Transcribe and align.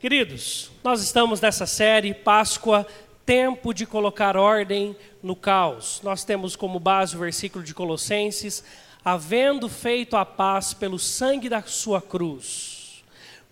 Queridos, 0.00 0.70
nós 0.84 1.02
estamos 1.02 1.40
nessa 1.40 1.66
série 1.66 2.14
Páscoa, 2.14 2.86
tempo 3.26 3.74
de 3.74 3.84
colocar 3.84 4.36
ordem 4.36 4.96
no 5.20 5.34
caos. 5.34 6.00
Nós 6.04 6.22
temos 6.22 6.54
como 6.54 6.78
base 6.78 7.16
o 7.16 7.18
versículo 7.18 7.64
de 7.64 7.74
Colossenses: 7.74 8.62
havendo 9.04 9.68
feito 9.68 10.16
a 10.16 10.24
paz 10.24 10.72
pelo 10.72 11.00
sangue 11.00 11.48
da 11.48 11.60
sua 11.62 12.00
cruz, 12.00 13.02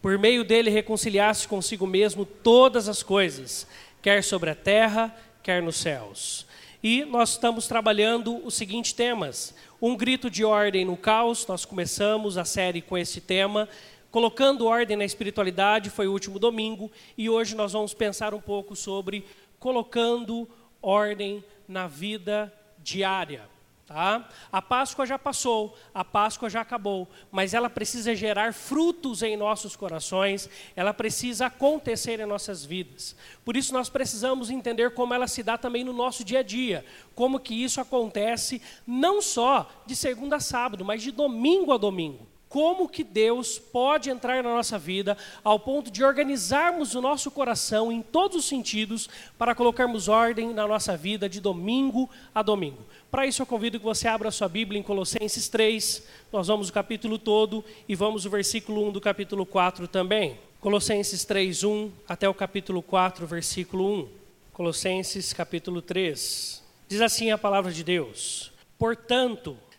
por 0.01 0.17
meio 0.21 0.45
dele 0.45 0.71
reconciliasse 0.71 1.49
consigo 1.49 1.85
mesmo 1.85 2.25
todas 2.25 2.89
as 2.89 3.03
coisas, 3.03 3.67
quer 4.01 4.23
sobre 4.23 4.49
a 4.49 4.55
terra, 4.55 5.13
quer 5.43 5.61
nos 5.61 5.75
céus. 5.75 6.47
E 6.81 7.05
nós 7.05 7.31
estamos 7.31 7.67
trabalhando 7.67 8.37
os 8.47 8.55
seguintes 8.55 8.93
temas: 8.93 9.53
um 9.83 9.97
grito 9.97 10.31
de 10.31 10.45
ordem 10.45 10.85
no 10.85 10.97
caos. 10.97 11.45
Nós 11.49 11.65
começamos 11.65 12.39
a 12.39 12.45
série 12.45 12.81
com 12.81 12.97
esse 12.97 13.21
tema 13.21 13.69
Colocando 14.17 14.65
ordem 14.65 14.97
na 14.97 15.05
espiritualidade 15.05 15.91
foi 15.91 16.07
o 16.07 16.13
último 16.13 16.39
domingo 16.39 16.91
e 17.19 17.29
hoje 17.29 17.55
nós 17.55 17.75
vamos 17.75 17.93
pensar 17.93 18.33
um 18.33 18.41
pouco 18.41 18.75
sobre 18.75 19.27
colocando 19.59 20.49
ordem 20.81 21.45
na 21.69 21.87
vida 21.87 22.51
diária. 22.79 23.47
Tá? 23.87 24.27
A 24.51 24.63
Páscoa 24.63 25.05
já 25.05 25.19
passou, 25.19 25.77
a 25.93 26.03
Páscoa 26.03 26.49
já 26.49 26.63
acabou, 26.63 27.07
mas 27.31 27.53
ela 27.53 27.69
precisa 27.69 28.15
gerar 28.15 28.55
frutos 28.55 29.23
em 29.23 29.37
nossos 29.37 29.77
corações, 29.77 30.49
ela 30.75 30.95
precisa 30.95 31.49
acontecer 31.49 32.19
em 32.19 32.25
nossas 32.25 32.65
vidas. 32.65 33.15
Por 33.45 33.55
isso 33.55 33.71
nós 33.75 33.91
precisamos 33.91 34.49
entender 34.49 34.95
como 34.95 35.13
ela 35.13 35.29
se 35.29 35.43
dá 35.43 35.59
também 35.59 35.85
no 35.85 35.93
nosso 35.93 36.25
dia 36.25 36.39
a 36.39 36.43
dia, 36.43 36.87
como 37.15 37.39
que 37.39 37.53
isso 37.53 37.83
acontece 37.83 38.63
não 38.87 39.21
só 39.21 39.71
de 39.85 39.95
segunda 39.95 40.37
a 40.37 40.41
sábado, 40.41 40.87
mas 40.87 41.03
de 41.03 41.13
domingo 41.13 41.71
a 41.71 41.77
domingo 41.77 42.27
como 42.57 42.89
que 42.89 43.05
Deus 43.05 43.59
pode 43.59 44.09
entrar 44.09 44.43
na 44.43 44.49
nossa 44.49 44.79
vida 44.79 45.15
ao 45.45 45.61
ponto 45.61 45.91
de 45.91 46.03
organizarmos 46.03 46.95
o 46.95 47.03
nosso 47.03 47.31
coração 47.31 47.93
em 47.93 48.01
todos 48.01 48.35
os 48.39 48.45
sentidos 48.47 49.11
para 49.37 49.55
colocarmos 49.55 50.09
ordem 50.09 50.55
na 50.55 50.67
nossa 50.67 50.97
vida 50.97 51.29
de 51.29 51.39
domingo 51.39 52.09
a 52.35 52.41
domingo. 52.41 52.79
Para 53.11 53.27
isso 53.27 53.43
eu 53.43 53.47
convido 53.47 53.79
que 53.79 53.85
você 53.85 54.09
abra 54.09 54.31
sua 54.31 54.49
Bíblia 54.49 54.81
em 54.81 54.83
Colossenses 54.83 55.51
3, 55.51 56.03
nós 56.33 56.47
vamos 56.47 56.71
o 56.71 56.73
capítulo 56.73 57.19
todo 57.19 57.63
e 57.87 57.95
vamos 57.95 58.25
o 58.25 58.31
versículo 58.31 58.89
1 58.89 58.93
do 58.93 59.03
capítulo 59.03 59.45
4 59.45 59.87
também. 59.87 60.39
Colossenses 60.59 61.27
3, 61.27 61.63
1 61.63 61.93
até 62.09 62.27
o 62.27 62.33
capítulo 62.33 62.81
4, 62.81 63.27
versículo 63.27 64.01
1. 64.01 64.09
Colossenses 64.55 65.35
capítulo 65.35 65.83
3. 65.83 66.65
Diz 66.89 67.03
assim 67.03 67.31
a 67.31 67.37
palavra 67.37 67.71
de 67.71 67.85
Deus: 67.85 68.51
Portanto, 68.79 69.59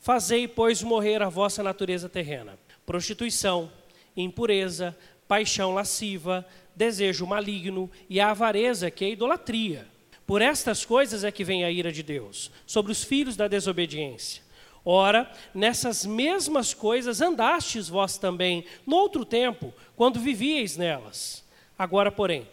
Fazei, 0.00 0.48
pois, 0.48 0.82
morrer 0.82 1.22
a 1.22 1.28
vossa 1.28 1.62
natureza 1.62 2.08
terrena: 2.08 2.58
prostituição, 2.86 3.70
impureza, 4.16 4.96
paixão 5.28 5.74
lasciva, 5.74 6.44
desejo 6.74 7.26
maligno 7.26 7.90
e 8.08 8.18
a 8.18 8.30
avareza, 8.30 8.90
que 8.90 9.04
é 9.04 9.10
idolatria. 9.10 9.86
Por 10.26 10.40
estas 10.40 10.84
coisas 10.84 11.22
é 11.22 11.30
que 11.30 11.44
vem 11.44 11.64
a 11.64 11.70
ira 11.70 11.92
de 11.92 12.02
Deus, 12.02 12.50
sobre 12.66 12.90
os 12.92 13.04
filhos 13.04 13.36
da 13.36 13.46
desobediência. 13.46 14.42
Ora, 14.82 15.30
nessas 15.54 16.06
mesmas 16.06 16.72
coisas 16.72 17.20
andastes 17.20 17.88
vós 17.88 18.16
também, 18.16 18.64
no 18.86 18.96
outro 18.96 19.26
tempo, 19.26 19.74
quando 19.94 20.18
vivieis 20.18 20.76
nelas. 20.76 21.44
Agora, 21.78 22.10
porém, 22.10 22.48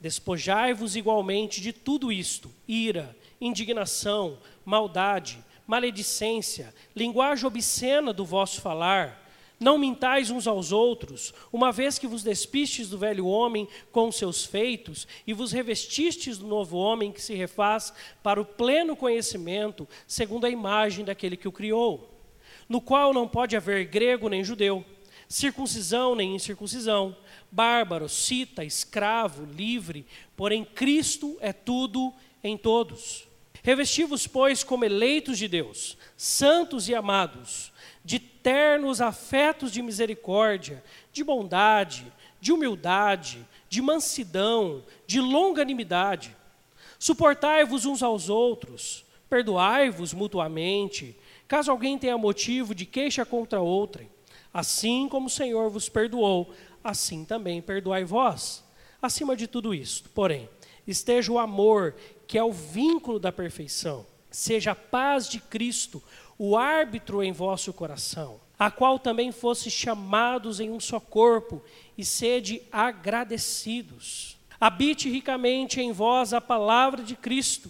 despojai-vos 0.00 0.96
igualmente 0.96 1.60
de 1.60 1.72
tudo 1.74 2.10
isto: 2.10 2.50
ira, 2.66 3.14
indignação, 3.38 4.38
maldade, 4.64 5.44
maledicência, 5.70 6.74
linguagem 6.96 7.46
obscena 7.46 8.12
do 8.12 8.24
vosso 8.24 8.60
falar. 8.60 9.30
Não 9.60 9.78
mintais 9.78 10.28
uns 10.28 10.48
aos 10.48 10.72
outros, 10.72 11.32
uma 11.52 11.70
vez 11.70 11.96
que 11.96 12.08
vos 12.08 12.24
despistes 12.24 12.88
do 12.88 12.98
velho 12.98 13.24
homem 13.24 13.68
com 13.92 14.10
seus 14.10 14.44
feitos 14.44 15.06
e 15.24 15.32
vos 15.32 15.52
revestistes 15.52 16.38
do 16.38 16.48
novo 16.48 16.76
homem 16.76 17.12
que 17.12 17.22
se 17.22 17.34
refaz 17.34 17.92
para 18.20 18.40
o 18.40 18.44
pleno 18.44 18.96
conhecimento, 18.96 19.86
segundo 20.08 20.44
a 20.44 20.50
imagem 20.50 21.04
daquele 21.04 21.36
que 21.36 21.46
o 21.46 21.52
criou, 21.52 22.18
no 22.68 22.80
qual 22.80 23.14
não 23.14 23.28
pode 23.28 23.56
haver 23.56 23.84
grego 23.84 24.28
nem 24.28 24.42
judeu, 24.42 24.84
circuncisão 25.28 26.16
nem 26.16 26.34
incircuncisão, 26.34 27.16
bárbaro, 27.48 28.08
cita, 28.08 28.64
escravo, 28.64 29.44
livre, 29.44 30.04
porém 30.36 30.64
Cristo 30.64 31.38
é 31.40 31.52
tudo 31.52 32.12
em 32.42 32.56
todos. 32.56 33.29
Revesti-vos, 33.62 34.26
pois, 34.26 34.64
como 34.64 34.84
eleitos 34.84 35.38
de 35.38 35.46
Deus, 35.46 35.96
santos 36.16 36.88
e 36.88 36.94
amados, 36.94 37.72
de 38.04 38.18
ternos 38.18 39.00
afetos 39.00 39.70
de 39.70 39.82
misericórdia, 39.82 40.82
de 41.12 41.22
bondade, 41.22 42.10
de 42.40 42.52
humildade, 42.52 43.46
de 43.68 43.82
mansidão, 43.82 44.82
de 45.06 45.20
longanimidade. 45.20 46.34
Suportai-vos 46.98 47.84
uns 47.84 48.02
aos 48.02 48.28
outros, 48.28 49.04
perdoai-vos 49.28 50.12
mutuamente, 50.12 51.16
caso 51.46 51.70
alguém 51.70 51.98
tenha 51.98 52.16
motivo 52.16 52.74
de 52.74 52.86
queixa 52.86 53.24
contra 53.24 53.60
outrem. 53.60 54.10
Assim 54.52 55.08
como 55.08 55.26
o 55.26 55.30
Senhor 55.30 55.70
vos 55.70 55.88
perdoou, 55.88 56.52
assim 56.82 57.24
também 57.24 57.62
perdoai 57.62 58.04
vós. 58.04 58.64
Acima 59.00 59.36
de 59.36 59.46
tudo 59.46 59.72
isto, 59.74 60.08
porém, 60.10 60.48
esteja 60.86 61.32
o 61.32 61.38
amor, 61.38 61.94
que 62.30 62.38
é 62.38 62.44
o 62.44 62.52
vínculo 62.52 63.18
da 63.18 63.32
perfeição. 63.32 64.06
Seja 64.30 64.70
a 64.70 64.76
paz 64.76 65.28
de 65.28 65.40
Cristo, 65.40 66.00
o 66.38 66.56
árbitro 66.56 67.24
em 67.24 67.32
vosso 67.32 67.72
coração, 67.72 68.40
a 68.56 68.70
qual 68.70 69.00
também 69.00 69.32
fosse 69.32 69.68
chamados 69.68 70.60
em 70.60 70.70
um 70.70 70.78
só 70.78 71.00
corpo, 71.00 71.60
e 71.98 72.04
sede 72.04 72.62
agradecidos. 72.70 74.38
Habite 74.60 75.10
ricamente 75.10 75.80
em 75.80 75.90
vós 75.90 76.32
a 76.32 76.40
palavra 76.40 77.02
de 77.02 77.16
Cristo, 77.16 77.68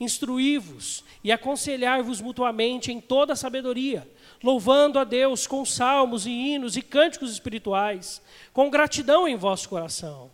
instruí-vos 0.00 1.04
e 1.22 1.30
aconselhai-vos 1.30 2.20
mutuamente 2.20 2.90
em 2.90 3.00
toda 3.00 3.34
a 3.34 3.36
sabedoria, 3.36 4.10
louvando 4.42 4.98
a 4.98 5.04
Deus 5.04 5.46
com 5.46 5.64
salmos 5.64 6.26
e 6.26 6.30
hinos 6.30 6.76
e 6.76 6.82
cânticos 6.82 7.30
espirituais, 7.30 8.20
com 8.52 8.70
gratidão 8.70 9.28
em 9.28 9.36
vosso 9.36 9.68
coração. 9.68 10.32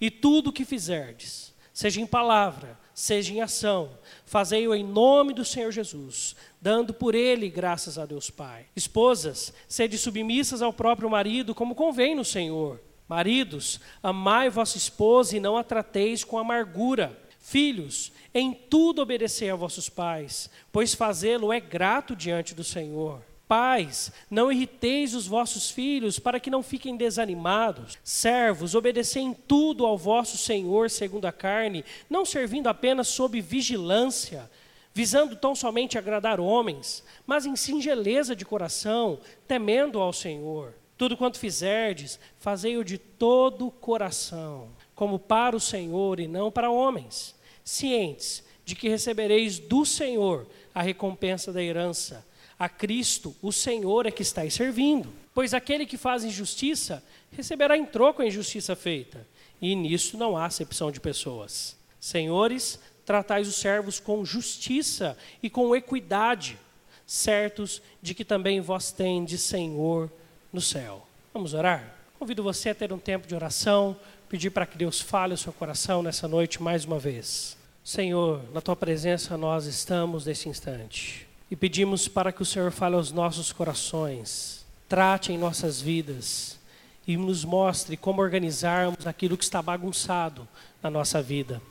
E 0.00 0.12
tudo 0.12 0.50
o 0.50 0.52
que 0.52 0.64
fizerdes, 0.64 1.52
seja 1.72 2.00
em 2.00 2.06
palavra, 2.06 2.85
seja 2.96 3.30
em 3.30 3.42
ação, 3.42 3.90
fazei-o 4.24 4.74
em 4.74 4.82
nome 4.82 5.34
do 5.34 5.44
Senhor 5.44 5.70
Jesus, 5.70 6.34
dando 6.58 6.94
por 6.94 7.14
ele 7.14 7.50
graças 7.50 7.98
a 7.98 8.06
Deus 8.06 8.30
Pai. 8.30 8.64
Esposas, 8.74 9.52
sede 9.68 9.98
submissas 9.98 10.62
ao 10.62 10.72
próprio 10.72 11.10
marido, 11.10 11.54
como 11.54 11.74
convém 11.74 12.14
no 12.14 12.24
Senhor. 12.24 12.80
Maridos, 13.06 13.80
amai 14.02 14.48
vossa 14.48 14.78
esposa 14.78 15.36
e 15.36 15.40
não 15.40 15.58
a 15.58 15.62
trateis 15.62 16.24
com 16.24 16.38
amargura. 16.38 17.14
Filhos, 17.38 18.12
em 18.32 18.54
tudo 18.54 19.02
obedecei 19.02 19.50
a 19.50 19.54
vossos 19.54 19.90
pais, 19.90 20.48
pois 20.72 20.94
fazê-lo 20.94 21.52
é 21.52 21.60
grato 21.60 22.16
diante 22.16 22.54
do 22.54 22.64
Senhor. 22.64 23.20
Pais, 23.48 24.10
não 24.28 24.50
irriteis 24.50 25.14
os 25.14 25.26
vossos 25.26 25.70
filhos, 25.70 26.18
para 26.18 26.40
que 26.40 26.50
não 26.50 26.64
fiquem 26.64 26.96
desanimados. 26.96 27.96
Servos, 28.02 28.74
obedecei 28.74 29.22
em 29.22 29.32
tudo 29.32 29.86
ao 29.86 29.96
vosso 29.96 30.36
Senhor 30.36 30.90
segundo 30.90 31.26
a 31.26 31.32
carne, 31.32 31.84
não 32.10 32.24
servindo 32.24 32.68
apenas 32.68 33.06
sob 33.06 33.40
vigilância, 33.40 34.50
visando 34.92 35.36
tão 35.36 35.54
somente 35.54 35.96
agradar 35.96 36.40
homens, 36.40 37.04
mas 37.24 37.46
em 37.46 37.54
singeleza 37.54 38.34
de 38.34 38.44
coração, 38.44 39.20
temendo 39.46 40.00
ao 40.00 40.12
Senhor. 40.12 40.74
Tudo 40.98 41.16
quanto 41.16 41.38
fizerdes, 41.38 42.18
fazei-o 42.40 42.82
de 42.82 42.98
todo 42.98 43.68
o 43.68 43.70
coração, 43.70 44.70
como 44.94 45.18
para 45.18 45.54
o 45.54 45.60
Senhor 45.60 46.18
e 46.18 46.26
não 46.26 46.50
para 46.50 46.70
homens, 46.70 47.34
cientes 47.62 48.42
de 48.64 48.74
que 48.74 48.88
recebereis 48.88 49.60
do 49.60 49.84
Senhor 49.84 50.48
a 50.74 50.82
recompensa 50.82 51.52
da 51.52 51.62
herança 51.62 52.26
a 52.58 52.68
Cristo, 52.68 53.36
o 53.42 53.52
Senhor 53.52 54.06
é 54.06 54.10
que 54.10 54.22
estáis 54.22 54.54
servindo. 54.54 55.12
Pois 55.34 55.52
aquele 55.52 55.84
que 55.84 55.98
faz 55.98 56.24
injustiça 56.24 57.02
receberá 57.30 57.76
em 57.76 57.84
troco 57.84 58.22
a 58.22 58.26
injustiça 58.26 58.74
feita. 58.74 59.26
E 59.60 59.74
nisso 59.74 60.16
não 60.16 60.36
há 60.36 60.46
acepção 60.46 60.90
de 60.90 60.98
pessoas. 60.98 61.76
Senhores, 62.00 62.78
tratais 63.04 63.46
os 63.46 63.56
servos 63.56 64.00
com 64.00 64.24
justiça 64.24 65.16
e 65.42 65.50
com 65.50 65.76
equidade, 65.76 66.58
certos 67.06 67.82
de 68.00 68.14
que 68.14 68.24
também 68.24 68.60
vós 68.60 68.90
tendes 68.90 69.42
Senhor 69.42 70.10
no 70.52 70.60
céu. 70.60 71.06
Vamos 71.34 71.52
orar? 71.52 71.94
Convido 72.18 72.42
você 72.42 72.70
a 72.70 72.74
ter 72.74 72.92
um 72.92 72.98
tempo 72.98 73.26
de 73.26 73.34
oração 73.34 73.96
pedir 74.28 74.50
para 74.50 74.66
que 74.66 74.78
Deus 74.78 75.00
fale 75.00 75.34
o 75.34 75.38
seu 75.38 75.52
coração 75.52 76.02
nessa 76.02 76.26
noite 76.26 76.62
mais 76.62 76.84
uma 76.84 76.98
vez. 76.98 77.56
Senhor, 77.84 78.42
na 78.52 78.60
tua 78.60 78.74
presença 78.74 79.36
nós 79.36 79.66
estamos 79.66 80.26
nesse 80.26 80.48
instante 80.48 81.25
e 81.50 81.56
pedimos 81.56 82.08
para 82.08 82.32
que 82.32 82.42
o 82.42 82.44
Senhor 82.44 82.70
fale 82.72 82.96
aos 82.96 83.12
nossos 83.12 83.52
corações, 83.52 84.66
trate 84.88 85.32
em 85.32 85.38
nossas 85.38 85.80
vidas 85.80 86.58
e 87.06 87.16
nos 87.16 87.44
mostre 87.44 87.96
como 87.96 88.20
organizarmos 88.20 89.06
aquilo 89.06 89.36
que 89.36 89.44
está 89.44 89.62
bagunçado 89.62 90.46
na 90.82 90.90
nossa 90.90 91.22
vida. 91.22 91.62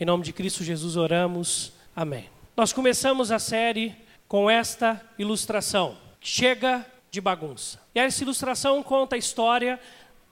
Em 0.00 0.04
nome 0.04 0.24
de 0.24 0.32
Cristo 0.32 0.64
Jesus 0.64 0.96
oramos. 0.96 1.72
Amém. 1.94 2.28
Nós 2.56 2.72
começamos 2.72 3.30
a 3.30 3.38
série 3.38 3.94
com 4.26 4.50
esta 4.50 5.00
ilustração. 5.18 5.96
Chega 6.20 6.84
de 7.10 7.20
bagunça. 7.20 7.80
E 7.94 8.00
essa 8.00 8.22
ilustração 8.22 8.82
conta 8.82 9.14
a 9.14 9.18
história 9.18 9.78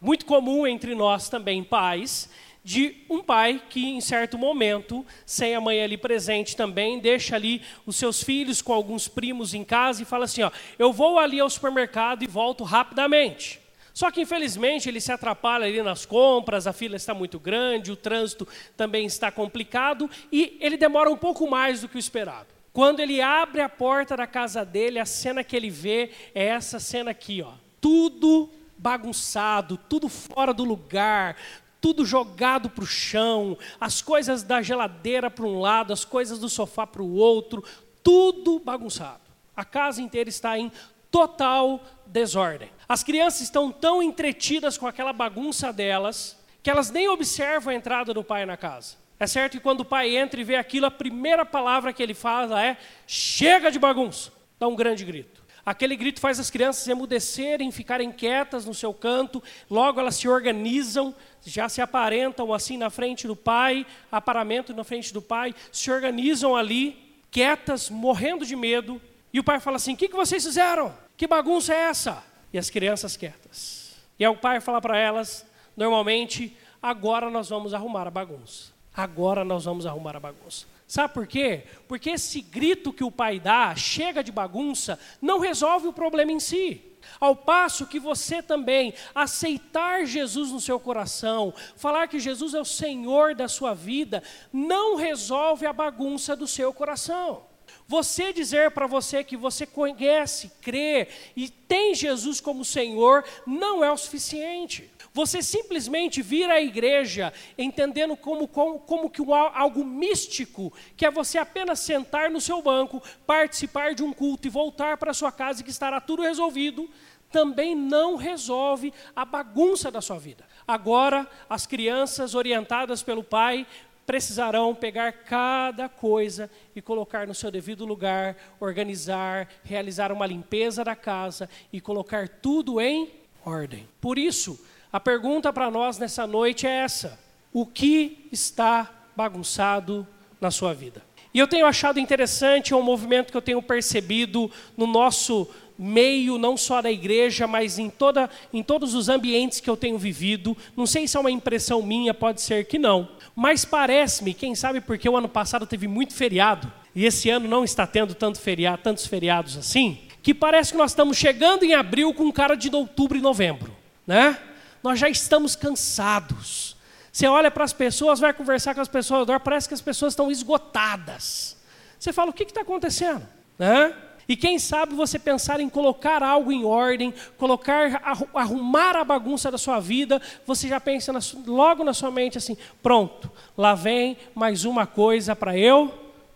muito 0.00 0.26
comum 0.26 0.66
entre 0.66 0.94
nós 0.94 1.28
também, 1.28 1.62
pais, 1.64 2.28
de 2.69 2.97
um 3.09 3.23
pai 3.23 3.62
que, 3.70 3.88
em 3.88 3.99
certo 3.99 4.37
momento, 4.37 5.03
sem 5.25 5.55
a 5.55 5.61
mãe 5.61 5.82
ali 5.82 5.97
presente 5.97 6.55
também, 6.55 6.99
deixa 6.99 7.35
ali 7.35 7.62
os 7.87 7.97
seus 7.97 8.23
filhos 8.23 8.61
com 8.61 8.75
alguns 8.75 9.09
primos 9.09 9.55
em 9.55 9.65
casa 9.65 10.03
e 10.03 10.05
fala 10.05 10.26
assim: 10.26 10.43
ó, 10.43 10.50
eu 10.79 10.93
vou 10.93 11.19
ali 11.19 11.41
ao 11.41 11.49
supermercado 11.49 12.23
e 12.25 12.26
volto 12.26 12.65
rapidamente. 12.65 13.59
Só 13.94 14.11
que, 14.11 14.20
infelizmente, 14.20 14.87
ele 14.87 15.00
se 15.00 15.11
atrapalha 15.11 15.65
ali 15.65 15.82
nas 15.82 16.05
compras, 16.05 16.67
a 16.67 16.75
fila 16.75 16.97
está 16.97 17.15
muito 17.15 17.38
grande, 17.38 17.91
o 17.91 17.97
trânsito 17.97 18.47
também 18.76 19.06
está 19.06 19.31
complicado 19.32 20.09
e 20.31 20.59
ele 20.61 20.76
demora 20.76 21.11
um 21.11 21.17
pouco 21.17 21.49
mais 21.49 21.81
do 21.81 21.88
que 21.88 21.97
o 21.97 21.99
esperado. 21.99 22.49
Quando 22.70 23.00
ele 23.00 23.23
abre 23.23 23.62
a 23.62 23.69
porta 23.70 24.15
da 24.15 24.26
casa 24.26 24.62
dele, 24.62 24.99
a 24.99 25.06
cena 25.06 25.43
que 25.43 25.56
ele 25.56 25.70
vê 25.70 26.11
é 26.35 26.44
essa 26.44 26.79
cena 26.79 27.12
aqui, 27.12 27.41
ó. 27.41 27.55
Tudo 27.81 28.50
bagunçado, 28.76 29.79
tudo 29.88 30.09
fora 30.09 30.53
do 30.53 30.65
lugar, 30.65 31.35
tudo 31.80 32.04
jogado 32.04 32.69
para 32.69 32.84
o 32.84 32.86
chão, 32.86 33.56
as 33.80 34.02
coisas 34.02 34.42
da 34.42 34.60
geladeira 34.62 35.30
para 35.30 35.44
um 35.44 35.60
lado, 35.60 35.92
as 35.92 36.04
coisas 36.04 36.38
do 36.38 36.48
sofá 36.48 36.86
para 36.86 37.02
o 37.02 37.14
outro, 37.14 37.62
tudo 38.02 38.58
bagunçado. 38.58 39.20
A 39.56 39.64
casa 39.64 40.00
inteira 40.00 40.28
está 40.28 40.58
em 40.58 40.70
total 41.10 41.82
desordem. 42.06 42.70
As 42.88 43.02
crianças 43.02 43.42
estão 43.42 43.70
tão 43.70 44.02
entretidas 44.02 44.78
com 44.78 44.86
aquela 44.86 45.12
bagunça 45.12 45.72
delas 45.72 46.38
que 46.62 46.70
elas 46.70 46.90
nem 46.90 47.08
observam 47.08 47.72
a 47.72 47.76
entrada 47.76 48.12
do 48.12 48.24
pai 48.24 48.44
na 48.44 48.56
casa. 48.56 48.96
É 49.20 49.26
certo 49.26 49.52
que 49.52 49.60
quando 49.60 49.81
o 49.81 49.84
pai 49.84 50.16
entra 50.16 50.40
e 50.40 50.44
vê 50.44 50.56
aquilo, 50.56 50.86
a 50.86 50.90
primeira 50.90 51.44
palavra 51.44 51.92
que 51.92 52.02
ele 52.02 52.14
fala 52.14 52.64
é: 52.64 52.76
chega 53.06 53.70
de 53.70 53.78
bagunça. 53.78 54.32
Dá 54.58 54.69
um 54.69 54.76
grande 54.76 55.04
grito. 55.04 55.42
Aquele 55.69 55.97
grito 55.97 56.19
faz 56.19 56.41
as 56.41 56.49
crianças 56.49 56.88
emudecerem, 56.88 57.70
ficarem 57.70 58.11
quietas 58.11 58.65
no 58.65 58.73
seu 58.73 58.94
canto, 58.94 59.43
logo 59.69 60.00
elas 60.00 60.15
se 60.15 60.26
organizam, 60.26 61.15
já 61.44 61.69
se 61.69 61.82
aparentam 61.82 62.55
assim 62.55 62.79
na 62.79 62.88
frente 62.88 63.26
do 63.26 63.37
pai, 63.37 63.87
aparamento 64.11 64.73
na 64.73 64.82
frente 64.82 65.12
do 65.12 65.20
pai, 65.20 65.55
se 65.70 65.91
organizam 65.91 66.56
ali, 66.56 67.20
quietas, 67.31 67.91
morrendo 67.91 68.47
de 68.47 68.56
medo, 68.56 68.99
e 69.31 69.38
o 69.38 69.44
pai 69.44 69.61
fala 69.61 69.76
assim: 69.76 69.93
O 69.93 69.97
que, 69.99 70.09
que 70.09 70.17
vocês 70.17 70.43
fizeram? 70.43 70.97
Que 71.19 71.26
bagunça 71.26 71.75
é 71.75 71.81
essa? 71.91 72.25
E 72.50 72.56
as 72.56 72.70
crianças 72.70 73.15
quietas. 73.15 73.94
E 74.19 74.25
aí 74.25 74.32
o 74.32 74.38
pai 74.38 74.62
fala 74.62 74.81
para 74.81 74.97
elas, 74.97 75.44
normalmente, 75.76 76.56
agora 76.81 77.29
nós 77.29 77.50
vamos 77.50 77.75
arrumar 77.75 78.06
a 78.06 78.11
bagunça. 78.11 78.73
Agora 78.97 79.44
nós 79.44 79.67
vamos 79.67 79.85
arrumar 79.85 80.17
a 80.17 80.20
bagunça. 80.20 80.65
Sabe 80.88 81.12
por 81.12 81.26
quê? 81.26 81.64
Porque 81.87 82.08
esse 82.08 82.40
grito 82.40 82.94
que 82.94 83.05
o 83.05 83.12
pai 83.12 83.38
dá, 83.38 83.76
chega 83.76 84.25
de 84.25 84.32
bagunça, 84.32 84.99
não 85.20 85.38
resolve 85.38 85.87
o 85.87 85.93
problema 85.93 86.32
em 86.32 86.40
si. 86.40 86.82
Ao 87.20 87.37
passo 87.37 87.87
que 87.87 88.00
você 88.00 88.43
também 88.43 88.94
aceitar 89.14 90.06
Jesus 90.06 90.50
no 90.50 90.61
seu 90.61 90.81
coração, 90.81 91.52
falar 91.76 92.08
que 92.08 92.19
Jesus 92.19 92.55
é 92.55 92.61
o 92.61 92.64
Senhor 92.64 93.35
da 93.35 93.49
sua 93.49 93.75
vida, 93.75 94.23
não 94.50 94.96
resolve 94.96 95.67
a 95.67 95.75
bagunça 95.75 96.35
do 96.35 96.46
seu 96.46 96.73
coração. 96.73 97.46
Você 97.87 98.32
dizer 98.32 98.70
para 98.70 98.87
você 98.87 99.23
que 99.23 99.37
você 99.37 99.67
conhece, 99.67 100.50
crê 100.62 101.08
e 101.37 101.50
tem 101.50 101.94
Jesus 101.94 102.41
como 102.41 102.64
Senhor 102.64 103.25
não 103.46 103.84
é 103.84 103.93
o 103.93 103.96
suficiente. 103.96 104.91
Você 105.19 105.43
simplesmente 105.43 106.23
vir 106.23 106.49
à 106.49 106.61
igreja 106.61 107.32
entendendo 107.59 108.17
como, 108.17 108.47
como, 108.47 108.79
como 108.79 109.11
que 109.11 109.20
um, 109.20 109.35
algo 109.35 109.85
místico, 109.85 110.73
que 110.97 111.05
é 111.05 111.11
você 111.11 111.38
apenas 111.38 111.81
sentar 111.81 112.31
no 112.31 112.41
seu 112.41 112.62
banco, 112.62 113.03
participar 113.26 113.97
de 113.97 114.05
um 114.05 114.12
culto 114.12 114.47
e 114.47 114.50
voltar 114.50 114.97
para 114.97 115.12
sua 115.12 115.32
casa 115.32 115.61
e 115.61 115.65
que 115.65 115.73
estará 115.73 116.00
tudo 116.00 116.23
resolvido, 116.23 116.88
também 117.32 117.75
não 117.75 118.15
resolve 118.15 118.94
a 119.17 119.25
bagunça 119.25 119.91
da 119.91 120.00
sua 120.00 120.20
vida. 120.20 120.44
Agora, 120.65 121.26
as 121.50 121.67
crianças 121.67 122.37
orientadas 122.37 123.03
pelo 123.03 123.25
pai 123.25 123.67
precisarão 124.06 124.73
pegar 124.73 125.11
cada 125.11 125.88
coisa 125.88 126.49
e 126.76 126.81
colocar 126.81 127.26
no 127.26 127.35
seu 127.35 127.50
devido 127.50 127.85
lugar, 127.85 128.37
organizar, 128.61 129.49
realizar 129.65 130.12
uma 130.12 130.29
limpeza 130.29 130.85
da 130.85 130.94
casa 130.94 131.50
e 131.73 131.81
colocar 131.81 132.29
tudo 132.29 132.81
em 132.81 133.11
ordem. 133.44 133.88
Por 134.00 134.17
isso, 134.17 134.61
a 134.93 134.99
pergunta 134.99 135.52
para 135.52 135.70
nós 135.70 135.99
nessa 135.99 136.26
noite 136.26 136.67
é 136.67 136.70
essa: 136.70 137.19
o 137.52 137.67
que 137.67 138.29
está 138.32 138.90
bagunçado 139.14 140.06
na 140.40 140.50
sua 140.50 140.73
vida? 140.73 141.02
E 141.32 141.38
eu 141.38 141.46
tenho 141.46 141.67
achado 141.67 142.00
interessante 142.00 142.75
um 142.75 142.82
movimento 142.82 143.31
que 143.31 143.37
eu 143.37 143.43
tenho 143.43 143.62
percebido 143.62 144.50
no 144.76 144.87
nosso 144.87 145.49
meio, 145.79 146.38
não 146.38 146.56
só 146.56 146.82
da 146.82 146.90
igreja, 146.90 147.46
mas 147.46 147.79
em, 147.79 147.88
toda, 147.88 148.29
em 148.52 148.62
todos 148.62 148.94
os 148.94 149.08
ambientes 149.08 149.61
que 149.61 149.70
eu 149.70 149.76
tenho 149.76 149.96
vivido. 149.96 150.56
Não 150.76 150.87
sei 150.87 151.06
se 151.06 151.17
é 151.17 151.20
uma 151.20 151.31
impressão 151.31 151.81
minha, 151.81 152.12
pode 152.12 152.41
ser 152.41 152.64
que 152.64 152.79
não. 152.79 153.08
Mas 153.37 153.64
parece-me, 153.64 154.34
quem 154.34 154.55
sabe 154.55 154.81
porque 154.81 155.08
o 155.08 155.17
ano 155.17 155.29
passado 155.29 155.67
teve 155.67 155.87
muito 155.87 156.14
feriado, 156.14 156.73
e 156.94 157.05
esse 157.05 157.31
ano 157.31 157.46
não 157.46 157.62
está 157.62 157.87
tendo 157.87 158.14
tanto 158.14 158.41
feriado, 158.41 158.82
tantos 158.82 159.06
feriados 159.06 159.56
assim, 159.56 159.99
que 160.20 160.34
parece 160.34 160.73
que 160.73 160.79
nós 160.79 160.91
estamos 160.91 161.17
chegando 161.17 161.64
em 161.64 161.75
abril 161.75 162.12
com 162.12 162.32
cara 162.32 162.56
de 162.56 162.75
outubro 162.75 163.17
e 163.17 163.20
novembro. 163.20 163.73
Né? 164.05 164.37
Nós 164.82 164.98
já 164.98 165.08
estamos 165.08 165.56
cansados. 165.56 166.76
Você 167.12 167.26
olha 167.26 167.50
para 167.50 167.64
as 167.64 167.72
pessoas, 167.72 168.20
vai 168.20 168.32
conversar 168.32 168.75
com 168.75 168.80
as 168.80 168.88
pessoas 168.88 169.20
ao 169.20 169.26
redor, 169.26 169.40
parece 169.40 169.66
que 169.66 169.75
as 169.75 169.80
pessoas 169.80 170.12
estão 170.12 170.30
esgotadas. 170.30 171.56
Você 171.98 172.12
fala, 172.12 172.30
o 172.30 172.32
que 172.32 172.44
está 172.44 172.60
acontecendo? 172.60 173.26
Né? 173.58 173.94
E 174.28 174.36
quem 174.36 174.58
sabe 174.58 174.94
você 174.94 175.19
pensar 175.19 175.58
em 175.58 175.70
colocar 175.70 176.22
algo 176.22 176.52
em 176.52 176.64
ordem, 176.64 177.14
colocar, 177.38 178.02
arrumar 178.34 178.94
a 178.94 179.02
bagunça 179.02 179.50
da 179.50 179.56
sua 179.56 179.80
vida, 179.80 180.20
você 180.46 180.69
já 180.69 180.78
pensa 180.78 181.12
na, 181.12 181.20
logo 181.46 181.82
na 181.82 181.94
sua 181.94 182.10
mente 182.10 182.36
assim: 182.36 182.56
pronto, 182.82 183.31
lá 183.56 183.74
vem 183.74 184.19
mais 184.34 184.66
uma 184.66 184.86
coisa 184.86 185.34
para 185.34 185.56
eu 185.56 185.93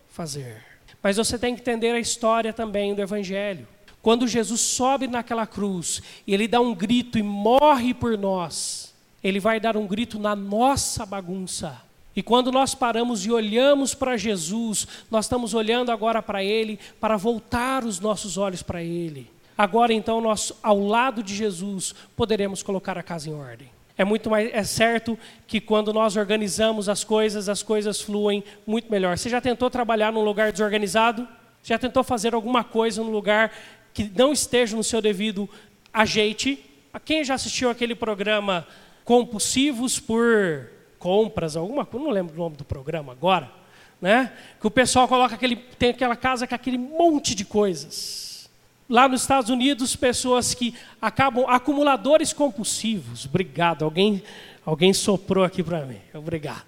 fazer. 0.09 0.64
Mas 1.02 1.19
você 1.19 1.38
tem 1.38 1.55
que 1.55 1.61
entender 1.61 1.90
a 1.90 2.00
história 2.00 2.52
também 2.52 2.95
do 2.95 3.02
Evangelho. 3.02 3.69
Quando 4.02 4.26
Jesus 4.26 4.61
sobe 4.61 5.06
naquela 5.06 5.47
cruz 5.47 6.02
e 6.26 6.35
ele 6.35 6.49
dá 6.49 6.61
um 6.61 6.75
grito 6.75 7.18
e 7.18 7.23
morre 7.23 7.94
por 7.94 8.18
nós, 8.18 8.92
ele 9.23 9.38
vai 9.38 9.61
dar 9.61 9.76
um 9.76 9.87
grito 9.87 10.18
na 10.18 10.37
nossa 10.37 11.06
bagunça 11.06 11.80
e 12.14 12.23
quando 12.23 12.52
nós 12.52 12.75
paramos 12.75 13.25
e 13.25 13.32
olhamos 13.32 13.94
para 13.94 14.18
Jesus, 14.18 14.87
nós 15.11 15.25
estamos 15.25 15.54
olhando 15.54 15.90
agora 15.90 16.21
para 16.21 16.44
Ele, 16.44 16.78
para 17.00 17.16
voltar 17.16 17.85
os 17.85 18.00
nossos 18.00 18.37
olhos 18.37 18.62
para 18.62 18.82
Ele. 18.82 19.30
Agora 19.56 19.92
então 19.92 20.21
nós, 20.21 20.52
ao 20.62 20.78
lado 20.78 21.23
de 21.23 21.35
Jesus, 21.35 21.94
poderemos 22.14 22.62
colocar 22.62 22.99
a 22.99 23.02
casa 23.02 23.30
em 23.30 23.35
ordem. 23.35 23.68
É 23.97 24.04
muito 24.04 24.28
mais 24.28 24.52
é 24.52 24.64
certo 24.64 25.18
que 25.47 25.61
quando 25.61 25.92
nós 25.92 26.16
organizamos 26.16 26.88
as 26.88 27.04
coisas, 27.04 27.49
as 27.49 27.62
coisas 27.62 28.00
fluem 28.00 28.44
muito 28.66 28.90
melhor. 28.90 29.16
Você 29.16 29.30
já 29.30 29.40
tentou 29.40 29.71
trabalhar 29.71 30.12
num 30.12 30.25
lugar 30.25 30.52
desorganizado? 30.52 31.26
Já 31.62 31.78
tentou 31.78 32.02
fazer 32.02 32.35
alguma 32.35 32.64
coisa 32.64 33.02
num 33.02 33.11
lugar 33.11 33.52
que 33.93 34.11
não 34.15 34.33
esteja 34.33 34.77
no 34.77 34.85
seu 34.85 35.01
devido 35.01 35.49
ajeite? 35.93 36.65
Quem 37.05 37.25
já 37.25 37.35
assistiu 37.35 37.71
aquele 37.71 37.95
programa 37.95 38.67
Compulsivos 39.05 39.99
por 39.99 40.71
compras, 40.99 41.57
alguma 41.57 41.85
coisa, 41.85 42.07
não 42.07 42.13
lembro 42.13 42.35
o 42.35 42.39
nome 42.39 42.57
do 42.57 42.65
programa 42.65 43.11
agora, 43.11 43.51
né? 44.01 44.33
Que 44.61 44.67
o 44.67 44.71
pessoal 44.71 45.09
coloca 45.09 45.35
aquele, 45.35 45.57
tem 45.57 45.91
aquela 45.91 46.15
casa 46.15 46.47
com 46.47 46.55
aquele 46.55 46.79
monte 46.79 47.35
de 47.35 47.45
coisas. 47.45 48.49
Lá 48.89 49.09
nos 49.09 49.23
Estados 49.23 49.51
Unidos, 49.51 49.97
pessoas 49.97 50.55
que 50.55 50.75
acabam 51.01 51.47
acumuladores 51.49 52.33
compulsivos. 52.33 53.27
Obrigado, 53.27 53.85
alguém 53.85 54.23
Alguém 54.65 54.93
soprou 54.93 55.45
aqui 55.45 55.61
para 55.61 55.85
mim. 55.85 55.99
Obrigado. 56.15 56.63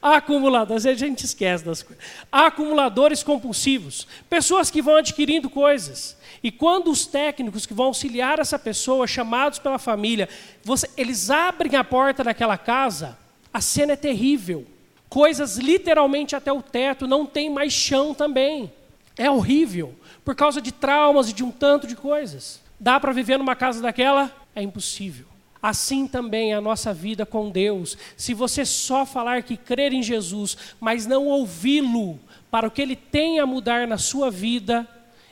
Acumuladores, 0.00 0.86
a 0.86 0.94
gente 0.94 1.24
esquece 1.24 1.64
das 1.64 1.82
coisas. 1.82 2.04
Acumuladores 2.30 3.24
compulsivos. 3.24 4.06
Pessoas 4.30 4.70
que 4.70 4.80
vão 4.80 4.96
adquirindo 4.96 5.50
coisas. 5.50 6.16
E 6.42 6.50
quando 6.50 6.90
os 6.90 7.06
técnicos 7.06 7.66
que 7.66 7.74
vão 7.74 7.86
auxiliar 7.86 8.38
essa 8.38 8.58
pessoa, 8.58 9.06
chamados 9.06 9.58
pela 9.58 9.78
família, 9.78 10.28
você, 10.62 10.88
eles 10.96 11.30
abrem 11.30 11.76
a 11.76 11.84
porta 11.84 12.24
daquela 12.24 12.58
casa, 12.58 13.18
a 13.52 13.60
cena 13.60 13.92
é 13.92 13.96
terrível. 13.96 14.66
Coisas 15.08 15.56
literalmente 15.56 16.36
até 16.36 16.52
o 16.52 16.62
teto, 16.62 17.06
não 17.06 17.24
tem 17.24 17.48
mais 17.48 17.72
chão 17.72 18.12
também. 18.12 18.72
É 19.16 19.30
horrível, 19.30 19.94
por 20.24 20.34
causa 20.34 20.60
de 20.60 20.72
traumas 20.72 21.30
e 21.30 21.32
de 21.32 21.42
um 21.42 21.50
tanto 21.50 21.86
de 21.86 21.96
coisas. 21.96 22.60
Dá 22.78 23.00
para 23.00 23.12
viver 23.12 23.38
numa 23.38 23.56
casa 23.56 23.80
daquela? 23.80 24.30
É 24.54 24.62
impossível. 24.62 25.26
Assim 25.62 26.06
também 26.06 26.52
é 26.52 26.56
a 26.56 26.60
nossa 26.60 26.92
vida 26.92 27.24
com 27.24 27.50
Deus. 27.50 27.96
Se 28.16 28.34
você 28.34 28.64
só 28.64 29.06
falar 29.06 29.42
que 29.42 29.56
crer 29.56 29.92
em 29.92 30.02
Jesus, 30.02 30.56
mas 30.78 31.06
não 31.06 31.26
ouvi-lo 31.26 32.20
para 32.50 32.68
o 32.68 32.70
que 32.70 32.82
ele 32.82 32.94
tem 32.94 33.40
a 33.40 33.46
mudar 33.46 33.86
na 33.86 33.98
sua 33.98 34.30
vida, 34.30 34.86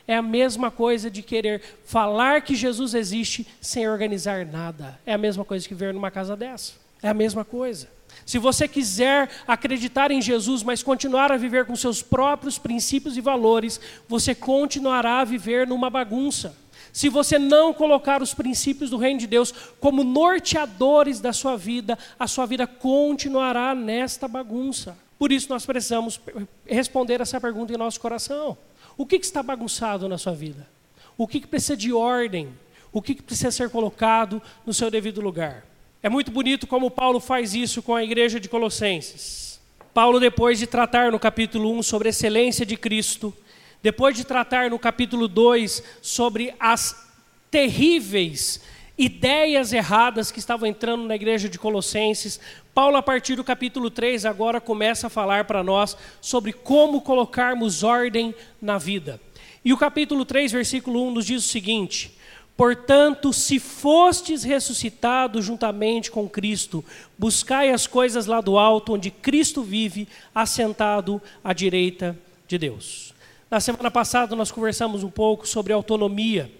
é 0.06 0.16
a 0.16 0.22
mesma 0.22 0.70
coisa 0.70 1.10
de 1.10 1.22
querer 1.22 1.62
falar 1.84 2.42
que 2.42 2.54
Jesus 2.54 2.94
existe 2.94 3.46
sem 3.60 3.88
organizar 3.88 4.44
nada. 4.44 4.98
É 5.06 5.14
a 5.14 5.18
mesma 5.18 5.44
coisa 5.44 5.66
que 5.66 5.74
ver 5.74 5.94
numa 5.94 6.10
casa 6.10 6.36
dessa. 6.36 6.74
É 7.02 7.08
a 7.08 7.14
mesma 7.14 7.44
coisa. 7.44 7.88
Se 8.24 8.38
você 8.38 8.68
quiser 8.68 9.28
acreditar 9.46 10.10
em 10.10 10.22
Jesus, 10.22 10.62
mas 10.62 10.82
continuar 10.82 11.32
a 11.32 11.36
viver 11.36 11.66
com 11.66 11.76
seus 11.76 12.02
próprios 12.02 12.58
princípios 12.58 13.16
e 13.16 13.20
valores, 13.20 13.80
você 14.08 14.34
continuará 14.34 15.20
a 15.20 15.24
viver 15.24 15.66
numa 15.66 15.90
bagunça. 15.90 16.56
Se 16.92 17.08
você 17.08 17.38
não 17.38 17.74
colocar 17.74 18.22
os 18.22 18.32
princípios 18.32 18.88
do 18.88 18.96
reino 18.96 19.18
de 19.18 19.26
Deus 19.26 19.52
como 19.80 20.04
norteadores 20.04 21.18
da 21.18 21.32
sua 21.32 21.56
vida, 21.56 21.98
a 22.18 22.26
sua 22.26 22.46
vida 22.46 22.66
continuará 22.66 23.74
nesta 23.74 24.28
bagunça. 24.28 24.96
Por 25.18 25.32
isso 25.32 25.48
nós 25.48 25.66
precisamos 25.66 26.20
responder 26.64 27.20
essa 27.20 27.40
pergunta 27.40 27.72
em 27.72 27.76
nosso 27.76 28.00
coração. 28.00 28.56
O 28.96 29.06
que, 29.06 29.18
que 29.18 29.24
está 29.24 29.42
bagunçado 29.42 30.08
na 30.08 30.18
sua 30.18 30.34
vida? 30.34 30.68
O 31.16 31.26
que, 31.26 31.40
que 31.40 31.46
precisa 31.46 31.76
de 31.76 31.92
ordem? 31.92 32.48
O 32.92 33.02
que, 33.02 33.14
que 33.14 33.22
precisa 33.22 33.50
ser 33.50 33.70
colocado 33.70 34.40
no 34.64 34.72
seu 34.72 34.90
devido 34.90 35.20
lugar? 35.20 35.64
É 36.02 36.08
muito 36.08 36.30
bonito 36.30 36.66
como 36.66 36.90
Paulo 36.90 37.18
faz 37.18 37.54
isso 37.54 37.82
com 37.82 37.94
a 37.94 38.04
igreja 38.04 38.38
de 38.38 38.48
Colossenses. 38.48 39.60
Paulo, 39.92 40.20
depois 40.20 40.58
de 40.58 40.66
tratar 40.66 41.10
no 41.10 41.18
capítulo 41.18 41.72
1 41.78 41.82
sobre 41.82 42.08
a 42.08 42.10
excelência 42.10 42.66
de 42.66 42.76
Cristo, 42.76 43.34
depois 43.82 44.16
de 44.16 44.24
tratar 44.24 44.70
no 44.70 44.78
capítulo 44.78 45.26
2 45.28 45.82
sobre 46.02 46.54
as 46.58 47.10
terríveis 47.50 48.60
ideias 48.96 49.72
erradas 49.72 50.30
que 50.30 50.38
estavam 50.38 50.68
entrando 50.68 51.06
na 51.06 51.16
igreja 51.16 51.48
de 51.48 51.58
Colossenses, 51.58 52.40
Paulo, 52.74 52.96
a 52.96 53.02
partir 53.02 53.36
do 53.36 53.44
capítulo 53.44 53.88
3, 53.88 54.26
agora 54.26 54.60
começa 54.60 55.06
a 55.06 55.10
falar 55.10 55.44
para 55.44 55.62
nós 55.62 55.96
sobre 56.20 56.52
como 56.52 57.00
colocarmos 57.00 57.84
ordem 57.84 58.34
na 58.60 58.78
vida. 58.78 59.20
E 59.64 59.72
o 59.72 59.78
capítulo 59.78 60.24
3, 60.24 60.50
versículo 60.50 61.06
1 61.06 61.10
nos 61.12 61.24
diz 61.24 61.44
o 61.44 61.48
seguinte: 61.48 62.18
Portanto, 62.56 63.32
se 63.32 63.60
fostes 63.60 64.42
ressuscitados 64.42 65.44
juntamente 65.44 66.10
com 66.10 66.28
Cristo, 66.28 66.84
buscai 67.16 67.70
as 67.70 67.86
coisas 67.86 68.26
lá 68.26 68.40
do 68.40 68.58
alto, 68.58 68.94
onde 68.94 69.08
Cristo 69.08 69.62
vive, 69.62 70.08
assentado 70.34 71.22
à 71.44 71.52
direita 71.52 72.18
de 72.48 72.58
Deus. 72.58 73.14
Na 73.48 73.60
semana 73.60 73.88
passada, 73.88 74.34
nós 74.34 74.50
conversamos 74.50 75.04
um 75.04 75.10
pouco 75.10 75.46
sobre 75.46 75.72
autonomia 75.72 76.50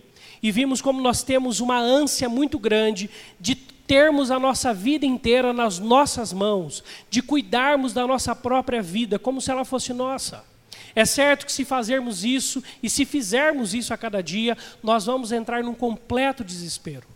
e 0.41 0.53
vimos 0.53 0.81
como 0.81 1.01
nós 1.01 1.25
temos 1.25 1.59
uma 1.59 1.79
ânsia 1.79 2.29
muito 2.29 2.57
grande 2.57 3.11
de 3.41 3.74
termos 3.87 4.31
a 4.31 4.39
nossa 4.39 4.73
vida 4.73 5.05
inteira 5.05 5.53
nas 5.53 5.79
nossas 5.79 6.33
mãos, 6.33 6.83
de 7.11 7.23
cuidarmos 7.23 7.93
da 7.93 8.07
nossa 8.07 8.35
própria 8.35 8.83
vida 8.83 9.19
como 9.19 9.41
se 9.41 9.51
ela 9.51 9.65
fosse 9.65 9.93
nossa. 9.93 10.45
É 10.95 11.05
certo 11.05 11.45
que 11.45 11.53
se 11.53 11.65
fazermos 11.65 12.25
isso 12.25 12.63
e 12.83 12.89
se 12.89 13.05
fizermos 13.05 13.75
isso 13.75 13.93
a 13.93 13.97
cada 13.97 14.23
dia, 14.23 14.57
nós 14.83 15.07
vamos 15.07 15.33
entrar 15.33 15.63
num 15.63 15.75
completo 15.75 16.45
desespero. 16.45 17.07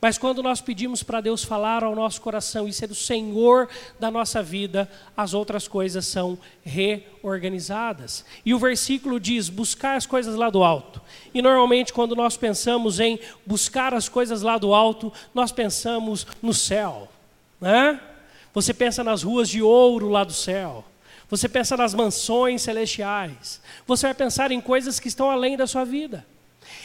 Mas 0.00 0.18
quando 0.18 0.42
nós 0.42 0.60
pedimos 0.60 1.02
para 1.02 1.20
Deus 1.20 1.42
falar 1.42 1.82
ao 1.82 1.94
nosso 1.94 2.20
coração 2.20 2.68
e 2.68 2.72
ser 2.72 2.90
o 2.90 2.94
Senhor 2.94 3.68
da 3.98 4.10
nossa 4.10 4.42
vida, 4.42 4.90
as 5.16 5.32
outras 5.32 5.66
coisas 5.66 6.06
são 6.06 6.38
reorganizadas. 6.62 8.24
E 8.44 8.52
o 8.52 8.58
versículo 8.58 9.18
diz: 9.18 9.48
buscar 9.48 9.96
as 9.96 10.06
coisas 10.06 10.36
lá 10.36 10.50
do 10.50 10.62
alto. 10.62 11.00
E 11.32 11.40
normalmente, 11.40 11.92
quando 11.92 12.14
nós 12.14 12.36
pensamos 12.36 13.00
em 13.00 13.18
buscar 13.44 13.94
as 13.94 14.08
coisas 14.08 14.42
lá 14.42 14.58
do 14.58 14.74
alto, 14.74 15.12
nós 15.34 15.50
pensamos 15.50 16.26
no 16.42 16.52
céu. 16.52 17.08
Né? 17.60 18.00
Você 18.52 18.74
pensa 18.74 19.02
nas 19.02 19.22
ruas 19.22 19.48
de 19.48 19.62
ouro 19.62 20.08
lá 20.08 20.24
do 20.24 20.32
céu. 20.32 20.84
Você 21.28 21.48
pensa 21.48 21.76
nas 21.76 21.92
mansões 21.92 22.62
celestiais. 22.62 23.60
Você 23.86 24.06
vai 24.06 24.14
pensar 24.14 24.50
em 24.52 24.60
coisas 24.60 25.00
que 25.00 25.08
estão 25.08 25.30
além 25.30 25.56
da 25.56 25.66
sua 25.66 25.84
vida. 25.84 26.24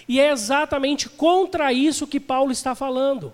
E 0.08 0.20
é 0.20 0.32
exatamente 0.32 1.10
contra 1.10 1.72
isso 1.74 2.08
que 2.08 2.20
Paulo 2.20 2.52
está 2.52 2.76
falando. 2.76 3.34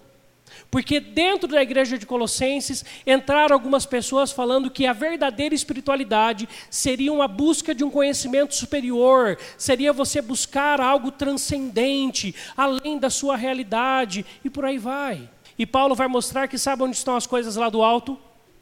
Porque 0.71 0.99
dentro 0.99 1.47
da 1.47 1.61
igreja 1.61 1.97
de 1.97 2.05
Colossenses 2.05 2.83
entraram 3.05 3.53
algumas 3.53 3.85
pessoas 3.85 4.31
falando 4.31 4.71
que 4.71 4.85
a 4.85 4.93
verdadeira 4.93 5.53
espiritualidade 5.53 6.47
seria 6.69 7.11
uma 7.11 7.27
busca 7.27 7.75
de 7.75 7.83
um 7.83 7.89
conhecimento 7.89 8.55
superior, 8.55 9.37
seria 9.57 9.93
você 9.93 10.21
buscar 10.21 10.81
algo 10.81 11.11
transcendente, 11.11 12.33
além 12.55 12.97
da 12.97 13.09
sua 13.09 13.35
realidade, 13.35 14.25
e 14.43 14.49
por 14.49 14.65
aí 14.65 14.77
vai. 14.77 15.29
E 15.59 15.65
Paulo 15.65 15.95
vai 15.95 16.07
mostrar 16.07 16.47
que 16.47 16.57
sabe 16.57 16.83
onde 16.83 16.95
estão 16.95 17.15
as 17.15 17.27
coisas 17.27 17.55
lá 17.55 17.69
do 17.69 17.81
alto? 17.81 18.17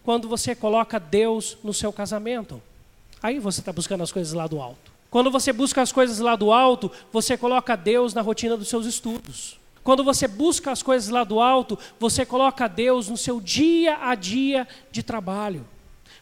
quando 0.05 0.29
você 0.29 0.53
coloca 0.53 0.99
Deus 0.99 1.57
no 1.63 1.73
seu 1.73 1.91
casamento. 1.91 2.61
Aí 3.21 3.39
você 3.39 3.59
está 3.59 3.73
buscando 3.73 4.03
as 4.03 4.11
coisas 4.11 4.31
lá 4.33 4.45
do 4.45 4.61
alto. 4.61 4.93
Quando 5.15 5.31
você 5.31 5.53
busca 5.53 5.81
as 5.81 5.93
coisas 5.93 6.19
lá 6.19 6.35
do 6.35 6.51
alto, 6.51 6.91
você 7.09 7.37
coloca 7.37 7.77
Deus 7.77 8.13
na 8.13 8.19
rotina 8.19 8.57
dos 8.57 8.67
seus 8.67 8.85
estudos. 8.85 9.57
Quando 9.81 10.03
você 10.03 10.27
busca 10.27 10.73
as 10.73 10.83
coisas 10.83 11.07
lá 11.07 11.23
do 11.23 11.39
alto, 11.39 11.79
você 11.97 12.25
coloca 12.25 12.67
Deus 12.67 13.07
no 13.07 13.15
seu 13.15 13.39
dia 13.39 13.97
a 14.01 14.13
dia 14.13 14.67
de 14.91 15.01
trabalho. 15.01 15.65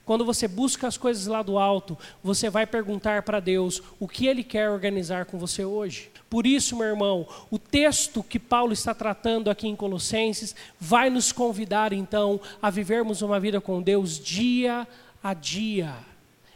Quando 0.06 0.24
você 0.24 0.48
busca 0.48 0.88
as 0.88 0.96
coisas 0.96 1.26
lá 1.26 1.42
do 1.42 1.58
alto, 1.58 1.98
você 2.24 2.52
vai 2.52 2.68
perguntar 2.68 3.24
para 3.24 3.40
Deus 3.40 3.82
o 4.00 4.08
que 4.08 4.28
Ele 4.28 4.44
quer 4.44 4.70
organizar 4.70 5.26
com 5.26 5.40
você 5.40 5.66
hoje. 5.66 6.12
Por 6.30 6.46
isso, 6.46 6.76
meu 6.76 6.86
irmão, 6.86 7.28
o 7.50 7.58
texto 7.58 8.22
que 8.22 8.38
Paulo 8.38 8.74
está 8.74 8.94
tratando 8.94 9.50
aqui 9.50 9.68
em 9.68 9.76
Colossenses 9.76 10.56
vai 10.80 11.10
nos 11.10 11.32
convidar 11.32 11.94
então 11.94 12.40
a 12.62 12.70
vivermos 12.70 13.24
uma 13.24 13.40
vida 13.40 13.60
com 13.60 13.82
Deus 13.82 14.20
dia 14.20 14.88
a 15.24 15.34
dia, 15.34 15.96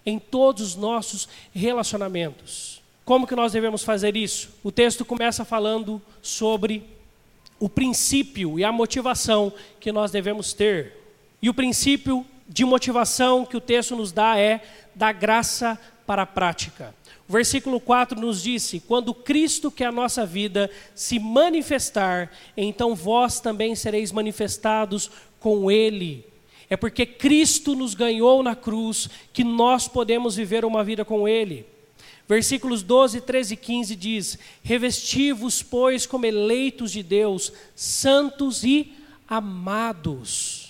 em 0.07 0.17
todos 0.17 0.69
os 0.69 0.75
nossos 0.77 1.27
relacionamentos. 1.53 2.81
Como 3.03 3.27
que 3.27 3.35
nós 3.35 3.51
devemos 3.51 3.83
fazer 3.83 4.15
isso? 4.15 4.49
O 4.63 4.71
texto 4.71 5.03
começa 5.03 5.43
falando 5.43 6.01
sobre 6.21 6.81
o 7.59 7.67
princípio 7.67 8.57
e 8.57 8.63
a 8.63 8.71
motivação 8.71 9.51
que 9.81 9.91
nós 9.91 10.09
devemos 10.09 10.53
ter. 10.53 10.93
E 11.41 11.49
o 11.49 11.53
princípio 11.53 12.25
de 12.47 12.63
motivação 12.63 13.45
que 13.45 13.57
o 13.57 13.61
texto 13.61 13.97
nos 13.97 14.13
dá 14.13 14.39
é 14.39 14.63
da 14.95 15.11
graça 15.11 15.77
para 16.05 16.21
a 16.21 16.25
prática. 16.25 16.95
O 17.27 17.33
versículo 17.33 17.81
4 17.81 18.17
nos 18.17 18.41
disse: 18.41 18.79
Quando 18.79 19.13
Cristo, 19.13 19.69
que 19.69 19.83
é 19.83 19.87
a 19.87 19.91
nossa 19.91 20.25
vida, 20.25 20.71
se 20.95 21.19
manifestar, 21.19 22.31
então 22.55 22.95
vós 22.95 23.41
também 23.41 23.75
sereis 23.75 24.13
manifestados 24.13 25.11
com 25.37 25.69
Ele. 25.69 26.25
É 26.69 26.75
porque 26.75 27.05
Cristo 27.05 27.75
nos 27.75 27.93
ganhou 27.93 28.43
na 28.43 28.55
cruz 28.55 29.09
que 29.31 29.43
nós 29.43 29.87
podemos 29.87 30.35
viver 30.35 30.65
uma 30.65 30.83
vida 30.83 31.05
com 31.05 31.27
Ele. 31.27 31.65
Versículos 32.27 32.83
12, 32.83 33.21
13 33.21 33.53
e 33.53 33.57
15 33.57 33.95
diz: 33.95 34.39
Revesti-vos, 34.63 35.63
pois, 35.63 36.05
como 36.05 36.25
eleitos 36.25 36.91
de 36.91 37.01
Deus, 37.01 37.53
santos 37.75 38.63
e 38.63 38.93
amados 39.27 40.67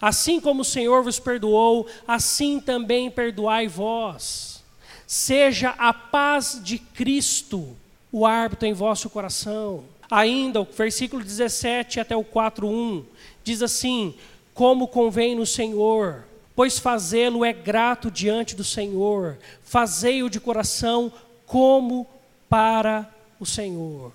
Assim 0.00 0.40
como 0.40 0.62
o 0.62 0.64
Senhor 0.64 1.02
vos 1.02 1.18
perdoou, 1.18 1.86
assim 2.06 2.60
também 2.60 3.10
perdoai 3.10 3.66
vós. 3.66 4.62
Seja 5.06 5.70
a 5.70 5.92
paz 5.92 6.60
de 6.62 6.78
Cristo 6.78 7.76
o 8.12 8.26
árbitro 8.26 8.68
em 8.68 8.72
vosso 8.72 9.08
coração. 9.08 9.84
Ainda, 10.10 10.60
o 10.60 10.64
versículo 10.64 11.24
17 11.24 11.98
até 11.98 12.16
o 12.16 12.24
4:1 12.24 13.04
diz 13.42 13.62
assim: 13.62 14.14
Como 14.56 14.88
convém 14.88 15.36
no 15.36 15.44
Senhor, 15.44 16.24
pois 16.54 16.78
fazê-lo 16.78 17.44
é 17.44 17.52
grato 17.52 18.10
diante 18.10 18.56
do 18.56 18.64
Senhor, 18.64 19.36
fazei-o 19.62 20.30
de 20.30 20.40
coração 20.40 21.12
como 21.44 22.06
para 22.48 23.06
o 23.38 23.44
Senhor. 23.44 24.14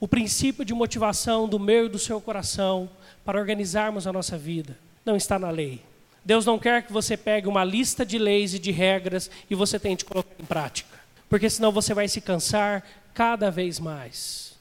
O 0.00 0.08
princípio 0.08 0.64
de 0.64 0.72
motivação 0.72 1.46
do 1.46 1.60
meu 1.60 1.84
e 1.84 1.88
do 1.90 1.98
seu 1.98 2.22
coração 2.22 2.88
para 3.22 3.38
organizarmos 3.38 4.06
a 4.06 4.12
nossa 4.14 4.38
vida 4.38 4.78
não 5.04 5.14
está 5.14 5.38
na 5.38 5.50
lei. 5.50 5.82
Deus 6.24 6.46
não 6.46 6.58
quer 6.58 6.86
que 6.86 6.92
você 6.92 7.14
pegue 7.14 7.46
uma 7.46 7.62
lista 7.62 8.02
de 8.02 8.18
leis 8.18 8.54
e 8.54 8.58
de 8.58 8.70
regras 8.70 9.30
e 9.50 9.54
você 9.54 9.78
tente 9.78 10.06
colocar 10.06 10.34
em 10.40 10.46
prática, 10.46 10.98
porque 11.28 11.50
senão 11.50 11.70
você 11.70 11.92
vai 11.92 12.08
se 12.08 12.22
cansar 12.22 12.82
cada 13.12 13.50
vez 13.50 13.78
mais. 13.78 14.54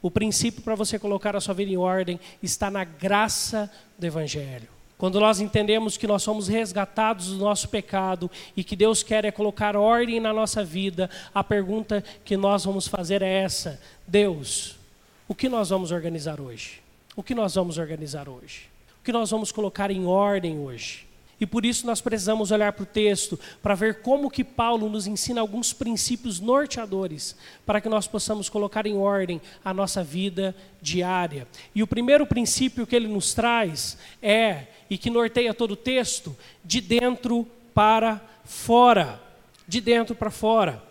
O 0.00 0.10
princípio 0.10 0.62
para 0.62 0.74
você 0.74 0.98
colocar 0.98 1.36
a 1.36 1.42
sua 1.42 1.52
vida 1.52 1.70
em 1.70 1.76
ordem 1.76 2.18
está 2.42 2.70
na 2.70 2.84
graça 2.84 3.70
do 3.98 4.06
Evangelho. 4.06 4.77
Quando 4.98 5.18
nós 5.20 5.40
entendemos 5.40 5.96
que 5.96 6.06
nós 6.06 6.22
somos 6.22 6.48
resgatados 6.48 7.28
do 7.28 7.36
nosso 7.38 7.68
pecado 7.68 8.30
e 8.56 8.62
que 8.62 8.76
Deus 8.76 9.02
quer 9.02 9.24
é 9.24 9.30
colocar 9.30 9.76
ordem 9.76 10.20
na 10.20 10.32
nossa 10.32 10.62
vida, 10.64 11.08
a 11.32 11.42
pergunta 11.42 12.04
que 12.24 12.36
nós 12.36 12.64
vamos 12.64 12.86
fazer 12.86 13.22
é 13.22 13.42
essa: 13.42 13.80
Deus, 14.06 14.76
o 15.26 15.34
que 15.34 15.48
nós 15.48 15.70
vamos 15.70 15.92
organizar 15.92 16.40
hoje? 16.40 16.82
O 17.14 17.22
que 17.22 17.34
nós 17.34 17.54
vamos 17.54 17.78
organizar 17.78 18.28
hoje? 18.28 18.68
que 19.08 19.12
nós 19.12 19.30
vamos 19.30 19.50
colocar 19.50 19.90
em 19.90 20.04
ordem 20.04 20.58
hoje? 20.58 21.06
E 21.40 21.46
por 21.46 21.64
isso 21.64 21.86
nós 21.86 21.98
precisamos 21.98 22.50
olhar 22.50 22.74
para 22.74 22.82
o 22.82 22.86
texto 22.86 23.40
para 23.62 23.74
ver 23.74 24.02
como 24.02 24.30
que 24.30 24.44
Paulo 24.44 24.86
nos 24.90 25.06
ensina 25.06 25.40
alguns 25.40 25.72
princípios 25.72 26.40
norteadores 26.40 27.34
para 27.64 27.80
que 27.80 27.88
nós 27.88 28.06
possamos 28.06 28.50
colocar 28.50 28.86
em 28.86 28.98
ordem 28.98 29.40
a 29.64 29.72
nossa 29.72 30.04
vida 30.04 30.54
diária. 30.82 31.48
E 31.74 31.82
o 31.82 31.86
primeiro 31.86 32.26
princípio 32.26 32.86
que 32.86 32.94
ele 32.94 33.08
nos 33.08 33.32
traz 33.32 33.96
é, 34.20 34.66
e 34.90 34.96
que 34.96 35.10
norteia 35.10 35.54
todo 35.54 35.72
o 35.72 35.76
texto, 35.76 36.36
de 36.64 36.80
dentro 36.80 37.46
para 37.74 38.20
fora. 38.44 39.20
De 39.66 39.80
dentro 39.80 40.14
para 40.14 40.30
fora. 40.30 40.82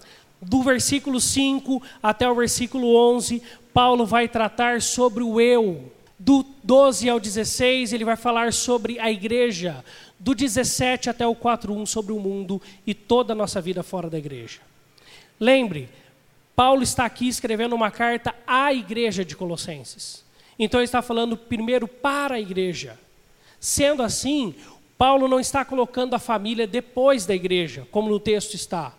Do 0.42 0.62
versículo 0.62 1.20
5 1.20 1.82
até 2.02 2.30
o 2.30 2.36
versículo 2.36 2.96
11, 2.96 3.42
Paulo 3.74 4.06
vai 4.06 4.28
tratar 4.28 4.82
sobre 4.82 5.24
o 5.24 5.42
eu. 5.42 5.92
Do 6.20 6.46
12 6.64 7.10
ao 7.10 7.20
16, 7.20 7.94
ele 7.94 8.06
vai 8.06 8.16
falar 8.16 8.54
sobre 8.54 9.00
a 9.00 9.12
igreja 9.12 9.84
do 10.20 10.34
17 10.34 11.10
até 11.10 11.28
o 11.28 11.36
4.1 11.36 11.86
sobre 11.86 12.12
o 12.12 12.20
mundo 12.20 12.62
e 12.86 12.94
toda 12.94 13.34
a 13.34 13.36
nossa 13.36 13.62
vida 13.62 13.84
fora 13.84 14.10
da 14.10 14.18
igreja. 14.18 14.60
Lembre, 15.40 15.90
Paulo 16.56 16.82
está 16.82 17.06
aqui 17.06 17.28
escrevendo 17.28 17.76
uma 17.76 17.92
carta 17.92 18.34
à 18.48 18.74
igreja 18.74 19.24
de 19.24 19.36
Colossenses. 19.36 20.26
Então 20.58 20.80
ele 20.80 20.86
está 20.86 21.04
falando 21.04 21.38
primeiro 21.38 21.88
para 21.88 22.36
a 22.36 22.40
igreja. 22.40 22.98
Sendo 23.60 24.04
assim, 24.04 24.56
Paulo 24.98 25.28
não 25.28 25.40
está 25.40 25.64
colocando 25.64 26.16
a 26.16 26.20
família 26.20 26.66
depois 26.66 27.26
da 27.26 27.36
igreja, 27.36 27.88
como 27.92 28.10
no 28.10 28.20
texto 28.20 28.54
está. 28.54 28.94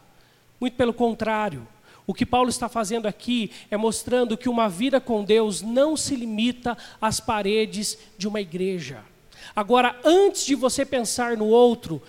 Muito 0.60 0.76
pelo 0.76 0.92
contrário. 0.92 1.66
O 2.06 2.14
que 2.14 2.24
Paulo 2.24 2.48
está 2.48 2.68
fazendo 2.68 3.06
aqui 3.06 3.50
é 3.70 3.76
mostrando 3.76 4.36
que 4.36 4.48
uma 4.48 4.68
vida 4.68 5.00
com 5.00 5.22
Deus 5.22 5.60
não 5.60 5.96
se 5.96 6.16
limita 6.16 6.76
às 7.00 7.20
paredes 7.20 7.98
de 8.16 8.26
uma 8.26 8.40
igreja. 8.40 9.00
Agora, 9.54 9.98
antes 10.04 10.46
de 10.46 10.54
você 10.54 10.86
pensar 10.86 11.36
no 11.36 11.46
outro, 11.46 12.02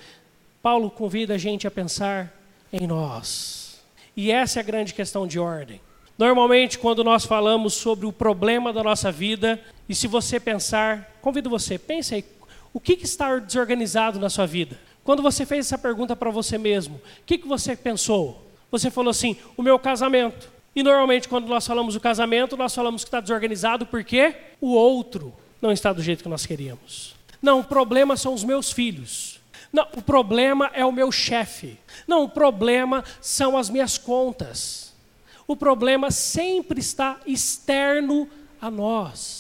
Paulo 0.62 0.90
convida 0.90 1.36
a 1.36 1.38
gente 1.38 1.68
a 1.68 1.72
pensar 1.72 2.34
em 2.72 2.88
nós. 2.88 3.82
E 4.16 4.32
essa 4.32 4.60
é 4.60 4.62
a 4.62 4.66
grande 4.66 4.94
questão 4.94 5.28
de 5.28 5.40
ordem. 5.40 5.82
Normalmente, 6.18 6.78
quando 6.78 7.04
nós 7.04 7.26
falamos 7.26 7.74
sobre 7.74 8.06
o 8.06 8.12
problema 8.12 8.72
da 8.72 8.84
nossa 8.84 9.12
vida, 9.12 9.62
e 9.88 9.96
se 9.96 10.08
você 10.08 10.40
pensar, 10.40 11.18
convido 11.22 11.50
você, 11.50 11.78
pense 11.78 12.16
aí, 12.16 12.26
o 12.74 12.80
que, 12.80 12.96
que 12.96 13.06
está 13.06 13.38
desorganizado 13.38 14.20
na 14.20 14.30
sua 14.30 14.46
vida? 14.46 14.80
Quando 15.04 15.24
você 15.24 15.46
fez 15.46 15.66
essa 15.66 15.78
pergunta 15.78 16.16
para 16.16 16.30
você 16.30 16.58
mesmo, 16.58 16.96
o 16.96 17.02
que, 17.26 17.38
que 17.38 17.48
você 17.48 17.76
pensou? 17.76 18.46
Você 18.72 18.92
falou 18.92 19.10
assim, 19.10 19.36
o 19.58 19.64
meu 19.64 19.80
casamento. 19.80 20.52
E 20.76 20.84
normalmente, 20.84 21.28
quando 21.28 21.48
nós 21.48 21.66
falamos 21.66 21.96
do 21.96 22.00
casamento, 22.00 22.56
nós 22.56 22.76
falamos 22.76 23.04
que 23.04 23.08
está 23.08 23.20
desorganizado 23.20 23.86
porque 23.86 24.36
o 24.62 24.74
outro 24.74 25.34
não 25.62 25.72
está 25.72 25.92
do 25.92 26.02
jeito 26.02 26.24
que 26.24 26.30
nós 26.30 26.46
queríamos. 26.46 27.16
Não, 27.42 27.60
o 27.60 27.64
problema 27.64 28.16
são 28.16 28.34
os 28.34 28.44
meus 28.44 28.72
filhos. 28.72 29.40
Não, 29.72 29.88
o 29.96 30.02
problema 30.02 30.70
é 30.74 30.86
o 30.86 30.92
meu 30.92 31.12
chefe. 31.12 31.78
Não, 32.08 32.24
o 32.24 32.30
problema 32.30 33.04
são 33.22 33.58
as 33.58 33.70
minhas 33.70 33.98
contas. 33.98 34.94
O 35.48 35.56
problema 35.56 36.12
sempre 36.12 36.80
está 36.80 37.20
externo 37.26 38.30
a 38.62 38.70
nós. 38.70 39.39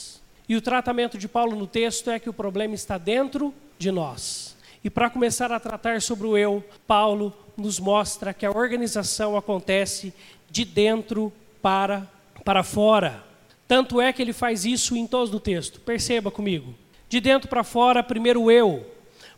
E 0.50 0.56
o 0.56 0.62
tratamento 0.62 1.16
de 1.16 1.28
Paulo 1.28 1.56
no 1.56 1.68
texto 1.68 2.10
é 2.10 2.18
que 2.18 2.28
o 2.28 2.34
problema 2.34 2.74
está 2.74 2.98
dentro 2.98 3.54
de 3.78 3.92
nós. 3.92 4.58
E 4.84 4.90
para 4.90 5.08
começar 5.08 5.52
a 5.52 5.60
tratar 5.60 6.02
sobre 6.02 6.26
o 6.26 6.36
eu, 6.36 6.64
Paulo 6.88 7.32
nos 7.56 7.80
mostra 7.80 8.34
que 8.34 8.48
a 8.48 8.52
organização 8.52 9.38
acontece 9.38 10.12
de 10.50 10.66
dentro 10.66 11.32
para, 11.62 12.08
para 12.44 12.64
fora. 12.64 13.24
Tanto 13.68 14.02
é 14.02 14.12
que 14.12 14.24
ele 14.24 14.34
faz 14.34 14.66
isso 14.66 14.96
em 14.96 15.06
todo 15.06 15.38
o 15.38 15.40
texto. 15.40 15.80
Perceba 15.82 16.32
comigo. 16.32 16.74
De 17.08 17.20
dentro 17.20 17.48
para 17.48 17.64
fora, 17.64 18.02
primeiro 18.02 18.50
eu. 18.50 18.84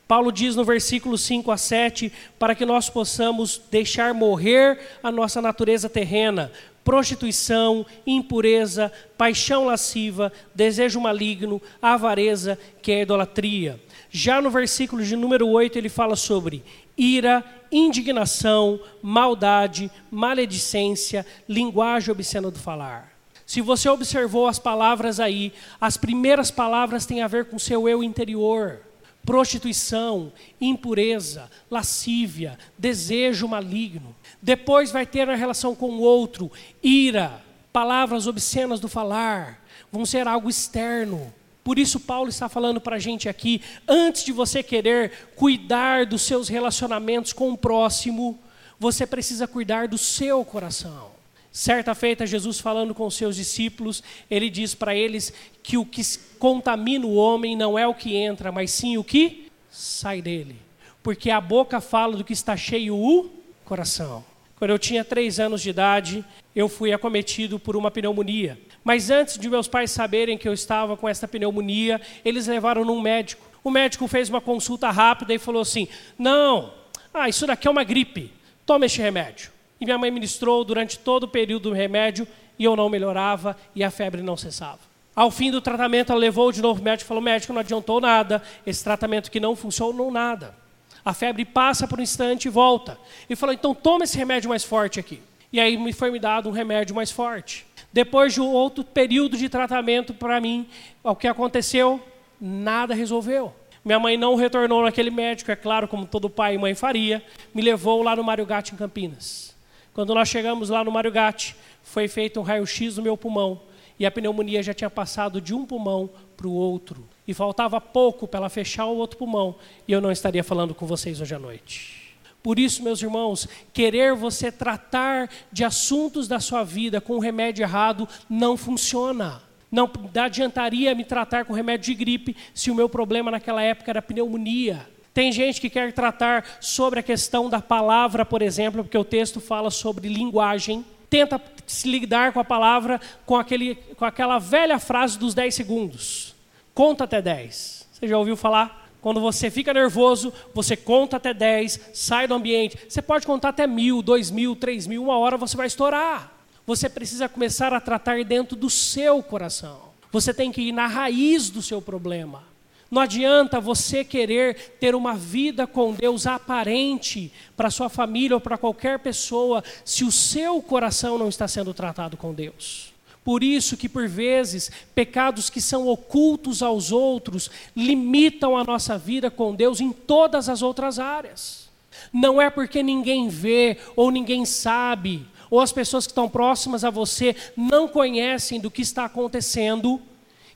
Paulo 0.07 0.31
diz 0.31 0.55
no 0.55 0.63
versículo 0.63 1.17
5 1.17 1.51
a 1.51 1.57
7, 1.57 2.11
para 2.37 2.53
que 2.53 2.65
nós 2.65 2.89
possamos 2.89 3.61
deixar 3.71 4.13
morrer 4.13 4.79
a 5.01 5.11
nossa 5.11 5.41
natureza 5.41 5.89
terrena, 5.89 6.51
prostituição, 6.83 7.85
impureza, 8.05 8.91
paixão 9.17 9.65
lasciva, 9.65 10.31
desejo 10.53 10.99
maligno, 10.99 11.61
avareza, 11.81 12.57
que 12.81 12.91
é 12.91 12.95
a 12.95 13.01
idolatria. 13.01 13.79
Já 14.09 14.41
no 14.41 14.49
versículo 14.49 15.03
de 15.03 15.15
número 15.15 15.47
8, 15.47 15.77
ele 15.77 15.89
fala 15.89 16.15
sobre 16.15 16.63
ira, 16.97 17.43
indignação, 17.71 18.79
maldade, 19.01 19.89
maledicência, 20.11 21.25
linguagem 21.47 22.11
obscena 22.11 22.51
do 22.51 22.59
falar. 22.59 23.11
Se 23.45 23.61
você 23.61 23.89
observou 23.89 24.47
as 24.47 24.59
palavras 24.59 25.19
aí, 25.19 25.51
as 25.79 25.97
primeiras 25.97 26.51
palavras 26.51 27.05
têm 27.05 27.21
a 27.21 27.27
ver 27.27 27.45
com 27.45 27.59
seu 27.59 27.87
eu 27.87 28.03
interior. 28.03 28.81
Prostituição, 29.25 30.33
impureza, 30.59 31.49
lascívia, 31.69 32.57
desejo 32.77 33.47
maligno. 33.47 34.15
Depois 34.41 34.91
vai 34.91 35.05
ter 35.05 35.29
a 35.29 35.35
relação 35.35 35.75
com 35.75 35.91
o 35.91 36.01
outro, 36.01 36.51
ira, 36.81 37.41
palavras 37.71 38.27
obscenas 38.27 38.79
do 38.79 38.87
falar, 38.87 39.63
vão 39.91 40.05
ser 40.05 40.27
algo 40.27 40.49
externo. 40.49 41.33
Por 41.63 41.77
isso, 41.77 41.99
Paulo 41.99 42.29
está 42.29 42.49
falando 42.49 42.81
para 42.81 42.95
a 42.95 42.99
gente 42.99 43.29
aqui: 43.29 43.61
antes 43.87 44.23
de 44.23 44.31
você 44.31 44.63
querer 44.63 45.29
cuidar 45.35 46.05
dos 46.05 46.23
seus 46.23 46.47
relacionamentos 46.47 47.33
com 47.33 47.51
o 47.51 47.57
próximo, 47.57 48.39
você 48.79 49.05
precisa 49.05 49.47
cuidar 49.47 49.87
do 49.87 49.97
seu 49.97 50.43
coração. 50.43 51.10
Certa 51.51 51.93
feita, 51.93 52.25
Jesus 52.25 52.59
falando 52.59 52.95
com 52.95 53.09
seus 53.09 53.35
discípulos, 53.35 54.01
ele 54.29 54.49
diz 54.49 54.73
para 54.73 54.95
eles 54.95 55.33
que 55.61 55.77
o 55.77 55.85
que 55.85 56.01
contamina 56.39 57.05
o 57.05 57.15
homem 57.15 57.57
não 57.57 57.77
é 57.77 57.85
o 57.85 57.93
que 57.93 58.15
entra, 58.15 58.51
mas 58.51 58.71
sim 58.71 58.97
o 58.97 59.03
que 59.03 59.51
sai 59.69 60.21
dele. 60.21 60.55
Porque 61.03 61.29
a 61.29 61.41
boca 61.41 61.81
fala 61.81 62.15
do 62.15 62.23
que 62.23 62.31
está 62.31 62.55
cheio 62.55 62.95
o 62.95 63.29
coração. 63.65 64.23
Quando 64.55 64.71
eu 64.71 64.79
tinha 64.79 65.03
três 65.03 65.39
anos 65.39 65.61
de 65.61 65.71
idade, 65.71 66.23
eu 66.55 66.69
fui 66.69 66.93
acometido 66.93 67.59
por 67.59 67.75
uma 67.75 67.91
pneumonia. 67.91 68.57
Mas 68.83 69.09
antes 69.09 69.37
de 69.37 69.49
meus 69.49 69.67
pais 69.67 69.91
saberem 69.91 70.37
que 70.37 70.47
eu 70.47 70.53
estava 70.53 70.95
com 70.95 71.09
essa 71.09 71.27
pneumonia, 71.27 71.99
eles 72.23 72.47
levaram 72.47 72.85
num 72.85 73.01
médico. 73.01 73.45
O 73.63 73.69
médico 73.69 74.07
fez 74.07 74.29
uma 74.29 74.39
consulta 74.39 74.89
rápida 74.89 75.33
e 75.33 75.39
falou 75.39 75.61
assim: 75.61 75.87
Não, 76.17 76.73
ah, 77.13 77.27
isso 77.27 77.45
daqui 77.45 77.67
é 77.67 77.71
uma 77.71 77.83
gripe, 77.83 78.31
toma 78.65 78.85
este 78.85 79.01
remédio. 79.01 79.51
E 79.81 79.85
minha 79.85 79.97
mãe 79.97 80.11
ministrou 80.11 80.63
durante 80.63 80.99
todo 80.99 81.23
o 81.23 81.27
período 81.27 81.69
do 81.69 81.75
remédio 81.75 82.27
e 82.57 82.63
eu 82.63 82.75
não 82.75 82.87
melhorava 82.87 83.57
e 83.75 83.83
a 83.83 83.89
febre 83.89 84.21
não 84.21 84.37
cessava. 84.37 84.79
Ao 85.15 85.31
fim 85.31 85.49
do 85.49 85.59
tratamento, 85.59 86.11
ela 86.11 86.21
levou 86.21 86.51
de 86.51 86.61
novo 86.61 86.79
o 86.79 86.83
médico 86.83 87.07
e 87.07 87.09
falou: 87.09 87.23
médico, 87.23 87.51
não 87.51 87.59
adiantou 87.59 87.99
nada, 87.99 88.43
esse 88.65 88.83
tratamento 88.83 89.31
que 89.31 89.39
não 89.39 89.55
funcionou 89.55 90.11
nada. 90.11 90.55
A 91.03 91.13
febre 91.15 91.43
passa 91.43 91.87
por 91.87 91.99
um 91.99 92.03
instante 92.03 92.45
e 92.45 92.49
volta. 92.49 92.97
E 93.27 93.35
falou: 93.35 93.53
então 93.53 93.73
toma 93.73 94.03
esse 94.03 94.15
remédio 94.15 94.49
mais 94.49 94.63
forte 94.63 94.99
aqui. 94.99 95.19
E 95.51 95.59
aí 95.59 95.75
me 95.75 95.91
foi 95.91 96.11
me 96.11 96.19
dado 96.19 96.47
um 96.47 96.51
remédio 96.51 96.95
mais 96.95 97.09
forte. 97.09 97.65
Depois 97.91 98.33
de 98.33 98.39
um 98.39 98.47
outro 98.47 98.83
período 98.83 99.35
de 99.35 99.49
tratamento 99.49 100.13
para 100.13 100.39
mim, 100.39 100.65
o 101.03 101.15
que 101.15 101.27
aconteceu? 101.27 101.99
Nada 102.39 102.93
resolveu. 102.93 103.53
Minha 103.83 103.99
mãe 103.99 104.15
não 104.15 104.35
retornou 104.35 104.83
naquele 104.83 105.09
médico, 105.09 105.51
é 105.51 105.55
claro, 105.55 105.87
como 105.87 106.05
todo 106.05 106.29
pai 106.29 106.53
e 106.53 106.57
mãe 106.57 106.75
faria, 106.75 107.21
me 107.53 107.63
levou 107.63 108.03
lá 108.03 108.15
no 108.15 108.23
Mário 108.23 108.45
Gatti, 108.45 108.73
em 108.73 108.77
Campinas. 108.77 109.50
Quando 109.93 110.15
nós 110.15 110.29
chegamos 110.29 110.69
lá 110.69 110.83
no 110.83 110.91
Mário 110.91 111.11
Gatti, 111.11 111.55
foi 111.83 112.07
feito 112.07 112.39
um 112.39 112.43
raio-x 112.43 112.97
no 112.97 113.03
meu 113.03 113.17
pulmão 113.17 113.61
e 113.99 114.05
a 114.05 114.11
pneumonia 114.11 114.63
já 114.63 114.73
tinha 114.73 114.89
passado 114.89 115.41
de 115.41 115.53
um 115.53 115.65
pulmão 115.65 116.09
para 116.37 116.47
o 116.47 116.53
outro. 116.53 117.07
E 117.27 117.33
faltava 117.33 117.79
pouco 117.81 118.27
para 118.27 118.39
ela 118.39 118.49
fechar 118.49 118.85
o 118.85 118.95
outro 118.95 119.17
pulmão 119.17 119.55
e 119.87 119.91
eu 119.91 119.99
não 119.99 120.11
estaria 120.11 120.43
falando 120.43 120.73
com 120.73 120.85
vocês 120.85 121.19
hoje 121.19 121.35
à 121.35 121.39
noite. 121.39 122.15
Por 122.41 122.57
isso, 122.57 122.81
meus 122.81 123.01
irmãos, 123.01 123.47
querer 123.71 124.15
você 124.15 124.51
tratar 124.51 125.29
de 125.51 125.63
assuntos 125.63 126.27
da 126.27 126.39
sua 126.39 126.63
vida 126.63 126.99
com 126.99 127.17
o 127.17 127.19
remédio 127.19 127.63
errado 127.63 128.07
não 128.29 128.57
funciona. 128.57 129.41
Não 129.69 129.89
adiantaria 130.15 130.95
me 130.95 131.05
tratar 131.05 131.45
com 131.45 131.53
remédio 131.53 131.93
de 131.93 131.93
gripe 131.93 132.35
se 132.53 132.71
o 132.71 132.75
meu 132.75 132.89
problema 132.89 133.29
naquela 133.29 133.61
época 133.61 133.91
era 133.91 134.01
pneumonia. 134.01 134.87
Tem 135.13 135.31
gente 135.31 135.59
que 135.59 135.69
quer 135.69 135.91
tratar 135.91 136.45
sobre 136.61 136.99
a 136.99 137.03
questão 137.03 137.49
da 137.49 137.61
palavra, 137.61 138.25
por 138.25 138.41
exemplo, 138.41 138.83
porque 138.83 138.97
o 138.97 139.03
texto 139.03 139.41
fala 139.41 139.69
sobre 139.69 140.07
linguagem. 140.07 140.85
Tenta 141.09 141.41
se 141.67 141.89
lidar 141.89 142.31
com 142.31 142.39
a 142.39 142.45
palavra 142.45 142.99
com, 143.25 143.35
aquele, 143.35 143.75
com 143.75 144.05
aquela 144.05 144.39
velha 144.39 144.79
frase 144.79 145.19
dos 145.19 145.33
10 145.33 145.53
segundos. 145.53 146.35
Conta 146.73 147.03
até 147.03 147.21
10. 147.21 147.89
Você 147.91 148.07
já 148.07 148.17
ouviu 148.17 148.37
falar? 148.37 148.89
Quando 149.01 149.19
você 149.19 149.49
fica 149.49 149.73
nervoso, 149.73 150.31
você 150.53 150.77
conta 150.77 151.17
até 151.17 151.33
10, 151.33 151.89
sai 151.93 152.27
do 152.27 152.35
ambiente. 152.35 152.77
Você 152.87 153.01
pode 153.01 153.25
contar 153.25 153.49
até 153.49 153.65
mil, 153.65 154.01
dois 154.01 154.29
mil, 154.29 154.55
três 154.55 154.85
mil, 154.85 155.03
uma 155.03 155.17
hora 155.17 155.37
você 155.37 155.57
vai 155.57 155.67
estourar. 155.67 156.31
Você 156.67 156.87
precisa 156.87 157.27
começar 157.27 157.73
a 157.73 157.81
tratar 157.81 158.23
dentro 158.23 158.55
do 158.55 158.69
seu 158.69 159.21
coração. 159.23 159.91
Você 160.11 160.33
tem 160.33 160.51
que 160.51 160.61
ir 160.61 160.71
na 160.71 160.87
raiz 160.87 161.49
do 161.49 161.61
seu 161.61 161.81
problema. 161.81 162.50
Não 162.91 163.01
adianta 163.01 163.57
você 163.61 164.03
querer 164.03 164.75
ter 164.77 164.95
uma 164.95 165.15
vida 165.15 165.65
com 165.65 165.93
Deus 165.93 166.27
aparente 166.27 167.31
para 167.55 167.71
sua 167.71 167.87
família 167.87 168.35
ou 168.35 168.41
para 168.41 168.57
qualquer 168.57 168.99
pessoa 168.99 169.63
se 169.85 170.03
o 170.03 170.11
seu 170.11 170.61
coração 170.61 171.17
não 171.17 171.29
está 171.29 171.47
sendo 171.47 171.73
tratado 171.73 172.17
com 172.17 172.33
Deus. 172.33 172.93
Por 173.23 173.45
isso 173.45 173.77
que 173.77 173.87
por 173.87 174.09
vezes 174.09 174.69
pecados 174.93 175.49
que 175.49 175.61
são 175.61 175.87
ocultos 175.87 176.61
aos 176.61 176.91
outros 176.91 177.49
limitam 177.73 178.57
a 178.57 178.63
nossa 178.65 178.97
vida 178.97 179.31
com 179.31 179.55
Deus 179.55 179.79
em 179.79 179.93
todas 179.93 180.49
as 180.49 180.61
outras 180.61 180.99
áreas. 180.99 181.69
Não 182.11 182.41
é 182.41 182.49
porque 182.49 182.83
ninguém 182.83 183.29
vê 183.29 183.77
ou 183.95 184.11
ninguém 184.11 184.43
sabe, 184.43 185.25
ou 185.49 185.61
as 185.61 185.71
pessoas 185.71 186.05
que 186.05 186.11
estão 186.11 186.27
próximas 186.27 186.83
a 186.83 186.89
você 186.89 187.37
não 187.55 187.87
conhecem 187.87 188.59
do 188.59 188.69
que 188.69 188.81
está 188.81 189.05
acontecendo, 189.05 190.01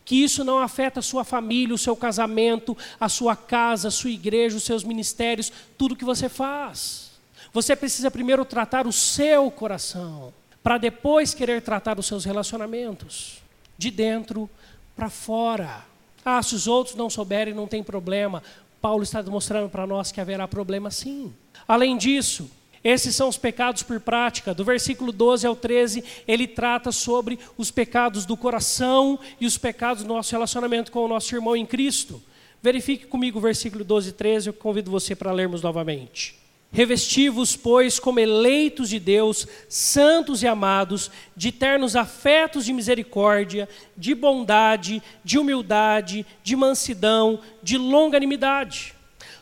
que 0.06 0.24
isso 0.24 0.44
não 0.44 0.60
afeta 0.60 1.00
a 1.00 1.04
sua 1.04 1.24
família, 1.24 1.74
o 1.74 1.80
seu 1.80 1.96
casamento, 1.96 2.78
a 3.00 3.10
sua 3.10 3.36
casa, 3.36 3.88
a 3.88 3.92
sua 3.92 4.12
igreja, 4.12 4.56
os 4.56 4.64
seus 4.64 4.84
ministérios, 4.84 5.52
tudo 5.78 5.96
que 5.96 6.06
você 6.06 6.30
faz. 6.30 7.12
Você 7.52 7.76
precisa 7.76 8.12
primeiro 8.12 8.46
tratar 8.46 8.86
o 8.86 8.92
seu 8.92 9.50
coração 9.50 10.32
para 10.62 10.78
depois 10.78 11.34
querer 11.34 11.62
tratar 11.62 11.98
os 12.00 12.06
seus 12.06 12.24
relacionamentos, 12.24 13.42
de 13.78 13.90
dentro 13.90 14.50
para 14.96 15.10
fora. 15.10 15.86
Ah, 16.24 16.42
se 16.42 16.56
os 16.56 16.68
outros 16.68 16.96
não 16.96 17.10
souberem, 17.10 17.54
não 17.54 17.68
tem 17.68 17.84
problema. 17.84 18.42
Paulo 18.82 19.04
está 19.04 19.22
demonstrando 19.22 19.70
para 19.70 19.88
nós 19.88 20.12
que 20.12 20.22
haverá 20.22 20.48
problema 20.48 20.92
sim. 20.92 21.34
Além 21.68 21.98
disso, 21.98 22.50
esses 22.86 23.16
são 23.16 23.28
os 23.28 23.36
pecados 23.36 23.82
por 23.82 24.00
prática. 24.00 24.54
Do 24.54 24.64
versículo 24.64 25.12
12 25.12 25.48
ao 25.48 25.56
13, 25.56 26.04
ele 26.28 26.48
trata 26.48 26.92
sobre 26.92 27.40
os 27.58 27.72
pecados 27.72 28.28
do 28.28 28.38
coração 28.38 29.18
e 29.42 29.48
os 29.48 29.58
pecados 29.58 30.04
do 30.04 30.08
nosso 30.10 30.32
relacionamento 30.32 30.92
com 30.92 31.04
o 31.04 31.08
nosso 31.08 31.36
irmão 31.36 31.56
em 31.56 31.66
Cristo. 31.66 32.22
Verifique 32.62 33.08
comigo 33.08 33.40
o 33.40 33.42
versículo 33.42 33.84
12 33.84 34.10
e 34.10 34.14
13, 34.14 34.50
eu 34.50 34.54
convido 34.54 34.92
você 34.92 35.16
para 35.16 35.32
lermos 35.32 35.64
novamente. 35.64 36.36
Revesti-vos, 36.72 37.56
pois, 37.56 38.00
como 38.00 38.20
eleitos 38.20 38.90
de 38.90 39.00
Deus, 39.00 39.48
santos 39.70 40.44
e 40.44 40.48
amados, 40.48 41.10
de 41.36 41.52
ternos 41.52 41.96
afetos 41.96 42.66
de 42.66 42.74
misericórdia, 42.74 43.70
de 43.96 44.14
bondade, 44.14 45.02
de 45.24 45.40
humildade, 45.40 46.26
de 46.44 46.56
mansidão, 46.56 47.40
de 47.64 47.78
longanimidade. 47.78 48.95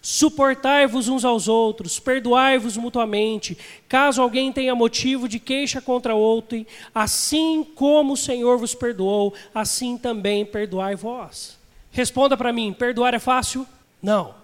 Suportai-vos 0.05 1.07
uns 1.07 1.23
aos 1.23 1.47
outros, 1.47 1.97
perdoai-vos 1.97 2.75
mutuamente, 2.75 3.57
caso 3.87 4.21
alguém 4.21 4.51
tenha 4.51 4.75
motivo 4.75 5.29
de 5.29 5.39
queixa 5.39 5.79
contra 5.79 6.13
outro, 6.13 6.67
assim 6.93 7.63
como 7.63 8.11
o 8.11 8.17
Senhor 8.17 8.57
vos 8.57 8.75
perdoou, 8.75 9.33
assim 9.55 9.97
também 9.97 10.45
perdoai 10.45 10.93
vós. 10.93 11.57
Responda 11.89 12.35
para 12.35 12.51
mim: 12.51 12.73
perdoar 12.73 13.13
é 13.13 13.19
fácil? 13.19 13.65
Não. 14.01 14.35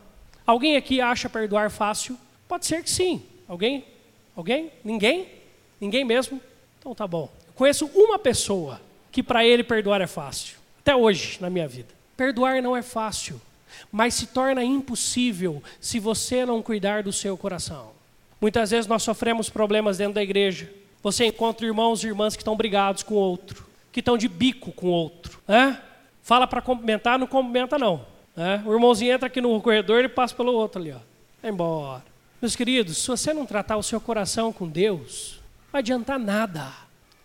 Alguém 0.47 0.77
aqui 0.77 1.01
acha 1.01 1.29
perdoar 1.29 1.69
fácil? 1.69 2.17
Pode 2.47 2.65
ser 2.65 2.81
que 2.81 2.89
sim. 2.89 3.21
Alguém? 3.45 3.83
Alguém? 4.37 4.71
Ninguém? 4.81 5.27
Ninguém 5.81 6.05
mesmo? 6.05 6.39
Então 6.79 6.95
tá 6.95 7.05
bom. 7.05 7.29
Eu 7.45 7.53
conheço 7.53 7.85
uma 7.93 8.17
pessoa 8.17 8.79
que 9.11 9.21
para 9.21 9.45
ele 9.45 9.65
perdoar 9.65 9.99
é 9.99 10.07
fácil. 10.07 10.57
Até 10.79 10.95
hoje 10.95 11.37
na 11.41 11.49
minha 11.49 11.67
vida. 11.67 11.89
Perdoar 12.15 12.61
não 12.61 12.77
é 12.77 12.81
fácil, 12.81 13.41
mas 13.91 14.13
se 14.13 14.27
torna 14.27 14.63
impossível 14.63 15.61
se 15.79 15.99
você 15.99 16.45
não 16.45 16.61
cuidar 16.61 17.03
do 17.03 17.13
seu 17.13 17.37
coração. 17.37 17.91
Muitas 18.41 18.71
vezes 18.71 18.87
nós 18.87 19.03
sofremos 19.03 19.49
problemas 19.49 19.97
dentro 19.97 20.13
da 20.13 20.23
igreja. 20.23 20.71
Você 21.03 21.25
encontra 21.25 21.65
irmãos 21.65 22.03
e 22.03 22.07
irmãs 22.07 22.35
que 22.35 22.41
estão 22.41 22.55
brigados 22.55 23.03
com 23.03 23.15
outro, 23.15 23.65
que 23.91 23.99
estão 23.99 24.17
de 24.17 24.27
bico 24.27 24.71
com 24.71 24.87
outro. 24.87 25.39
Né? 25.47 25.79
Fala 26.21 26.47
para 26.47 26.61
cumprimentar, 26.61 27.17
não 27.17 27.27
cumprimenta 27.27 27.77
não. 27.77 28.05
Né? 28.35 28.63
O 28.65 28.73
irmãozinho 28.73 29.13
entra 29.13 29.27
aqui 29.27 29.41
no 29.41 29.59
corredor 29.61 30.03
e 30.03 30.09
passa 30.09 30.35
pelo 30.35 30.53
outro 30.53 30.81
ali. 30.81 30.91
Ó. 30.91 30.99
Vai 31.41 31.51
embora. 31.51 32.03
Meus 32.41 32.55
queridos, 32.55 32.97
se 32.97 33.07
você 33.07 33.33
não 33.33 33.45
tratar 33.45 33.75
o 33.75 33.83
seu 33.83 33.99
coração 33.99 34.53
com 34.53 34.67
Deus, 34.67 35.39
não 35.65 35.71
vai 35.73 35.79
adiantar 35.79 36.17
nada. 36.17 36.71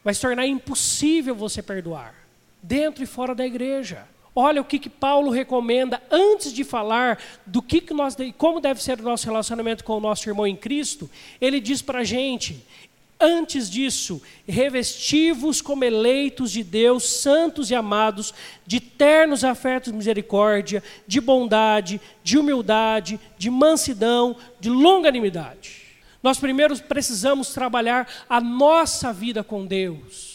Vai 0.03 0.13
se 0.13 0.21
tornar 0.21 0.47
impossível 0.47 1.35
você 1.35 1.63
perdoar, 1.63 2.15
dentro 2.63 3.03
e 3.03 3.07
fora 3.07 3.35
da 3.35 3.47
igreja. 3.47 4.07
Olha 4.37 4.61
o 4.61 4.65
que, 4.65 4.81
que 4.81 4.91
Paulo 4.91 5.31
recomenda 5.31 6.03
antes 6.11 6.53
de 6.53 6.65
falar 6.65 7.19
do 7.47 7.63
que, 7.63 7.81
que 7.81 7.95
nós, 7.95 8.17
como 8.37 8.61
deve 8.61 8.83
ser 8.83 8.99
o 8.99 9.05
nosso 9.05 9.27
relacionamento 9.27 9.85
com 9.85 9.97
o 9.97 10.01
nosso 10.01 10.29
irmão 10.29 10.47
em 10.47 10.57
Cristo. 10.57 11.09
Ele 11.41 11.61
diz 11.61 11.81
para 11.81 12.01
a 12.01 12.05
gente: 12.05 12.65
Antes 13.21 13.71
disso, 13.71 14.21
revestivos 14.47 15.63
como 15.63 15.85
eleitos 15.85 16.51
de 16.51 16.65
Deus, 16.65 17.05
santos 17.05 17.71
e 17.71 17.75
amados, 17.77 18.35
de 18.67 18.81
ternos 18.81 19.45
afetos 19.45 19.93
de 19.93 19.97
misericórdia, 19.97 20.83
de 21.07 21.21
bondade, 21.21 22.01
de 22.25 22.37
humildade, 22.37 23.21
de 23.39 23.51
mansidão, 23.51 24.37
de 24.59 24.69
longanimidade. 24.69 25.85
Nós 26.21 26.39
primeiro 26.39 26.77
precisamos 26.83 27.55
trabalhar 27.55 28.09
a 28.29 28.41
nossa 28.41 29.13
vida 29.13 29.45
com 29.45 29.65
Deus. 29.65 30.34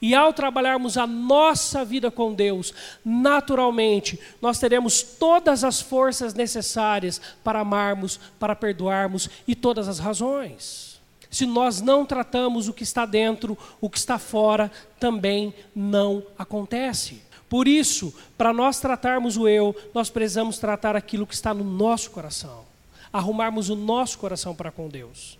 E 0.00 0.14
ao 0.14 0.32
trabalharmos 0.32 0.96
a 0.96 1.06
nossa 1.06 1.84
vida 1.84 2.10
com 2.10 2.32
Deus, 2.32 2.72
naturalmente, 3.04 4.18
nós 4.40 4.58
teremos 4.58 5.02
todas 5.02 5.64
as 5.64 5.80
forças 5.80 6.34
necessárias 6.34 7.20
para 7.42 7.60
amarmos, 7.60 8.18
para 8.38 8.54
perdoarmos 8.54 9.28
e 9.46 9.54
todas 9.54 9.88
as 9.88 9.98
razões. 9.98 11.00
Se 11.30 11.44
nós 11.44 11.80
não 11.80 12.06
tratamos 12.06 12.68
o 12.68 12.72
que 12.72 12.82
está 12.82 13.04
dentro, 13.04 13.58
o 13.80 13.90
que 13.90 13.98
está 13.98 14.18
fora 14.18 14.70
também 14.98 15.52
não 15.74 16.22
acontece. 16.38 17.22
Por 17.48 17.66
isso, 17.66 18.14
para 18.36 18.52
nós 18.52 18.78
tratarmos 18.78 19.36
o 19.36 19.48
eu, 19.48 19.74
nós 19.94 20.10
precisamos 20.10 20.58
tratar 20.58 20.94
aquilo 20.96 21.26
que 21.26 21.34
está 21.34 21.52
no 21.52 21.64
nosso 21.64 22.10
coração, 22.10 22.64
arrumarmos 23.12 23.68
o 23.68 23.76
nosso 23.76 24.18
coração 24.18 24.54
para 24.54 24.70
com 24.70 24.88
Deus. 24.88 25.38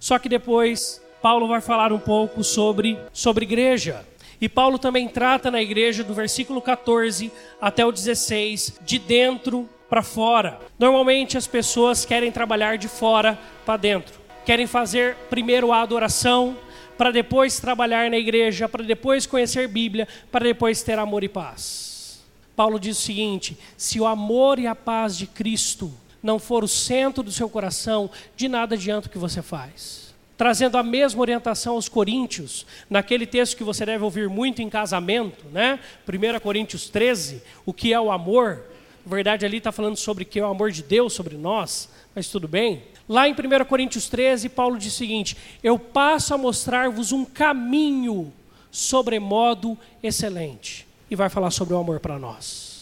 Só 0.00 0.18
que 0.18 0.28
depois, 0.28 1.00
Paulo 1.24 1.48
vai 1.48 1.62
falar 1.62 1.90
um 1.90 1.98
pouco 1.98 2.44
sobre, 2.44 2.98
sobre 3.10 3.46
igreja. 3.46 4.04
E 4.38 4.46
Paulo 4.46 4.78
também 4.78 5.08
trata 5.08 5.50
na 5.50 5.62
igreja, 5.62 6.04
do 6.04 6.12
versículo 6.12 6.60
14 6.60 7.32
até 7.58 7.82
o 7.82 7.90
16, 7.90 8.80
de 8.84 8.98
dentro 8.98 9.66
para 9.88 10.02
fora. 10.02 10.60
Normalmente 10.78 11.38
as 11.38 11.46
pessoas 11.46 12.04
querem 12.04 12.30
trabalhar 12.30 12.76
de 12.76 12.88
fora 12.88 13.38
para 13.64 13.78
dentro 13.78 14.22
querem 14.44 14.66
fazer 14.66 15.16
primeiro 15.30 15.72
a 15.72 15.80
adoração, 15.80 16.54
para 16.98 17.10
depois 17.10 17.58
trabalhar 17.58 18.10
na 18.10 18.18
igreja, 18.18 18.68
para 18.68 18.84
depois 18.84 19.24
conhecer 19.24 19.66
Bíblia, 19.66 20.06
para 20.30 20.44
depois 20.44 20.82
ter 20.82 20.98
amor 20.98 21.24
e 21.24 21.28
paz. 21.30 22.22
Paulo 22.54 22.78
diz 22.78 22.98
o 22.98 23.00
seguinte: 23.00 23.56
se 23.74 23.98
o 23.98 24.06
amor 24.06 24.58
e 24.58 24.66
a 24.66 24.74
paz 24.74 25.16
de 25.16 25.26
Cristo 25.26 25.90
não 26.22 26.38
for 26.38 26.62
o 26.62 26.68
centro 26.68 27.22
do 27.22 27.32
seu 27.32 27.48
coração, 27.48 28.10
de 28.36 28.46
nada 28.46 28.74
adianta 28.74 29.08
o 29.08 29.10
que 29.10 29.16
você 29.16 29.40
faz. 29.40 30.03
Trazendo 30.36 30.76
a 30.76 30.82
mesma 30.82 31.20
orientação 31.20 31.74
aos 31.74 31.88
coríntios, 31.88 32.66
naquele 32.90 33.26
texto 33.26 33.56
que 33.56 33.64
você 33.64 33.86
deve 33.86 34.02
ouvir 34.02 34.28
muito 34.28 34.60
em 34.60 34.68
casamento, 34.68 35.46
né? 35.52 35.78
1 36.08 36.40
Coríntios 36.40 36.88
13, 36.88 37.42
o 37.64 37.72
que 37.72 37.92
é 37.92 38.00
o 38.00 38.10
amor. 38.10 38.64
Na 39.06 39.14
verdade, 39.14 39.46
ali 39.46 39.58
está 39.58 39.70
falando 39.70 39.96
sobre 39.96 40.24
o 40.24 40.26
que 40.26 40.40
é 40.40 40.42
o 40.42 40.50
amor 40.50 40.70
de 40.70 40.82
Deus 40.82 41.12
sobre 41.12 41.36
nós, 41.36 41.88
mas 42.14 42.28
tudo 42.28 42.48
bem. 42.48 42.82
Lá 43.08 43.28
em 43.28 43.32
1 43.32 43.64
Coríntios 43.66 44.08
13, 44.08 44.48
Paulo 44.48 44.78
diz 44.78 44.94
o 44.94 44.96
seguinte: 44.96 45.36
Eu 45.62 45.78
passo 45.78 46.34
a 46.34 46.38
mostrar-vos 46.38 47.12
um 47.12 47.24
caminho 47.24 48.32
sobremodo 48.70 49.78
excelente. 50.02 50.86
E 51.08 51.14
vai 51.14 51.28
falar 51.28 51.52
sobre 51.52 51.74
o 51.74 51.78
amor 51.78 52.00
para 52.00 52.18
nós. 52.18 52.73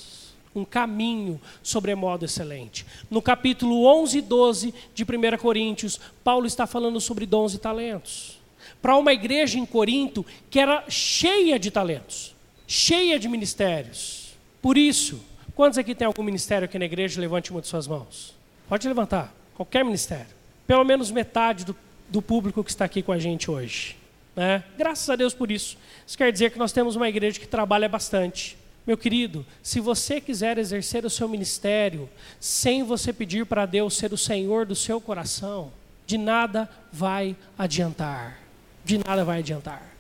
Um 0.55 0.65
caminho 0.65 1.41
sobremodo 1.62 2.25
excelente. 2.25 2.85
No 3.11 3.23
capítulo 3.23 3.85
11 3.87 4.19
e 4.19 4.23
12 4.23 4.75
de 4.95 5.03
1 5.05 5.38
Coríntios, 5.38 5.99
Paulo 6.23 6.47
está 6.47 6.67
falando 6.67 7.01
sobre 7.01 7.25
dons 7.25 7.55
e 7.55 7.59
talentos. 7.59 8.38
Para 8.81 8.97
uma 8.97 9.12
igreja 9.12 9.59
em 9.59 9.65
Corinto 9.65 10.27
que 10.51 10.59
era 10.59 10.85
cheia 10.88 11.59
de 11.59 11.71
talentos, 11.71 12.35
cheia 12.67 13.19
de 13.19 13.29
ministérios. 13.29 14.35
Por 14.61 14.77
isso, 14.77 15.21
quantos 15.55 15.79
aqui 15.79 15.95
tem 15.95 16.07
algum 16.07 16.23
ministério 16.23 16.67
aqui 16.67 16.79
na 16.79 16.85
igreja? 16.85 17.21
Levante 17.21 17.51
uma 17.51 17.61
de 17.61 17.69
suas 17.69 17.87
mãos. 17.87 18.35
Pode 18.69 18.87
levantar 18.87 19.35
qualquer 19.55 19.85
ministério. 19.85 20.27
Pelo 20.67 20.85
menos 20.85 21.11
metade 21.11 21.65
do, 21.65 21.77
do 22.09 22.23
público 22.23 22.62
que 22.62 22.71
está 22.71 22.85
aqui 22.85 23.03
com 23.03 23.12
a 23.12 23.19
gente 23.19 23.51
hoje. 23.51 23.97
Né? 24.35 24.65
Graças 24.77 25.09
a 25.11 25.17
Deus 25.17 25.35
por 25.35 25.51
isso. 25.51 25.77
Isso 26.07 26.17
quer 26.17 26.33
dizer 26.33 26.51
que 26.51 26.59
nós 26.59 26.73
temos 26.73 26.97
uma 26.97 27.09
igreja 27.09 27.38
que 27.38 27.47
trabalha 27.47 27.88
bastante. 27.88 28.57
Meu 28.87 28.97
querido, 28.97 29.47
se 29.62 29.79
você 29.79 30.21
quiser 30.21 30.59
exercer 30.59 31.05
o 31.05 31.11
seu 31.11 31.29
ministério 31.29 32.09
sem 32.40 32.83
você 32.83 33.12
pedir 33.12 33.47
para 33.47 33.64
Deus 33.64 33.97
ser 33.97 34.12
o 34.12 34.18
Senhor 34.18 34.66
do 34.66 34.75
seu 34.75 35.01
coração, 35.01 35.73
de 36.07 36.18
nada 36.18 36.68
vai 36.92 37.37
adiantar. 37.57 38.40
De 38.85 38.99
nada 38.99 39.25
vai 39.25 39.38
adiantar. 39.38 39.95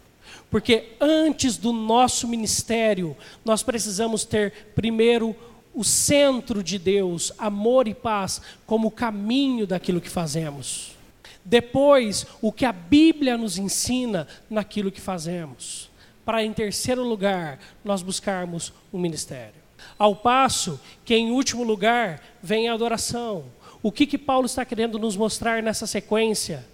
Porque 0.50 0.96
antes 1.00 1.56
do 1.56 1.72
nosso 1.72 2.26
ministério, 2.26 3.16
nós 3.44 3.62
precisamos 3.62 4.24
ter 4.24 4.52
primeiro 4.74 5.34
o 5.74 5.84
centro 5.84 6.62
de 6.62 6.78
Deus, 6.78 7.32
amor 7.38 7.88
e 7.88 7.94
paz, 7.94 8.42
como 8.66 8.90
caminho 8.90 9.66
daquilo 9.66 10.00
que 10.00 10.10
fazemos. 10.10 10.96
Depois, 11.44 12.26
o 12.40 12.52
que 12.52 12.64
a 12.64 12.72
Bíblia 12.72 13.36
nos 13.36 13.58
ensina 13.58 14.28
naquilo 14.50 14.92
que 14.92 15.00
fazemos. 15.00 15.90
Para, 16.24 16.44
em 16.44 16.52
terceiro 16.52 17.02
lugar, 17.02 17.58
nós 17.84 18.02
buscarmos 18.02 18.72
um 18.92 18.98
ministério. 18.98 19.60
Ao 19.98 20.14
passo 20.14 20.80
que, 21.04 21.14
em 21.14 21.30
último 21.30 21.64
lugar, 21.64 22.22
vem 22.42 22.68
a 22.68 22.74
adoração. 22.74 23.44
O 23.82 23.90
que, 23.90 24.06
que 24.06 24.18
Paulo 24.18 24.46
está 24.46 24.64
querendo 24.64 24.98
nos 24.98 25.16
mostrar 25.16 25.62
nessa 25.62 25.86
sequência? 25.86 26.64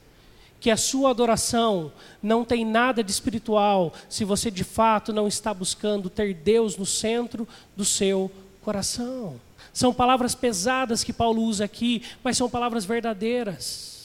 que 0.60 0.70
a 0.70 0.76
sua 0.76 1.10
adoração 1.10 1.92
não 2.22 2.44
tem 2.44 2.64
nada 2.64 3.02
de 3.02 3.10
espiritual 3.10 3.92
se 4.08 4.24
você 4.24 4.50
de 4.50 4.64
fato 4.64 5.12
não 5.12 5.28
está 5.28 5.54
buscando 5.54 6.10
ter 6.10 6.34
Deus 6.34 6.76
no 6.76 6.84
centro 6.84 7.46
do 7.76 7.84
seu 7.84 8.30
coração. 8.60 9.40
São 9.72 9.94
palavras 9.94 10.34
pesadas 10.34 11.04
que 11.04 11.12
Paulo 11.12 11.42
usa 11.42 11.64
aqui, 11.64 12.02
mas 12.24 12.36
são 12.36 12.50
palavras 12.50 12.84
verdadeiras. 12.84 13.97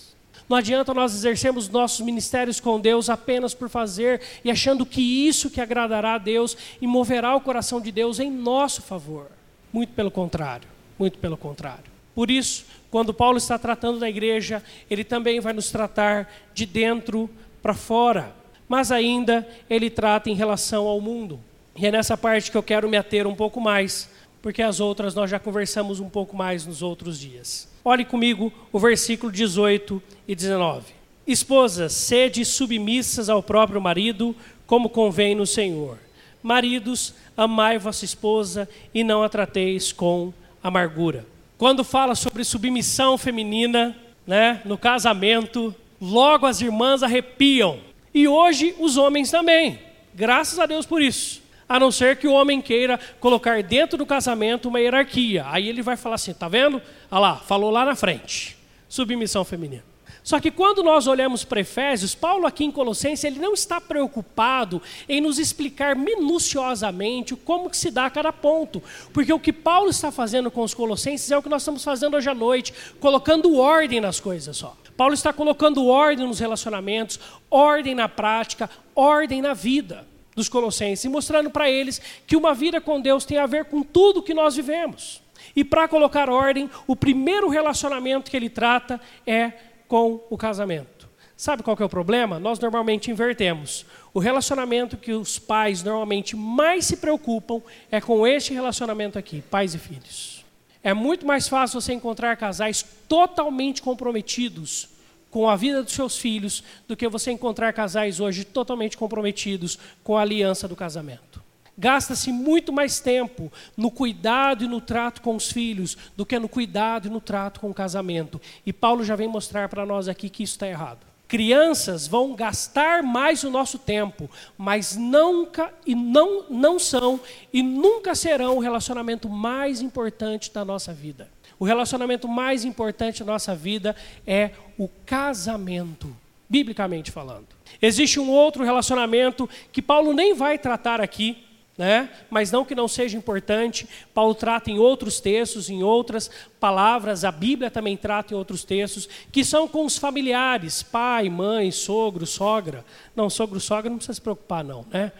Não 0.47 0.57
adianta 0.57 0.93
nós 0.93 1.13
exercermos 1.13 1.69
nossos 1.69 2.01
ministérios 2.01 2.59
com 2.59 2.79
Deus 2.79 3.09
apenas 3.09 3.53
por 3.53 3.69
fazer 3.69 4.21
e 4.43 4.51
achando 4.51 4.85
que 4.85 5.01
isso 5.27 5.49
que 5.49 5.61
agradará 5.61 6.15
a 6.15 6.17
Deus 6.17 6.57
e 6.81 6.87
moverá 6.87 7.35
o 7.35 7.41
coração 7.41 7.79
de 7.79 7.91
Deus 7.91 8.19
em 8.19 8.29
nosso 8.29 8.81
favor. 8.81 9.27
Muito 9.71 9.93
pelo 9.93 10.11
contrário, 10.11 10.67
muito 10.99 11.17
pelo 11.17 11.37
contrário. 11.37 11.85
Por 12.13 12.29
isso, 12.29 12.65
quando 12.91 13.13
Paulo 13.13 13.37
está 13.37 13.57
tratando 13.57 13.99
da 13.99 14.09
igreja, 14.09 14.61
ele 14.89 15.03
também 15.03 15.39
vai 15.39 15.53
nos 15.53 15.71
tratar 15.71 16.31
de 16.53 16.65
dentro 16.65 17.29
para 17.61 17.73
fora. 17.73 18.35
Mas 18.67 18.91
ainda 18.91 19.47
ele 19.69 19.89
trata 19.89 20.29
em 20.29 20.35
relação 20.35 20.85
ao 20.85 21.01
mundo. 21.01 21.39
E 21.75 21.87
é 21.87 21.91
nessa 21.91 22.15
parte 22.15 22.51
que 22.51 22.57
eu 22.57 22.61
quero 22.61 22.87
me 22.87 22.97
ater 22.97 23.25
um 23.25 23.33
pouco 23.33 23.59
mais, 23.59 24.09
porque 24.43 24.61
as 24.61 24.81
outras 24.81 25.15
nós 25.15 25.31
já 25.31 25.39
conversamos 25.39 26.01
um 26.01 26.09
pouco 26.09 26.35
mais 26.35 26.65
nos 26.65 26.81
outros 26.81 27.17
dias. 27.17 27.69
Olhe 27.83 28.03
comigo 28.03 28.51
o 28.73 28.77
versículo 28.77 29.31
18 29.31 30.03
e 30.27 30.35
19. 30.35 30.93
Esposas, 31.25 31.93
sede 31.93 32.43
submissas 32.43 33.29
ao 33.29 33.41
próprio 33.41 33.79
marido, 33.79 34.35
como 34.67 34.89
convém 34.89 35.33
no 35.33 35.47
Senhor. 35.47 35.97
Maridos, 36.43 37.13
amai 37.37 37.79
vossa 37.79 38.03
esposa 38.03 38.67
e 38.93 39.01
não 39.01 39.23
a 39.23 39.29
trateis 39.29 39.93
com 39.93 40.33
amargura. 40.61 41.25
Quando 41.57 41.81
fala 41.81 42.13
sobre 42.13 42.43
submissão 42.43 43.17
feminina, 43.17 43.95
né, 44.27 44.61
no 44.65 44.77
casamento, 44.77 45.73
logo 46.01 46.45
as 46.45 46.59
irmãs 46.59 47.01
arrepiam. 47.01 47.79
E 48.13 48.27
hoje 48.27 48.75
os 48.77 48.97
homens 48.97 49.31
também. 49.31 49.79
Graças 50.13 50.59
a 50.59 50.65
Deus 50.65 50.85
por 50.85 51.01
isso 51.01 51.42
a 51.67 51.79
não 51.79 51.91
ser 51.91 52.17
que 52.17 52.27
o 52.27 52.33
homem 52.33 52.61
queira 52.61 52.99
colocar 53.19 53.61
dentro 53.63 53.97
do 53.97 54.05
casamento 54.05 54.67
uma 54.69 54.79
hierarquia. 54.79 55.45
Aí 55.47 55.67
ele 55.67 55.81
vai 55.81 55.97
falar 55.97 56.15
assim: 56.15 56.33
tá 56.33 56.47
vendo? 56.47 56.81
Olha 57.09 57.19
lá, 57.19 57.35
falou 57.35 57.71
lá 57.71 57.85
na 57.85 57.95
frente. 57.95 58.57
Submissão 58.87 59.43
feminina. 59.43 59.93
Só 60.23 60.39
que 60.39 60.49
quando 60.49 60.81
nós 60.81 61.05
olhamos 61.05 61.43
para 61.43 61.59
Efésios, 61.59 62.15
Paulo 62.15 62.47
aqui 62.47 62.63
em 62.63 62.71
Colossenses, 62.71 63.25
ele 63.25 63.39
não 63.39 63.53
está 63.53 63.81
preocupado 63.81 64.81
em 65.09 65.19
nos 65.19 65.37
explicar 65.37 65.97
minuciosamente 65.97 67.35
como 67.35 67.69
que 67.69 67.75
se 67.75 67.91
dá 67.91 68.09
cada 68.09 68.31
ponto. 68.31 68.81
Porque 69.11 69.33
o 69.33 69.39
que 69.39 69.51
Paulo 69.51 69.89
está 69.89 70.11
fazendo 70.11 70.49
com 70.49 70.61
os 70.61 70.73
colossenses 70.73 71.29
é 71.29 71.37
o 71.37 71.43
que 71.43 71.49
nós 71.49 71.61
estamos 71.61 71.83
fazendo 71.83 72.15
hoje 72.15 72.29
à 72.29 72.33
noite, 72.33 72.73
colocando 73.01 73.57
ordem 73.57 73.99
nas 73.99 74.21
coisas 74.21 74.55
só. 74.55 74.77
Paulo 74.95 75.13
está 75.13 75.33
colocando 75.33 75.85
ordem 75.87 76.25
nos 76.25 76.39
relacionamentos, 76.39 77.19
ordem 77.51 77.93
na 77.93 78.07
prática, 78.07 78.69
ordem 78.95 79.41
na 79.41 79.53
vida 79.53 80.12
dos 80.35 80.49
Colossenses, 80.49 81.05
e 81.05 81.09
mostrando 81.09 81.49
para 81.49 81.69
eles 81.69 82.01
que 82.25 82.35
uma 82.35 82.53
vida 82.53 82.81
com 82.81 82.99
Deus 82.99 83.25
tem 83.25 83.37
a 83.37 83.45
ver 83.45 83.65
com 83.65 83.83
tudo 83.83 84.23
que 84.23 84.33
nós 84.33 84.55
vivemos. 84.55 85.21
E 85.55 85.63
para 85.63 85.87
colocar 85.87 86.29
ordem, 86.29 86.69
o 86.87 86.95
primeiro 86.95 87.49
relacionamento 87.49 88.31
que 88.31 88.37
ele 88.37 88.49
trata 88.49 88.99
é 89.25 89.51
com 89.87 90.23
o 90.29 90.37
casamento. 90.37 91.09
Sabe 91.35 91.63
qual 91.63 91.77
é 91.79 91.83
o 91.83 91.89
problema? 91.89 92.39
Nós 92.39 92.59
normalmente 92.59 93.11
invertemos. 93.11 93.85
O 94.13 94.19
relacionamento 94.19 94.95
que 94.95 95.11
os 95.11 95.37
pais 95.37 95.83
normalmente 95.83 96.35
mais 96.35 96.85
se 96.85 96.97
preocupam 96.97 97.61
é 97.91 97.99
com 97.99 98.25
este 98.25 98.53
relacionamento 98.53 99.19
aqui, 99.19 99.41
pais 99.41 99.73
e 99.73 99.79
filhos. 99.79 100.45
É 100.81 100.93
muito 100.93 101.25
mais 101.25 101.47
fácil 101.47 101.81
você 101.81 101.93
encontrar 101.93 102.37
casais 102.37 102.85
totalmente 103.07 103.81
comprometidos 103.81 104.92
com 105.33 105.49
a 105.49 105.55
vida 105.55 105.81
dos 105.81 105.93
seus 105.93 106.15
filhos 106.15 106.63
do 106.87 106.95
que 106.95 107.09
você 107.09 107.31
encontrar 107.31 107.73
casais 107.73 108.19
hoje 108.19 108.45
totalmente 108.45 108.95
comprometidos 108.95 109.79
com 110.03 110.15
a 110.15 110.21
aliança 110.21 110.67
do 110.67 110.75
casamento. 110.75 111.41
Gasta-se 111.75 112.31
muito 112.31 112.71
mais 112.71 112.99
tempo 112.99 113.51
no 113.75 113.89
cuidado 113.89 114.63
e 114.63 114.67
no 114.67 114.79
trato 114.79 115.23
com 115.23 115.35
os 115.35 115.51
filhos 115.51 115.97
do 116.15 116.23
que 116.23 116.37
no 116.37 116.47
cuidado 116.47 117.07
e 117.07 117.09
no 117.09 117.19
trato 117.19 117.59
com 117.59 117.71
o 117.71 117.73
casamento. 117.73 118.39
E 118.63 118.71
Paulo 118.71 119.03
já 119.03 119.15
vem 119.15 119.27
mostrar 119.27 119.67
para 119.69 119.87
nós 119.87 120.07
aqui 120.07 120.29
que 120.29 120.43
isso 120.43 120.53
está 120.53 120.67
errado. 120.67 120.99
Crianças 121.27 122.05
vão 122.05 122.35
gastar 122.35 123.01
mais 123.01 123.43
o 123.43 123.49
nosso 123.49 123.79
tempo, 123.79 124.29
mas 124.55 124.95
nunca 124.95 125.73
e 125.83 125.95
não, 125.95 126.45
não 126.47 126.77
são 126.77 127.19
e 127.51 127.63
nunca 127.63 128.13
serão 128.13 128.57
o 128.57 128.59
relacionamento 128.59 129.27
mais 129.27 129.81
importante 129.81 130.53
da 130.53 130.63
nossa 130.63 130.93
vida. 130.93 131.27
O 131.59 131.65
relacionamento 131.65 132.27
mais 132.27 132.65
importante 132.65 133.23
da 133.23 133.31
nossa 133.31 133.55
vida 133.55 133.95
é 134.25 134.51
o 134.77 134.87
casamento, 135.05 136.15
biblicamente 136.49 137.11
falando. 137.11 137.47
Existe 137.81 138.19
um 138.19 138.29
outro 138.29 138.63
relacionamento 138.63 139.49
que 139.71 139.81
Paulo 139.81 140.13
nem 140.13 140.33
vai 140.33 140.57
tratar 140.57 141.01
aqui, 141.01 141.43
né? 141.77 142.09
mas 142.29 142.51
não 142.51 142.63
que 142.63 142.75
não 142.75 142.87
seja 142.87 143.17
importante, 143.17 143.87
Paulo 144.13 144.35
trata 144.35 144.69
em 144.69 144.77
outros 144.77 145.19
textos, 145.19 145.69
em 145.69 145.81
outras 145.81 146.29
palavras, 146.59 147.23
a 147.23 147.31
Bíblia 147.31 147.71
também 147.71 147.97
trata 147.97 148.33
em 148.33 148.37
outros 148.37 148.63
textos, 148.63 149.09
que 149.31 149.43
são 149.43 149.67
com 149.67 149.85
os 149.85 149.97
familiares, 149.97 150.83
pai, 150.83 151.29
mãe, 151.29 151.71
sogro, 151.71 152.25
sogra. 152.27 152.85
Não, 153.15 153.29
sogro, 153.29 153.59
sogra 153.59 153.89
não 153.89 153.97
precisa 153.97 154.15
se 154.15 154.21
preocupar 154.21 154.63
não, 154.63 154.85
né? 154.91 155.11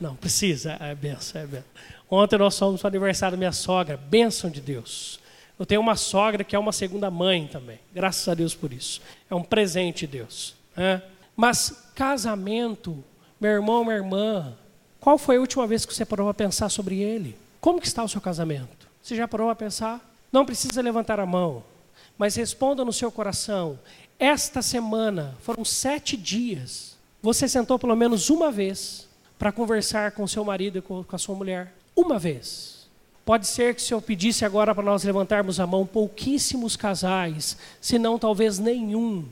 Não, 0.00 0.14
precisa, 0.14 0.76
é 0.78 0.94
benção, 0.94 1.40
é 1.40 1.46
benção. 1.46 1.64
Ontem 2.08 2.38
nós 2.38 2.56
fomos 2.56 2.80
para 2.80 2.88
o 2.88 2.90
aniversário 2.90 3.36
da 3.36 3.38
minha 3.38 3.52
sogra, 3.52 3.96
bênção 3.96 4.48
de 4.48 4.60
Deus. 4.60 5.18
Eu 5.58 5.64
tenho 5.64 5.80
uma 5.80 5.96
sogra 5.96 6.44
que 6.44 6.54
é 6.54 6.58
uma 6.58 6.72
segunda 6.72 7.10
mãe 7.10 7.48
também. 7.50 7.78
Graças 7.94 8.28
a 8.28 8.34
Deus 8.34 8.54
por 8.54 8.72
isso. 8.72 9.00
É 9.30 9.34
um 9.34 9.42
presente 9.42 10.06
de 10.06 10.18
Deus. 10.18 10.54
Né? 10.76 11.02
Mas 11.34 11.90
casamento, 11.94 13.02
meu 13.40 13.52
irmão, 13.52 13.84
minha 13.84 13.96
irmã, 13.96 14.54
qual 15.00 15.16
foi 15.16 15.36
a 15.36 15.40
última 15.40 15.66
vez 15.66 15.86
que 15.86 15.94
você 15.94 16.04
parou 16.04 16.28
a 16.28 16.34
pensar 16.34 16.68
sobre 16.68 17.00
ele? 17.00 17.36
Como 17.60 17.80
que 17.80 17.86
está 17.86 18.04
o 18.04 18.08
seu 18.08 18.20
casamento? 18.20 18.86
Você 19.02 19.16
já 19.16 19.26
parou 19.26 19.48
a 19.48 19.54
pensar? 19.54 20.00
Não 20.32 20.44
precisa 20.44 20.82
levantar 20.82 21.18
a 21.18 21.26
mão, 21.26 21.62
mas 22.18 22.34
responda 22.36 22.84
no 22.84 22.92
seu 22.92 23.10
coração. 23.10 23.78
Esta 24.18 24.60
semana 24.60 25.36
foram 25.40 25.64
sete 25.64 26.16
dias. 26.16 26.96
Você 27.22 27.48
sentou 27.48 27.78
pelo 27.78 27.96
menos 27.96 28.30
uma 28.30 28.50
vez 28.50 29.08
para 29.38 29.52
conversar 29.52 30.12
com 30.12 30.26
seu 30.26 30.44
marido 30.44 30.78
e 30.78 30.82
com 30.82 31.04
a 31.10 31.18
sua 31.18 31.34
mulher. 31.34 31.72
Uma 31.94 32.18
vez. 32.18 32.75
Pode 33.26 33.48
ser 33.48 33.74
que 33.74 33.82
se 33.82 33.92
eu 33.92 34.00
pedisse 34.00 34.44
agora 34.44 34.72
para 34.72 34.84
nós 34.84 35.02
levantarmos 35.02 35.58
a 35.58 35.66
mão, 35.66 35.84
pouquíssimos 35.84 36.76
casais, 36.76 37.58
se 37.80 37.98
não 37.98 38.20
talvez 38.20 38.60
nenhum, 38.60 39.24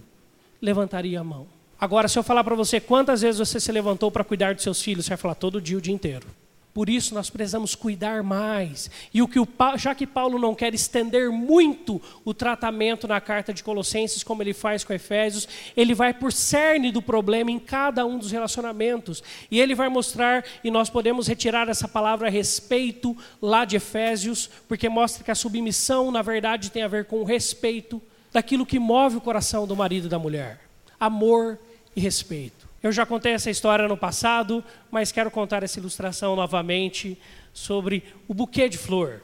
levantaria 0.61 1.21
a 1.21 1.23
mão. 1.23 1.47
Agora, 1.81 2.09
se 2.09 2.19
eu 2.19 2.25
falar 2.25 2.43
para 2.43 2.57
você 2.57 2.81
quantas 2.81 3.23
vezes 3.23 3.39
você 3.39 3.61
se 3.61 3.71
levantou 3.71 4.11
para 4.11 4.25
cuidar 4.25 4.53
dos 4.53 4.65
seus 4.65 4.83
filhos, 4.83 5.05
você 5.05 5.11
vai 5.11 5.17
falar 5.17 5.37
todo 5.37 5.61
dia, 5.61 5.79
o 5.79 5.81
dia 5.81 5.95
inteiro. 5.95 6.27
Por 6.75 6.89
isso 6.89 7.15
nós 7.15 7.31
precisamos 7.31 7.77
cuidar 7.77 8.25
mais. 8.25 8.91
E 9.15 9.23
o 9.23 9.29
que 9.29 9.39
o 9.39 9.47
já 9.77 9.95
que 9.95 10.09
Paulo 10.09 10.41
não 10.41 10.57
quer 10.57 10.75
estender 10.75 11.31
muito 11.31 12.03
o 12.25 12.35
tratamento 12.35 13.07
na 13.07 13.21
carta 13.21 13.55
de 13.55 13.63
Colossenses, 13.63 14.25
como 14.25 14.43
ele 14.43 14.53
faz 14.53 14.83
com 14.83 14.93
Efésios, 14.93 15.47
ele 15.77 15.95
vai 15.95 16.13
por 16.13 16.33
cerne 16.33 16.91
do 16.91 17.01
problema 17.01 17.53
em 17.53 17.61
cada 17.61 18.05
um 18.05 18.19
dos 18.19 18.33
relacionamentos. 18.33 19.23
E 19.53 19.61
ele 19.61 19.73
vai 19.73 19.89
mostrar, 19.89 20.45
e 20.65 20.71
nós 20.71 20.91
podemos 20.91 21.29
retirar 21.29 21.69
essa 21.69 21.87
palavra 21.87 22.29
respeito 22.29 23.17
lá 23.41 23.65
de 23.65 23.77
Efésios, 23.77 24.51
porque 24.67 24.89
mostra 24.89 25.23
que 25.23 25.31
a 25.31 25.37
submissão, 25.37 26.11
na 26.11 26.23
verdade, 26.23 26.73
tem 26.73 26.83
a 26.83 26.89
ver 26.89 27.05
com 27.05 27.21
o 27.21 27.25
respeito 27.25 28.03
daquilo 28.33 28.67
que 28.67 28.81
move 28.81 29.19
o 29.19 29.21
coração 29.21 29.65
do 29.65 29.77
marido 29.77 30.07
e 30.07 30.11
da 30.11 30.19
mulher. 30.19 30.59
Amor 30.99 31.57
e 31.95 32.01
respeito. 32.01 32.64
Eu 32.85 32.93
já 32.93 33.07
contei 33.07 33.33
essa 33.33 33.49
história 33.49 33.89
no 33.89 33.97
passado, 33.97 34.63
mas 34.91 35.11
quero 35.11 35.31
contar 35.31 35.63
essa 35.63 35.79
ilustração 35.79 36.37
novamente 36.37 37.19
sobre 37.51 38.05
o 38.29 38.35
buquê 38.35 38.69
de 38.69 38.77
flor. 38.77 39.23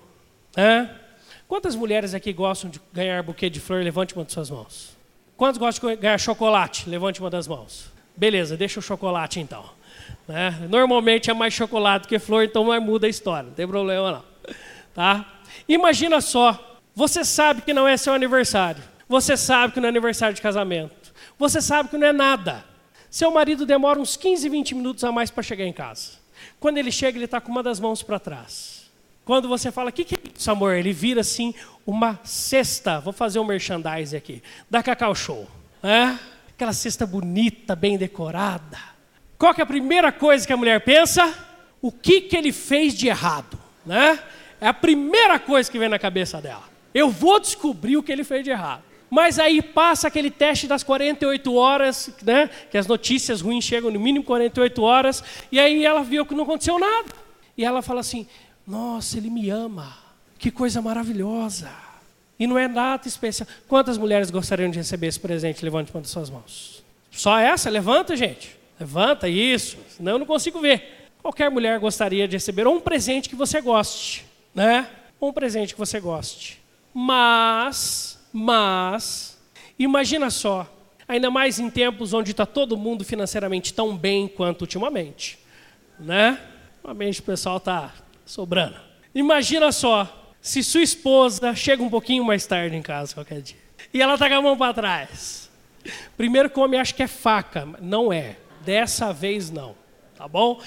Quantas 1.46 1.76
mulheres 1.76 2.14
aqui 2.14 2.32
gostam 2.32 2.70
de 2.70 2.80
ganhar 2.90 3.22
buquê 3.22 3.50
de 3.50 3.60
flor? 3.60 3.84
Levante 3.84 4.14
uma 4.14 4.24
de 4.24 4.32
suas 4.32 4.48
mãos. 4.48 4.96
Quantos 5.36 5.58
gostam 5.58 5.90
de 5.90 5.96
ganhar 5.96 6.16
chocolate? 6.16 6.88
Levante 6.88 7.20
uma 7.20 7.28
das 7.28 7.46
mãos. 7.46 7.92
Beleza, 8.16 8.56
deixa 8.56 8.80
o 8.80 8.82
chocolate 8.82 9.40
então. 9.40 9.68
Né? 10.26 10.66
Normalmente 10.70 11.30
é 11.30 11.34
mais 11.34 11.52
chocolate 11.52 12.08
que 12.08 12.18
flor, 12.18 12.44
então 12.44 12.64
não 12.64 12.80
muda 12.80 13.06
a 13.06 13.10
história, 13.10 13.48
não 13.48 13.54
tem 13.54 13.68
problema 13.68 14.10
não. 14.10 14.54
Tá? 14.94 15.34
Imagina 15.68 16.22
só, 16.22 16.78
você 16.94 17.22
sabe 17.26 17.60
que 17.60 17.74
não 17.74 17.86
é 17.86 17.98
seu 17.98 18.14
aniversário, 18.14 18.82
você 19.06 19.36
sabe 19.36 19.74
que 19.74 19.80
não 19.80 19.86
é 19.86 19.90
aniversário 19.90 20.34
de 20.34 20.40
casamento, 20.40 21.12
você 21.38 21.60
sabe 21.60 21.90
que 21.90 21.98
não 21.98 22.06
é 22.06 22.12
nada. 22.14 22.69
Seu 23.10 23.30
marido 23.30 23.66
demora 23.66 23.98
uns 23.98 24.16
15, 24.16 24.48
20 24.48 24.74
minutos 24.76 25.02
a 25.02 25.10
mais 25.10 25.30
para 25.30 25.42
chegar 25.42 25.64
em 25.64 25.72
casa. 25.72 26.12
Quando 26.60 26.78
ele 26.78 26.92
chega, 26.92 27.18
ele 27.18 27.24
está 27.24 27.40
com 27.40 27.50
uma 27.50 27.62
das 27.62 27.80
mãos 27.80 28.02
para 28.02 28.20
trás. 28.20 28.88
Quando 29.24 29.48
você 29.48 29.72
fala, 29.72 29.90
o 29.90 29.92
que, 29.92 30.04
que 30.04 30.14
é 30.14 30.18
isso, 30.36 30.50
amor? 30.50 30.74
Ele 30.74 30.92
vira 30.92 31.20
assim 31.20 31.54
uma 31.86 32.20
cesta, 32.24 33.00
vou 33.00 33.12
fazer 33.12 33.38
um 33.38 33.44
merchandising 33.44 34.16
aqui, 34.16 34.42
da 34.68 34.82
Cacau 34.82 35.14
Show. 35.14 35.48
É? 35.82 36.16
Aquela 36.50 36.72
cesta 36.72 37.06
bonita, 37.06 37.74
bem 37.74 37.98
decorada. 37.98 38.78
Qual 39.36 39.52
que 39.54 39.60
é 39.60 39.64
a 39.64 39.66
primeira 39.66 40.12
coisa 40.12 40.46
que 40.46 40.52
a 40.52 40.56
mulher 40.56 40.80
pensa? 40.84 41.34
O 41.82 41.90
que, 41.90 42.20
que 42.20 42.36
ele 42.36 42.52
fez 42.52 42.94
de 42.94 43.08
errado? 43.08 43.58
Né? 43.84 44.18
É 44.60 44.68
a 44.68 44.74
primeira 44.74 45.38
coisa 45.38 45.70
que 45.70 45.78
vem 45.78 45.88
na 45.88 45.98
cabeça 45.98 46.40
dela. 46.40 46.64
Eu 46.92 47.10
vou 47.10 47.40
descobrir 47.40 47.96
o 47.96 48.02
que 48.02 48.12
ele 48.12 48.24
fez 48.24 48.44
de 48.44 48.50
errado. 48.50 48.82
Mas 49.10 49.38
aí 49.38 49.60
passa 49.60 50.06
aquele 50.06 50.30
teste 50.30 50.68
das 50.68 50.82
48 50.84 51.52
horas, 51.54 52.10
né? 52.22 52.48
Que 52.70 52.78
as 52.78 52.86
notícias 52.86 53.40
ruins 53.40 53.64
chegam 53.64 53.90
no 53.90 53.98
mínimo 53.98 54.24
48 54.24 54.82
horas, 54.82 55.24
e 55.50 55.58
aí 55.58 55.84
ela 55.84 56.02
viu 56.02 56.24
que 56.24 56.34
não 56.34 56.44
aconteceu 56.44 56.78
nada. 56.78 57.08
E 57.58 57.64
ela 57.64 57.82
fala 57.82 58.00
assim: 58.00 58.26
"Nossa, 58.66 59.18
ele 59.18 59.28
me 59.28 59.50
ama. 59.50 59.96
Que 60.38 60.50
coisa 60.50 60.80
maravilhosa." 60.80 61.70
E 62.38 62.46
não 62.46 62.58
é 62.58 62.66
nada 62.66 63.06
especial. 63.06 63.46
Quantas 63.68 63.98
mulheres 63.98 64.30
gostariam 64.30 64.70
de 64.70 64.78
receber 64.78 65.08
esse 65.08 65.20
presente? 65.20 65.62
Levante 65.62 65.92
uma 65.92 66.00
das 66.00 66.10
suas 66.10 66.30
mãos. 66.30 66.82
Só 67.10 67.38
essa? 67.38 67.68
Levanta, 67.68 68.16
gente. 68.16 68.56
Levanta, 68.78 69.28
isso. 69.28 69.76
Senão 69.94 70.12
eu 70.12 70.18
não 70.20 70.26
consigo 70.26 70.58
ver. 70.58 71.10
Qualquer 71.20 71.50
mulher 71.50 71.78
gostaria 71.78 72.26
de 72.26 72.36
receber 72.36 72.66
um 72.66 72.80
presente 72.80 73.28
que 73.28 73.36
você 73.36 73.60
goste, 73.60 74.24
né? 74.54 74.88
Um 75.20 75.30
presente 75.34 75.74
que 75.74 75.78
você 75.78 76.00
goste. 76.00 76.62
Mas, 76.94 78.09
mas, 78.32 79.38
imagina 79.78 80.30
só, 80.30 80.66
ainda 81.06 81.30
mais 81.30 81.58
em 81.58 81.68
tempos 81.68 82.12
onde 82.12 82.30
está 82.30 82.46
todo 82.46 82.76
mundo 82.76 83.04
financeiramente 83.04 83.74
tão 83.74 83.96
bem 83.96 84.28
quanto 84.28 84.62
ultimamente, 84.62 85.38
né? 85.98 86.38
Ultimamente 86.76 87.20
o 87.20 87.24
pessoal 87.24 87.56
está 87.56 87.92
sobrando. 88.24 88.76
Imagina 89.14 89.72
só, 89.72 90.34
se 90.40 90.62
sua 90.62 90.82
esposa 90.82 91.54
chega 91.54 91.82
um 91.82 91.90
pouquinho 91.90 92.24
mais 92.24 92.46
tarde 92.46 92.76
em 92.76 92.82
casa 92.82 93.14
qualquer 93.14 93.42
dia 93.42 93.58
e 93.92 94.00
ela 94.00 94.14
está 94.14 94.28
com 94.28 94.34
a 94.36 94.42
mão 94.42 94.56
para 94.56 94.74
trás. 94.74 95.50
Primeiro 96.16 96.50
que 96.50 96.58
o 96.58 96.62
homem 96.62 96.78
acha 96.78 96.94
que 96.94 97.02
é 97.02 97.08
faca, 97.08 97.66
não 97.80 98.12
é. 98.12 98.36
Dessa 98.64 99.12
vez 99.12 99.50
não, 99.50 99.74
tá 100.16 100.28
bom? 100.28 100.60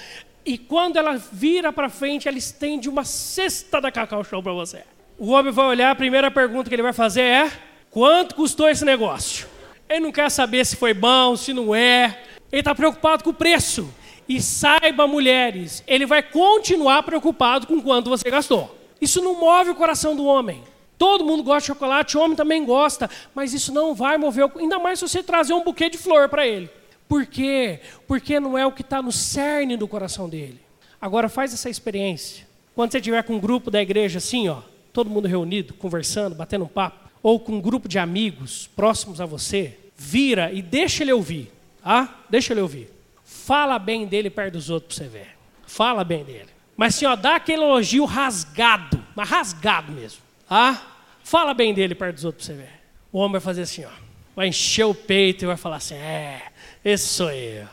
E 0.44 0.58
quando 0.58 0.96
ela 0.96 1.16
vira 1.16 1.72
para 1.72 1.88
frente, 1.88 2.28
ela 2.28 2.36
estende 2.36 2.88
uma 2.88 3.04
cesta 3.04 3.80
da 3.80 3.90
Cacau 3.90 4.22
Show 4.24 4.42
para 4.42 4.52
você. 4.52 4.84
O 5.16 5.30
homem 5.30 5.52
vai 5.52 5.66
olhar, 5.66 5.90
a 5.90 5.94
primeira 5.94 6.30
pergunta 6.30 6.68
que 6.68 6.74
ele 6.74 6.82
vai 6.82 6.92
fazer 6.92 7.22
é: 7.22 7.52
quanto 7.90 8.34
custou 8.34 8.68
esse 8.68 8.84
negócio? 8.84 9.46
Ele 9.88 10.00
não 10.00 10.12
quer 10.12 10.30
saber 10.30 10.64
se 10.66 10.76
foi 10.76 10.92
bom, 10.92 11.36
se 11.36 11.52
não 11.52 11.74
é. 11.74 12.20
Ele 12.50 12.60
está 12.60 12.74
preocupado 12.74 13.22
com 13.22 13.30
o 13.30 13.34
preço. 13.34 13.88
E 14.28 14.40
saiba, 14.40 15.06
mulheres, 15.06 15.84
ele 15.86 16.06
vai 16.06 16.22
continuar 16.22 17.02
preocupado 17.02 17.66
com 17.66 17.80
quanto 17.80 18.08
você 18.08 18.28
gastou. 18.30 18.74
Isso 19.00 19.22
não 19.22 19.38
move 19.38 19.70
o 19.70 19.74
coração 19.74 20.16
do 20.16 20.24
homem. 20.24 20.62
Todo 20.96 21.24
mundo 21.24 21.42
gosta 21.42 21.60
de 21.60 21.66
chocolate, 21.66 22.16
o 22.16 22.20
homem 22.20 22.36
também 22.36 22.64
gosta, 22.64 23.10
mas 23.34 23.52
isso 23.52 23.72
não 23.72 23.94
vai 23.94 24.16
mover, 24.16 24.50
ainda 24.56 24.78
mais 24.78 24.98
se 24.98 25.06
você 25.08 25.22
trazer 25.22 25.52
um 25.52 25.62
buquê 25.62 25.90
de 25.90 25.98
flor 25.98 26.28
para 26.28 26.46
ele. 26.46 26.70
Por 27.06 27.26
quê? 27.26 27.80
Porque 28.06 28.40
não 28.40 28.56
é 28.56 28.64
o 28.64 28.72
que 28.72 28.80
está 28.80 29.02
no 29.02 29.12
cerne 29.12 29.76
do 29.76 29.86
coração 29.86 30.28
dele. 30.28 30.60
Agora 31.00 31.28
faz 31.28 31.52
essa 31.52 31.68
experiência. 31.68 32.46
Quando 32.74 32.92
você 32.92 32.98
estiver 32.98 33.22
com 33.24 33.34
um 33.34 33.40
grupo 33.40 33.70
da 33.70 33.82
igreja 33.82 34.18
assim, 34.18 34.48
ó, 34.48 34.62
todo 34.94 35.10
mundo 35.10 35.26
reunido, 35.26 35.74
conversando, 35.74 36.36
batendo 36.36 36.64
um 36.64 36.68
papo, 36.68 37.10
ou 37.20 37.40
com 37.40 37.54
um 37.54 37.60
grupo 37.60 37.88
de 37.88 37.98
amigos 37.98 38.70
próximos 38.76 39.20
a 39.20 39.26
você, 39.26 39.76
vira 39.96 40.52
e 40.52 40.62
deixa 40.62 41.02
ele 41.02 41.12
ouvir, 41.12 41.52
ah? 41.84 42.08
Deixa 42.30 42.52
ele 42.52 42.60
ouvir. 42.60 42.90
Fala 43.24 43.78
bem 43.78 44.06
dele 44.06 44.30
perto 44.30 44.52
dos 44.52 44.70
outros 44.70 44.96
para 44.96 45.06
você 45.06 45.10
ver. 45.10 45.28
Fala 45.66 46.04
bem 46.04 46.24
dele. 46.24 46.48
Mas 46.76 46.94
assim, 46.94 47.06
ó, 47.06 47.16
dá 47.16 47.36
aquele 47.36 47.62
elogio 47.62 48.04
rasgado, 48.04 49.04
mas 49.16 49.28
rasgado 49.28 49.92
mesmo. 49.92 50.20
Ah? 50.48 50.80
Fala 51.24 51.54
bem 51.54 51.74
dele 51.74 51.94
perto 51.94 52.14
dos 52.14 52.24
outros 52.24 52.46
para 52.46 52.54
você 52.54 52.62
ver. 52.62 52.80
O 53.12 53.18
homem 53.18 53.32
vai 53.32 53.40
fazer 53.40 53.62
assim, 53.62 53.84
ó. 53.84 53.90
Vai 54.36 54.48
encher 54.48 54.84
o 54.84 54.94
peito 54.94 55.44
e 55.44 55.46
vai 55.46 55.56
falar 55.56 55.76
assim: 55.76 55.94
é, 55.94 56.42
esse 56.84 57.06
sou 57.08 57.30
eu. 57.30 57.66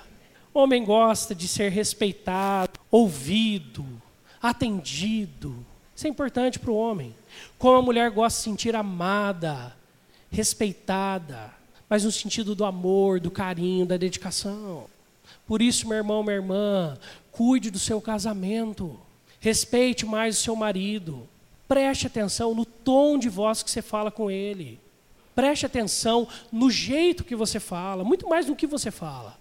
O 0.53 0.59
homem 0.59 0.83
gosta 0.83 1.35
de 1.35 1.47
ser 1.47 1.69
respeitado, 1.69 2.79
ouvido, 2.89 3.85
atendido. 4.41 5.65
Isso 6.01 6.07
é 6.07 6.09
importante 6.09 6.57
para 6.57 6.71
o 6.71 6.75
homem. 6.75 7.13
Como 7.59 7.77
a 7.77 7.81
mulher 7.83 8.09
gosta 8.09 8.35
de 8.35 8.43
se 8.43 8.49
sentir 8.49 8.75
amada, 8.75 9.71
respeitada, 10.31 11.53
mas 11.87 12.03
no 12.03 12.11
sentido 12.11 12.55
do 12.55 12.65
amor, 12.65 13.19
do 13.19 13.29
carinho, 13.29 13.85
da 13.85 13.97
dedicação. 13.97 14.85
Por 15.45 15.61
isso, 15.61 15.87
meu 15.87 15.97
irmão, 15.97 16.23
minha 16.23 16.37
irmã, 16.37 16.97
cuide 17.31 17.69
do 17.69 17.77
seu 17.77 18.01
casamento. 18.01 18.99
Respeite 19.39 20.03
mais 20.03 20.39
o 20.39 20.41
seu 20.41 20.55
marido. 20.55 21.29
Preste 21.67 22.07
atenção 22.07 22.55
no 22.55 22.65
tom 22.65 23.19
de 23.19 23.29
voz 23.29 23.61
que 23.61 23.69
você 23.69 23.83
fala 23.83 24.09
com 24.09 24.31
ele. 24.31 24.79
Preste 25.35 25.67
atenção 25.67 26.27
no 26.51 26.71
jeito 26.71 27.23
que 27.23 27.35
você 27.35 27.59
fala, 27.59 28.03
muito 28.03 28.27
mais 28.27 28.47
do 28.47 28.55
que 28.55 28.65
você 28.65 28.89
fala. 28.89 29.37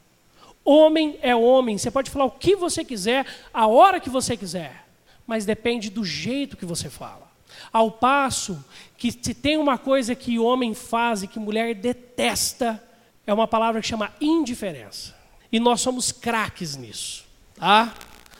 Homem 0.62 1.18
é 1.22 1.34
homem, 1.34 1.78
você 1.78 1.90
pode 1.90 2.10
falar 2.10 2.26
o 2.26 2.30
que 2.30 2.54
você 2.54 2.84
quiser, 2.84 3.24
a 3.50 3.66
hora 3.66 3.98
que 3.98 4.10
você 4.10 4.36
quiser 4.36 4.89
mas 5.30 5.44
depende 5.44 5.90
do 5.90 6.04
jeito 6.04 6.56
que 6.56 6.66
você 6.66 6.90
fala. 6.90 7.30
Ao 7.72 7.88
passo 7.88 8.64
que 8.98 9.12
se 9.12 9.32
tem 9.32 9.56
uma 9.56 9.78
coisa 9.78 10.12
que 10.12 10.40
homem 10.40 10.74
faz 10.74 11.22
e 11.22 11.28
que 11.28 11.38
mulher 11.38 11.72
detesta, 11.72 12.82
é 13.24 13.32
uma 13.32 13.46
palavra 13.46 13.80
que 13.80 13.86
chama 13.86 14.12
indiferença. 14.20 15.16
E 15.52 15.60
nós 15.60 15.82
somos 15.82 16.10
craques 16.10 16.74
nisso, 16.74 17.24
tá? 17.54 17.94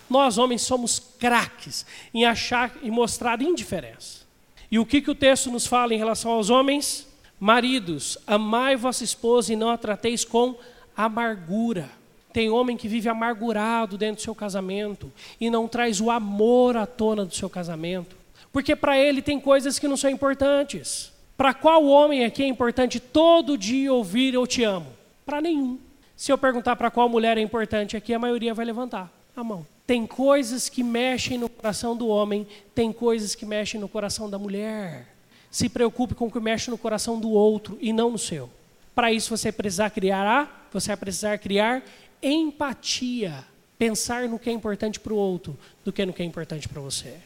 Nós 0.09 0.37
homens 0.37 0.62
somos 0.62 0.98
craques 0.98 1.87
em 2.12 2.24
achar 2.24 2.72
e 2.83 2.90
mostrar 2.90 3.40
indiferença. 3.40 4.26
E 4.68 4.76
o 4.76 4.85
que, 4.85 5.00
que 5.00 5.12
o 5.12 5.14
texto 5.14 5.48
nos 5.48 5.68
fala 5.68 5.94
em 5.94 5.98
relação 5.98 6.33
aos 6.33 6.50
homens? 6.50 7.07
Maridos, 7.38 8.18
amai 8.26 8.74
vossa 8.74 9.05
esposa 9.05 9.53
e 9.53 9.57
não 9.57 9.70
a 9.70 9.79
trateis 9.79 10.24
com 10.24 10.59
amargura. 10.96 11.88
Tem 12.33 12.49
homem 12.51 12.77
que 12.77 12.88
vive 12.88 13.09
amargurado 13.09 13.99
dentro 13.99 14.16
do 14.16 14.23
seu 14.23 14.35
casamento 14.35 15.12
e 15.40 15.51
não 15.51 15.66
traz 15.66 16.01
o 16.01 16.11
amor 16.11 16.77
à 16.77 16.87
tona 16.87 17.25
do 17.25 17.35
seu 17.35 17.51
casamento, 17.51 18.16
porque 18.53 18.77
para 18.77 18.99
ele 18.99 19.21
tem 19.21 19.40
coisas 19.40 19.79
que 19.79 19.88
não 19.88 19.97
são 19.97 20.11
importantes. 20.11 21.12
Para 21.37 21.55
qual 21.55 21.85
homem 21.87 22.25
aqui 22.25 22.43
é 22.43 22.47
importante 22.47 23.01
todo 23.01 23.57
dia 23.57 23.93
ouvir 23.93 24.35
eu 24.35 24.47
te 24.47 24.62
amo? 24.62 24.88
Para 25.25 25.40
nenhum. 25.40 25.79
Se 26.14 26.31
eu 26.31 26.37
perguntar 26.37 26.77
para 26.77 26.90
qual 26.90 27.09
mulher 27.09 27.38
é 27.38 27.40
importante 27.40 27.97
aqui, 27.97 28.12
a 28.12 28.19
maioria 28.19 28.53
vai 28.53 28.66
levantar 28.66 29.11
a 29.35 29.43
mão. 29.43 29.66
Tem 29.87 30.07
coisas 30.07 30.69
que 30.69 30.83
mexem 30.83 31.38
no 31.38 31.49
coração 31.49 31.97
do 31.97 32.07
homem, 32.09 32.47
tem 32.75 32.93
coisas 32.93 33.35
que 33.35 33.47
mexem 33.47 33.81
no 33.81 33.88
coração 33.88 34.29
da 34.29 34.38
mulher. 34.38 35.09
Se 35.51 35.69
preocupe 35.69 36.14
com 36.14 36.27
o 36.27 36.31
que 36.31 36.38
mexe 36.38 36.71
no 36.71 36.79
coração 36.79 37.19
do 37.19 37.31
outro 37.31 37.77
e 37.81 37.93
não 37.93 38.11
no 38.11 38.19
seu. 38.19 38.51
Para 38.95 39.11
isso 39.11 39.37
você 39.37 39.51
precisar 39.51 39.90
criar 39.90 40.27
a, 40.27 40.49
você 40.73 40.88
vai 40.88 40.97
precisar 40.99 41.38
criar 41.38 41.83
empatia, 42.22 43.44
pensar 43.78 44.28
no 44.28 44.38
que 44.38 44.50
é 44.50 44.52
importante 44.52 45.00
para 45.00 45.12
o 45.12 45.16
outro 45.16 45.59
do 45.85 45.92
que 45.92 46.04
no 46.04 46.12
que 46.12 46.22
é 46.22 46.24
importante 46.24 46.68
para 46.68 46.80
você. 46.80 47.16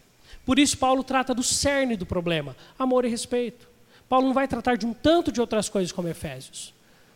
Por 0.44 0.58
isso, 0.58 0.76
Paulo 0.76 1.02
trata 1.02 1.34
do 1.34 1.42
cerne 1.42 1.96
do 1.96 2.06
problema: 2.06 2.56
amor 2.78 3.04
e 3.04 3.08
respeito. 3.08 3.68
Paulo 4.08 4.26
não 4.26 4.34
vai 4.34 4.46
tratar 4.46 4.76
de 4.76 4.86
um 4.86 4.92
tanto 4.92 5.32
de 5.32 5.40
outras 5.40 5.68
coisas 5.68 5.90
como 5.90 6.08
Efésios. 6.08 6.72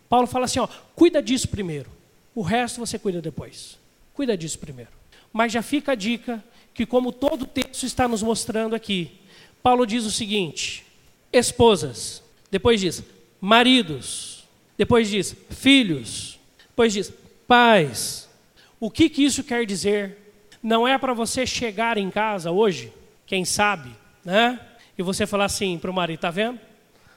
Paulo 0.09 0.27
fala 0.27 0.45
assim: 0.45 0.59
ó, 0.59 0.67
cuida 0.95 1.21
disso 1.21 1.47
primeiro, 1.47 1.89
o 2.33 2.41
resto 2.41 2.79
você 2.79 2.97
cuida 2.97 3.21
depois. 3.21 3.77
Cuida 4.13 4.37
disso 4.37 4.59
primeiro. 4.59 4.91
Mas 5.31 5.51
já 5.51 5.61
fica 5.61 5.91
a 5.91 5.95
dica 5.95 6.43
que, 6.73 6.85
como 6.85 7.11
todo 7.11 7.43
o 7.43 7.47
texto 7.47 7.85
está 7.85 8.07
nos 8.07 8.23
mostrando 8.23 8.75
aqui, 8.75 9.19
Paulo 9.61 9.85
diz 9.85 10.05
o 10.05 10.11
seguinte: 10.11 10.85
esposas, 11.31 12.23
depois 12.49 12.81
diz 12.81 13.03
maridos, 13.39 14.43
depois 14.77 15.09
diz 15.09 15.35
filhos, 15.49 16.39
depois 16.69 16.93
diz 16.93 17.11
Pais, 17.49 18.29
o 18.79 18.91
que, 18.91 19.09
que 19.09 19.25
isso 19.25 19.43
quer 19.43 19.65
dizer? 19.65 20.19
Não 20.61 20.87
é 20.87 20.99
para 20.99 21.15
você 21.15 21.47
chegar 21.47 21.97
em 21.97 22.11
casa 22.11 22.51
hoje, 22.51 22.93
quem 23.25 23.43
sabe, 23.43 23.89
né? 24.23 24.59
E 24.95 25.01
você 25.01 25.25
falar 25.25 25.45
assim 25.45 25.79
para 25.79 25.89
o 25.89 25.93
marido, 25.93 26.19
tá 26.19 26.29
vendo? 26.29 26.59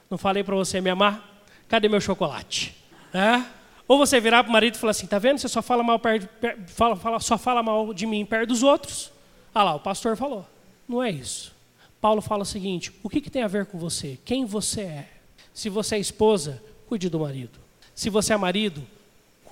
Não 0.09 0.16
falei 0.16 0.42
para 0.42 0.57
você 0.57 0.81
me 0.81 0.88
amar? 0.88 1.45
Cadê 1.68 1.87
meu 1.87 2.01
chocolate? 2.01 2.75
Né? 3.12 3.47
Ou 3.87 3.99
você 3.99 4.18
virar 4.21 4.42
para 4.42 4.49
o 4.49 4.53
marido 4.55 4.77
e 4.77 4.79
falar 4.79 4.92
assim, 4.92 5.07
tá 5.07 5.18
vendo? 5.18 5.37
Você 5.37 5.49
só 5.51 5.61
fala 5.61 5.83
mal 5.83 5.99
perto, 5.99 6.27
fala, 6.66 6.97
fala, 6.97 7.21
só 7.21 7.37
fala 7.37 7.62
mal 7.62 7.92
de 7.92 8.07
mim 8.07 8.25
perto 8.25 8.49
dos 8.49 8.62
outros. 8.62 9.12
Ah 9.55 9.62
lá, 9.62 9.75
o 9.75 9.81
pastor 9.81 10.16
falou. 10.16 10.49
Não 10.88 11.03
é 11.03 11.11
isso. 11.11 11.55
Paulo 12.01 12.23
fala 12.23 12.40
o 12.40 12.47
seguinte: 12.47 12.90
o 13.03 13.11
que, 13.11 13.21
que 13.21 13.29
tem 13.29 13.42
a 13.42 13.49
ver 13.49 13.66
com 13.66 13.79
você? 13.79 14.18
Quem 14.25 14.47
você 14.47 14.81
é? 14.81 15.09
Se 15.53 15.68
você 15.68 15.97
é 15.97 15.99
esposa, 15.99 16.62
cuide 16.88 17.11
do 17.11 17.21
marido. 17.21 17.59
Se 17.95 18.09
você 18.09 18.33
é 18.33 18.37
marido, 18.38 18.83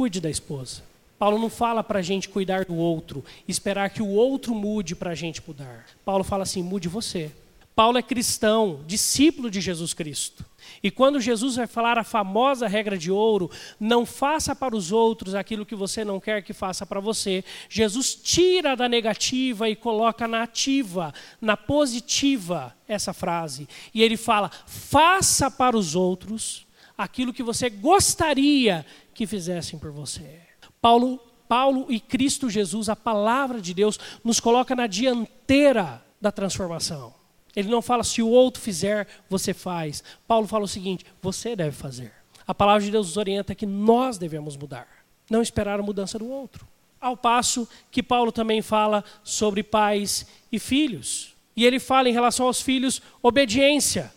Cuide 0.01 0.19
da 0.19 0.31
esposa. 0.31 0.81
Paulo 1.19 1.39
não 1.39 1.51
fala 1.51 1.85
para 1.85 1.99
a 1.99 2.03
gente 2.03 2.27
cuidar 2.27 2.65
do 2.65 2.75
outro, 2.75 3.23
esperar 3.47 3.91
que 3.91 4.01
o 4.01 4.09
outro 4.09 4.55
mude 4.55 4.97
para 4.97 5.11
a 5.11 5.15
gente 5.15 5.43
mudar. 5.47 5.85
Paulo 6.07 6.25
fala 6.25 6.45
assim: 6.45 6.63
mude 6.63 6.89
você. 6.89 7.31
Paulo 7.77 7.99
é 7.99 8.03
cristão, 8.03 8.81
discípulo 8.87 9.51
de 9.51 9.61
Jesus 9.61 9.93
Cristo. 9.93 10.43
E 10.83 10.91
quando 10.91 11.21
Jesus 11.21 11.57
vai 11.57 11.67
falar 11.67 11.99
a 11.99 12.03
famosa 12.03 12.67
regra 12.67 12.97
de 12.97 13.11
ouro, 13.11 13.51
não 13.79 14.07
faça 14.07 14.57
para 14.57 14.75
os 14.75 14.91
outros 14.91 15.35
aquilo 15.35 15.67
que 15.67 15.75
você 15.75 16.03
não 16.03 16.19
quer 16.19 16.43
que 16.43 16.55
faça 16.55 16.87
para 16.87 16.99
você, 16.99 17.45
Jesus 17.69 18.15
tira 18.15 18.75
da 18.75 18.89
negativa 18.89 19.69
e 19.69 19.77
coloca 19.77 20.27
na 20.27 20.45
ativa, 20.45 21.13
na 21.43 21.59
positiva, 21.59 22.75
essa 22.89 23.13
frase. 23.13 23.69
E 23.93 24.03
ele 24.03 24.17
fala: 24.17 24.51
faça 24.65 25.51
para 25.51 25.77
os 25.77 25.95
outros 25.95 26.65
aquilo 27.03 27.33
que 27.33 27.43
você 27.43 27.71
gostaria 27.71 28.85
que 29.15 29.27
fizessem 29.27 29.79
por 29.79 29.91
você. 29.91 30.41
Paulo, 30.81 31.19
Paulo 31.49 31.87
e 31.89 31.99
Cristo 31.99 32.51
Jesus, 32.51 32.89
a 32.89 32.97
palavra 32.97 33.61
de 33.61 33.73
Deus, 33.73 33.99
nos 34.23 34.39
coloca 34.39 34.75
na 34.75 34.87
dianteira 34.87 36.05
da 36.21 36.31
transformação. 36.31 37.15
Ele 37.57 37.69
não 37.69 37.83
fala 37.83 38.05
se 38.05 38.23
o 38.23 38.29
outro 38.29 38.63
fizer, 38.63 39.09
você 39.29 39.53
faz. 39.55 40.05
Paulo 40.29 40.47
fala 40.47 40.65
o 40.65 40.69
seguinte: 40.69 41.05
você 41.21 41.57
deve 41.57 41.73
fazer. 41.73 42.13
A 42.47 42.55
palavra 42.55 42.83
de 42.83 42.91
Deus 42.91 43.09
nos 43.09 43.17
orienta 43.17 43.55
que 43.55 43.67
nós 43.67 44.19
devemos 44.19 44.57
mudar, 44.57 44.87
não 45.31 45.43
esperar 45.43 45.81
a 45.81 45.83
mudança 45.83 46.19
do 46.19 46.29
outro. 46.29 46.67
Ao 47.01 47.17
passo 47.17 47.67
que 47.91 48.03
Paulo 48.03 48.31
também 48.31 48.61
fala 48.61 49.03
sobre 49.25 49.63
pais 49.63 50.27
e 50.53 50.59
filhos. 50.59 51.35
E 51.57 51.65
ele 51.65 51.81
fala 51.81 52.09
em 52.09 52.13
relação 52.13 52.47
aos 52.47 52.61
filhos, 52.61 53.01
obediência, 53.23 54.13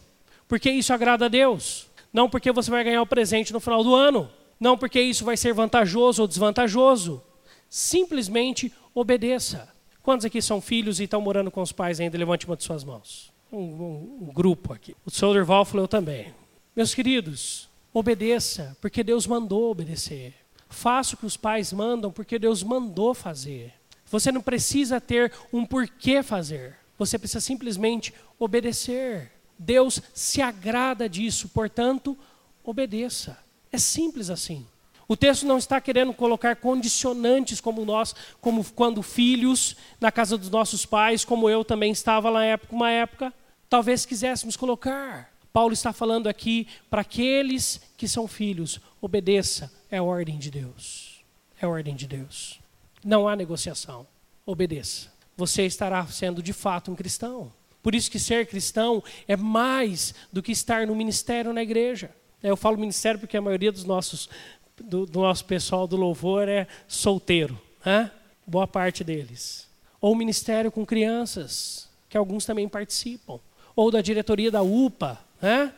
porque 0.48 0.70
isso 0.70 0.94
agrada 0.94 1.26
a 1.26 1.30
Deus. 1.30 1.88
Não 2.14 2.30
porque 2.30 2.52
você 2.52 2.70
vai 2.70 2.84
ganhar 2.84 3.02
o 3.02 3.08
presente 3.08 3.52
no 3.52 3.60
final 3.60 3.84
do 3.84 3.96
ano. 3.96 4.30
Não 4.60 4.78
porque 4.78 5.02
isso 5.02 5.26
vai 5.26 5.36
ser 5.36 5.54
vantajoso 5.54 6.22
ou 6.22 6.28
desvantajoso. 6.28 7.22
Simplesmente 7.68 8.72
obedeça. 8.94 9.68
Quantos 10.04 10.26
aqui 10.26 10.42
são 10.42 10.62
filhos 10.62 11.00
e 11.00 11.06
estão 11.06 11.20
morando 11.20 11.50
com 11.50 11.62
os 11.62 11.72
pais 11.72 12.00
ainda? 12.00 12.18
Levante 12.18 12.46
uma 12.46 12.56
de 12.56 12.64
suas 12.64 12.84
mãos. 12.84 13.34
Um, 13.52 13.58
um, 13.58 14.18
um 14.22 14.34
grupo 14.34 14.72
aqui. 14.72 14.96
O 15.04 15.10
Soderval 15.10 15.66
falou 15.66 15.86
eu 15.86 15.88
também. 15.88 16.34
Meus 16.76 16.94
queridos, 16.94 17.68
obedeça, 17.94 18.78
porque 18.80 19.04
Deus 19.04 19.26
mandou 19.26 19.72
obedecer. 19.72 20.34
Faça 20.70 21.16
o 21.16 21.18
que 21.18 21.26
os 21.26 21.38
pais 21.38 21.74
mandam, 21.74 22.12
porque 22.12 22.38
Deus 22.38 22.64
mandou 22.64 23.14
fazer. 23.14 23.74
Você 24.06 24.32
não 24.32 24.42
precisa 24.42 25.02
ter 25.02 25.32
um 25.52 25.66
porquê 25.66 26.22
fazer. 26.22 26.76
Você 26.98 27.18
precisa 27.18 27.42
simplesmente 27.42 28.14
obedecer. 28.38 29.32
Deus 29.58 30.02
se 30.14 30.42
agrada 30.42 31.08
disso, 31.08 31.50
portanto, 31.50 32.18
obedeça. 32.64 33.38
É 33.72 33.78
simples 33.78 34.30
assim. 34.30 34.66
O 35.08 35.18
texto 35.18 35.46
não 35.46 35.58
está 35.58 35.82
querendo 35.82 36.14
colocar 36.14 36.56
condicionantes 36.56 37.60
como 37.60 37.84
nós, 37.86 38.16
como 38.40 38.64
quando 38.72 39.02
filhos 39.02 39.76
na 40.00 40.12
casa 40.12 40.38
dos 40.38 40.50
nossos 40.50 40.86
pais, 40.86 41.26
como 41.26 41.50
eu 41.50 41.64
também 41.64 41.92
estava 41.92 42.32
na 42.32 42.46
época, 42.46 42.76
uma 42.76 42.90
época, 42.90 43.34
talvez 43.70 44.06
quiséssemos 44.06 44.56
colocar. 44.56 45.32
Paulo 45.52 45.74
está 45.74 45.94
falando 45.94 46.28
aqui 46.28 46.68
para 46.90 47.02
aqueles 47.02 47.80
que 47.96 48.08
são 48.08 48.28
filhos, 48.28 48.80
obedeça, 49.02 49.72
é 49.92 49.98
a 49.98 50.04
ordem 50.04 50.40
de 50.40 50.50
Deus. 50.50 51.24
É 51.62 51.66
a 51.66 51.70
ordem 51.70 51.96
de 51.96 52.08
Deus. 52.08 52.60
Não 53.04 53.28
há 53.28 53.36
negociação. 53.36 54.08
Obedeça. 54.46 55.12
Você 55.38 55.66
estará 55.66 56.06
sendo 56.08 56.42
de 56.42 56.54
fato 56.54 56.92
um 56.92 56.96
cristão. 56.96 57.54
Por 57.84 57.94
isso 57.94 58.10
que 58.10 58.18
ser 58.18 58.48
cristão 58.48 59.04
é 59.28 59.36
mais 59.36 60.16
do 60.32 60.42
que 60.42 60.52
estar 60.52 60.88
no 60.88 60.96
ministério 60.96 61.54
na 61.54 61.62
igreja. 61.62 62.10
Eu 62.42 62.58
falo 62.58 62.78
ministério 62.78 63.20
porque 63.20 63.38
a 63.38 63.42
maioria 63.42 63.72
dos 63.72 63.84
nossos 63.84 64.30
do, 64.82 65.06
do 65.06 65.22
nosso 65.22 65.46
pessoal 65.46 65.86
do 65.86 65.96
louvor 65.96 66.50
é 66.50 66.66
solteiro, 66.88 67.60
né? 67.86 68.10
boa 68.46 68.68
parte 68.68 69.04
deles. 69.04 69.68
Ou 70.02 70.16
ministério 70.16 70.72
com 70.72 70.86
crianças, 70.86 71.90
que 72.10 72.18
alguns 72.18 72.46
também 72.46 72.68
participam. 72.68 73.40
Ou 73.76 73.90
da 73.90 74.02
diretoria 74.02 74.52
da 74.52 74.62
UPA. 74.62 75.20
Né? 75.42 75.74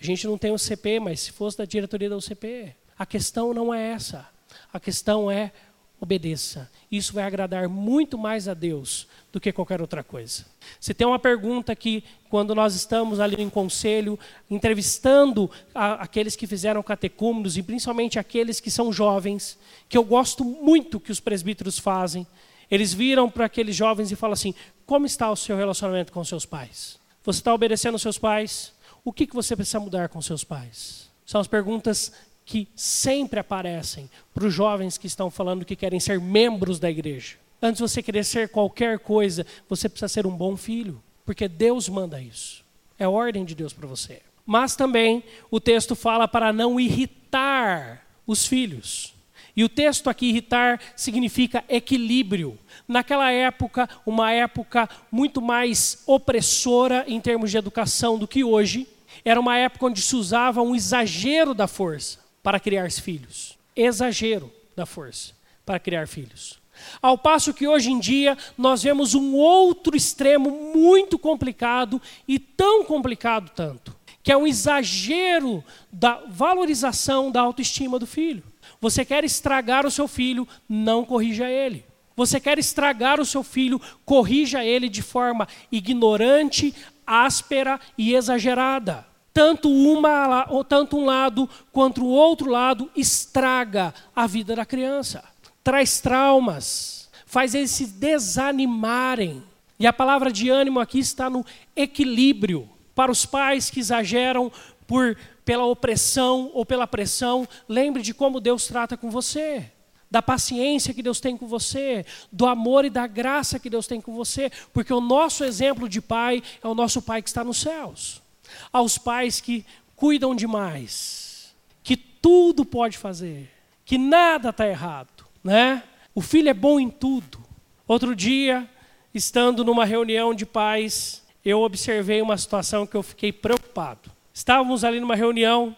A 0.00 0.04
gente 0.04 0.26
não 0.26 0.36
tem 0.36 0.50
o 0.50 0.58
CP, 0.58 1.00
mas 1.00 1.20
se 1.20 1.32
fosse 1.32 1.58
da 1.58 1.64
diretoria 1.64 2.10
da 2.10 2.16
UCP. 2.16 2.74
A 2.98 3.06
questão 3.06 3.54
não 3.54 3.72
é 3.72 3.92
essa. 3.92 4.28
A 4.72 4.80
questão 4.80 5.30
é 5.30 5.52
obedeça. 6.00 6.70
Isso 6.90 7.12
vai 7.12 7.24
agradar 7.24 7.68
muito 7.68 8.16
mais 8.16 8.48
a 8.48 8.54
Deus 8.54 9.06
do 9.32 9.40
que 9.40 9.52
qualquer 9.52 9.80
outra 9.80 10.02
coisa. 10.02 10.44
Se 10.80 10.94
tem 10.94 11.06
uma 11.06 11.18
pergunta 11.18 11.74
que, 11.74 12.04
quando 12.28 12.54
nós 12.54 12.74
estamos 12.74 13.20
ali 13.20 13.42
em 13.42 13.50
conselho, 13.50 14.18
entrevistando 14.50 15.50
a, 15.74 15.94
aqueles 15.94 16.36
que 16.36 16.46
fizeram 16.46 16.82
catecúmenos, 16.82 17.56
e 17.56 17.62
principalmente 17.62 18.18
aqueles 18.18 18.60
que 18.60 18.70
são 18.70 18.92
jovens, 18.92 19.58
que 19.88 19.98
eu 19.98 20.04
gosto 20.04 20.44
muito 20.44 21.00
que 21.00 21.12
os 21.12 21.20
presbíteros 21.20 21.78
fazem, 21.78 22.26
eles 22.70 22.92
viram 22.92 23.30
para 23.30 23.46
aqueles 23.46 23.74
jovens 23.74 24.12
e 24.12 24.16
falam 24.16 24.34
assim: 24.34 24.54
como 24.86 25.06
está 25.06 25.30
o 25.30 25.36
seu 25.36 25.56
relacionamento 25.56 26.12
com 26.12 26.24
seus 26.24 26.46
pais? 26.46 26.98
Você 27.24 27.40
está 27.40 27.52
obedecendo 27.52 27.94
aos 27.94 28.02
seus 28.02 28.18
pais? 28.18 28.72
O 29.04 29.12
que, 29.12 29.26
que 29.26 29.34
você 29.34 29.56
precisa 29.56 29.80
mudar 29.80 30.08
com 30.08 30.20
seus 30.20 30.44
pais? 30.44 31.08
São 31.24 31.40
as 31.40 31.46
perguntas 31.46 32.12
que 32.48 32.66
sempre 32.74 33.38
aparecem 33.38 34.08
para 34.32 34.46
os 34.46 34.54
jovens 34.54 34.96
que 34.96 35.06
estão 35.06 35.30
falando 35.30 35.66
que 35.66 35.76
querem 35.76 36.00
ser 36.00 36.18
membros 36.18 36.78
da 36.78 36.90
igreja. 36.90 37.36
Antes 37.60 37.76
de 37.76 37.82
você 37.82 38.02
querer 38.02 38.24
ser 38.24 38.48
qualquer 38.48 39.00
coisa, 39.00 39.44
você 39.68 39.86
precisa 39.86 40.08
ser 40.08 40.26
um 40.26 40.34
bom 40.34 40.56
filho, 40.56 40.98
porque 41.26 41.46
Deus 41.46 41.90
manda 41.90 42.22
isso. 42.22 42.64
É 42.98 43.06
ordem 43.06 43.44
de 43.44 43.54
Deus 43.54 43.74
para 43.74 43.86
você. 43.86 44.22
Mas 44.46 44.74
também 44.74 45.22
o 45.50 45.60
texto 45.60 45.94
fala 45.94 46.26
para 46.26 46.50
não 46.50 46.80
irritar 46.80 48.06
os 48.26 48.46
filhos. 48.46 49.12
E 49.54 49.62
o 49.62 49.68
texto 49.68 50.08
aqui, 50.08 50.30
irritar, 50.30 50.80
significa 50.96 51.62
equilíbrio. 51.68 52.58
Naquela 52.86 53.30
época, 53.30 53.86
uma 54.06 54.32
época 54.32 54.88
muito 55.12 55.42
mais 55.42 56.02
opressora 56.06 57.04
em 57.06 57.20
termos 57.20 57.50
de 57.50 57.58
educação 57.58 58.18
do 58.18 58.26
que 58.26 58.42
hoje, 58.42 58.88
era 59.22 59.38
uma 59.38 59.58
época 59.58 59.84
onde 59.84 60.00
se 60.00 60.16
usava 60.16 60.62
um 60.62 60.74
exagero 60.74 61.52
da 61.52 61.66
força 61.66 62.26
para 62.48 62.58
criar 62.58 62.90
filhos. 62.90 63.58
Exagero 63.76 64.50
da 64.74 64.86
força 64.86 65.34
para 65.66 65.78
criar 65.78 66.08
filhos. 66.08 66.58
Ao 67.02 67.18
passo 67.18 67.52
que 67.52 67.68
hoje 67.68 67.90
em 67.90 68.00
dia 68.00 68.38
nós 68.56 68.82
vemos 68.82 69.14
um 69.14 69.34
outro 69.34 69.94
extremo 69.94 70.72
muito 70.74 71.18
complicado 71.18 72.00
e 72.26 72.38
tão 72.38 72.86
complicado 72.86 73.50
tanto, 73.54 73.94
que 74.22 74.32
é 74.32 74.36
um 74.38 74.46
exagero 74.46 75.62
da 75.92 76.22
valorização 76.26 77.30
da 77.30 77.42
autoestima 77.42 77.98
do 77.98 78.06
filho. 78.06 78.42
Você 78.80 79.04
quer 79.04 79.24
estragar 79.24 79.84
o 79.84 79.90
seu 79.90 80.08
filho, 80.08 80.48
não 80.66 81.04
corrija 81.04 81.50
ele. 81.50 81.84
Você 82.16 82.40
quer 82.40 82.58
estragar 82.58 83.20
o 83.20 83.26
seu 83.26 83.42
filho, 83.42 83.78
corrija 84.06 84.64
ele 84.64 84.88
de 84.88 85.02
forma 85.02 85.46
ignorante, 85.70 86.74
áspera 87.06 87.78
e 87.98 88.14
exagerada 88.14 89.06
tanto, 89.38 89.70
uma, 89.70 90.64
tanto 90.68 90.98
um 90.98 91.04
lado 91.04 91.48
quanto 91.70 92.04
o 92.04 92.08
outro 92.08 92.50
lado 92.50 92.90
estraga 92.96 93.94
a 94.14 94.26
vida 94.26 94.56
da 94.56 94.66
criança, 94.66 95.22
traz 95.62 96.00
traumas, 96.00 97.08
faz 97.24 97.54
eles 97.54 97.70
se 97.70 97.86
desanimarem. 97.86 99.40
E 99.78 99.86
a 99.86 99.92
palavra 99.92 100.32
de 100.32 100.50
ânimo 100.50 100.80
aqui 100.80 100.98
está 100.98 101.30
no 101.30 101.46
equilíbrio. 101.76 102.68
Para 102.96 103.12
os 103.12 103.24
pais 103.24 103.70
que 103.70 103.78
exageram 103.78 104.50
por, 104.88 105.16
pela 105.44 105.66
opressão 105.66 106.50
ou 106.52 106.66
pela 106.66 106.88
pressão, 106.88 107.46
lembre 107.68 108.02
de 108.02 108.12
como 108.12 108.40
Deus 108.40 108.66
trata 108.66 108.96
com 108.96 109.08
você 109.08 109.70
da 110.10 110.20
paciência 110.20 110.92
que 110.92 111.02
Deus 111.02 111.20
tem 111.20 111.36
com 111.36 111.46
você, 111.46 112.04
do 112.32 112.46
amor 112.46 112.84
e 112.84 112.90
da 112.90 113.06
graça 113.06 113.58
que 113.58 113.70
Deus 113.70 113.86
tem 113.86 114.00
com 114.00 114.14
você, 114.14 114.50
porque 114.72 114.92
o 114.92 115.02
nosso 115.02 115.44
exemplo 115.44 115.88
de 115.88 116.00
pai 116.00 116.42
é 116.60 116.66
o 116.66 116.74
nosso 116.74 117.00
pai 117.02 117.22
que 117.22 117.28
está 117.28 117.44
nos 117.44 117.58
céus 117.58 118.26
aos 118.72 118.98
pais 118.98 119.40
que 119.40 119.64
cuidam 119.96 120.34
demais, 120.34 121.54
que 121.82 121.96
tudo 121.96 122.64
pode 122.64 122.98
fazer, 122.98 123.50
que 123.84 123.98
nada 123.98 124.50
está 124.50 124.66
errado, 124.68 125.24
né? 125.42 125.82
O 126.14 126.20
filho 126.20 126.48
é 126.48 126.54
bom 126.54 126.80
em 126.80 126.90
tudo. 126.90 127.38
Outro 127.86 128.14
dia, 128.14 128.68
estando 129.14 129.64
numa 129.64 129.84
reunião 129.84 130.34
de 130.34 130.44
pais, 130.44 131.24
eu 131.44 131.62
observei 131.62 132.20
uma 132.20 132.36
situação 132.36 132.86
que 132.86 132.96
eu 132.96 133.02
fiquei 133.02 133.32
preocupado. 133.32 134.10
Estávamos 134.34 134.84
ali 134.84 135.00
numa 135.00 135.16
reunião 135.16 135.74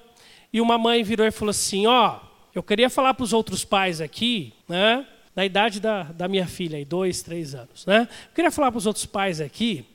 e 0.53 0.61
uma 0.61 0.77
mãe 0.77 1.03
virou 1.03 1.27
e 1.27 1.31
falou 1.31 1.51
assim: 1.51 1.87
Ó, 1.87 2.17
oh, 2.17 2.27
eu 2.55 2.63
queria 2.63 2.91
falar 2.91 3.15
para 3.15 3.25
os 3.25 3.33
outros 3.33 3.65
pais 3.65 4.01
aqui, 4.01 4.53
né? 4.69 5.07
Na 5.35 5.45
idade 5.45 5.79
da, 5.79 6.05
da 6.05 6.27
minha 6.27 6.47
filha, 6.47 6.77
aí, 6.77 6.85
dois, 6.85 7.23
três 7.23 7.55
anos, 7.55 7.87
né? 7.87 8.09
Eu 8.29 8.35
queria 8.35 8.51
falar 8.51 8.73
para 8.73 8.79
os 8.79 8.87
outros 8.87 9.07
pais 9.07 9.41
aqui 9.41 9.87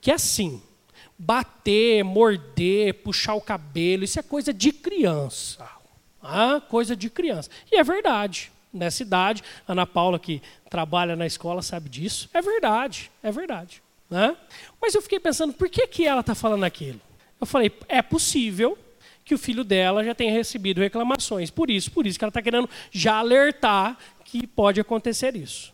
que 0.00 0.10
é 0.10 0.14
assim, 0.14 0.62
bater, 1.18 2.02
morder, 2.04 2.94
puxar 2.94 3.34
o 3.34 3.40
cabelo, 3.40 4.04
isso 4.04 4.18
é 4.18 4.22
coisa 4.22 4.52
de 4.52 4.72
criança. 4.72 5.68
Ah, 6.22 6.60
coisa 6.68 6.94
de 6.94 7.10
criança. 7.10 7.50
E 7.70 7.76
é 7.76 7.82
verdade. 7.82 8.50
Nessa 8.72 9.02
idade, 9.02 9.42
Ana 9.68 9.86
Paula, 9.86 10.18
que 10.18 10.40
trabalha 10.70 11.14
na 11.14 11.26
escola, 11.26 11.60
sabe 11.60 11.88
disso. 11.88 12.30
É 12.32 12.40
verdade, 12.40 13.10
é 13.22 13.30
verdade. 13.30 13.82
Né? 14.08 14.36
Mas 14.80 14.94
eu 14.94 15.02
fiquei 15.02 15.20
pensando, 15.20 15.52
por 15.52 15.68
que, 15.68 15.86
que 15.86 16.06
ela 16.06 16.20
está 16.20 16.34
falando 16.34 16.64
aquilo? 16.64 17.00
Eu 17.40 17.46
falei, 17.46 17.72
é 17.88 18.00
possível 18.00 18.78
que 19.24 19.34
o 19.34 19.38
filho 19.38 19.64
dela 19.64 20.04
já 20.04 20.14
tenha 20.14 20.32
recebido 20.32 20.80
reclamações. 20.80 21.50
Por 21.50 21.70
isso, 21.70 21.90
por 21.90 22.06
isso 22.06 22.18
que 22.18 22.24
ela 22.24 22.30
está 22.30 22.42
querendo 22.42 22.68
já 22.90 23.16
alertar 23.16 23.96
que 24.24 24.46
pode 24.46 24.80
acontecer 24.80 25.36
isso. 25.36 25.72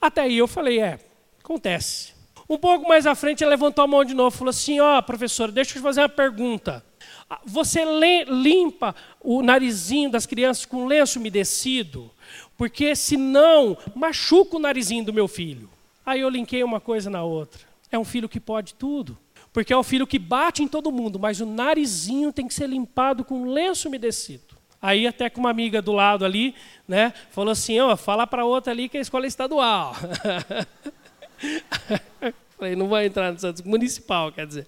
Até 0.00 0.22
aí 0.22 0.38
eu 0.38 0.48
falei, 0.48 0.80
é, 0.80 0.98
acontece. 1.42 2.13
Um 2.48 2.58
pouco 2.58 2.86
mais 2.86 3.06
à 3.06 3.14
frente, 3.14 3.42
ela 3.42 3.50
levantou 3.50 3.84
a 3.84 3.88
mão 3.88 4.04
de 4.04 4.14
novo 4.14 4.34
e 4.34 4.38
falou 4.38 4.50
assim: 4.50 4.80
Ó, 4.80 4.98
oh, 4.98 5.02
professora, 5.02 5.50
deixa 5.50 5.70
eu 5.70 5.74
te 5.74 5.80
fazer 5.80 6.00
uma 6.02 6.08
pergunta. 6.08 6.84
Ah, 7.28 7.40
você 7.44 7.82
limpa 8.24 8.94
o 9.20 9.42
narizinho 9.42 10.10
das 10.10 10.26
crianças 10.26 10.66
com 10.66 10.86
lenço 10.86 11.18
umedecido? 11.18 12.10
Porque 12.56 12.94
senão 12.94 13.76
machuca 13.94 14.56
o 14.56 14.60
narizinho 14.60 15.04
do 15.04 15.12
meu 15.12 15.26
filho. 15.26 15.70
Aí 16.04 16.20
eu 16.20 16.28
linkei 16.28 16.62
uma 16.62 16.80
coisa 16.80 17.08
na 17.08 17.22
outra. 17.22 17.60
É 17.90 17.98
um 17.98 18.04
filho 18.04 18.28
que 18.28 18.38
pode 18.38 18.74
tudo. 18.74 19.16
Porque 19.52 19.72
é 19.72 19.76
o 19.76 19.84
filho 19.84 20.06
que 20.06 20.18
bate 20.18 20.62
em 20.62 20.68
todo 20.68 20.90
mundo, 20.90 21.18
mas 21.18 21.40
o 21.40 21.46
narizinho 21.46 22.32
tem 22.32 22.48
que 22.48 22.52
ser 22.52 22.68
limpado 22.68 23.24
com 23.24 23.44
lenço 23.44 23.86
umedecido. 23.86 24.54
Aí 24.82 25.06
até 25.06 25.30
com 25.30 25.40
uma 25.40 25.50
amiga 25.50 25.80
do 25.80 25.92
lado 25.92 26.24
ali, 26.24 26.54
né, 26.86 27.14
falou 27.30 27.52
assim, 27.52 27.78
ó, 27.78 27.92
oh, 27.92 27.96
fala 27.96 28.26
para 28.26 28.44
outra 28.44 28.72
ali 28.72 28.88
que 28.88 28.98
a 28.98 29.00
escola 29.00 29.24
é 29.24 29.28
estadual. 29.28 29.94
Falei, 32.56 32.76
não 32.76 32.88
vou 32.88 33.00
entrar 33.00 33.32
nessa 33.32 33.52
discussão. 33.52 33.70
Municipal, 33.70 34.32
quer 34.32 34.46
dizer. 34.46 34.66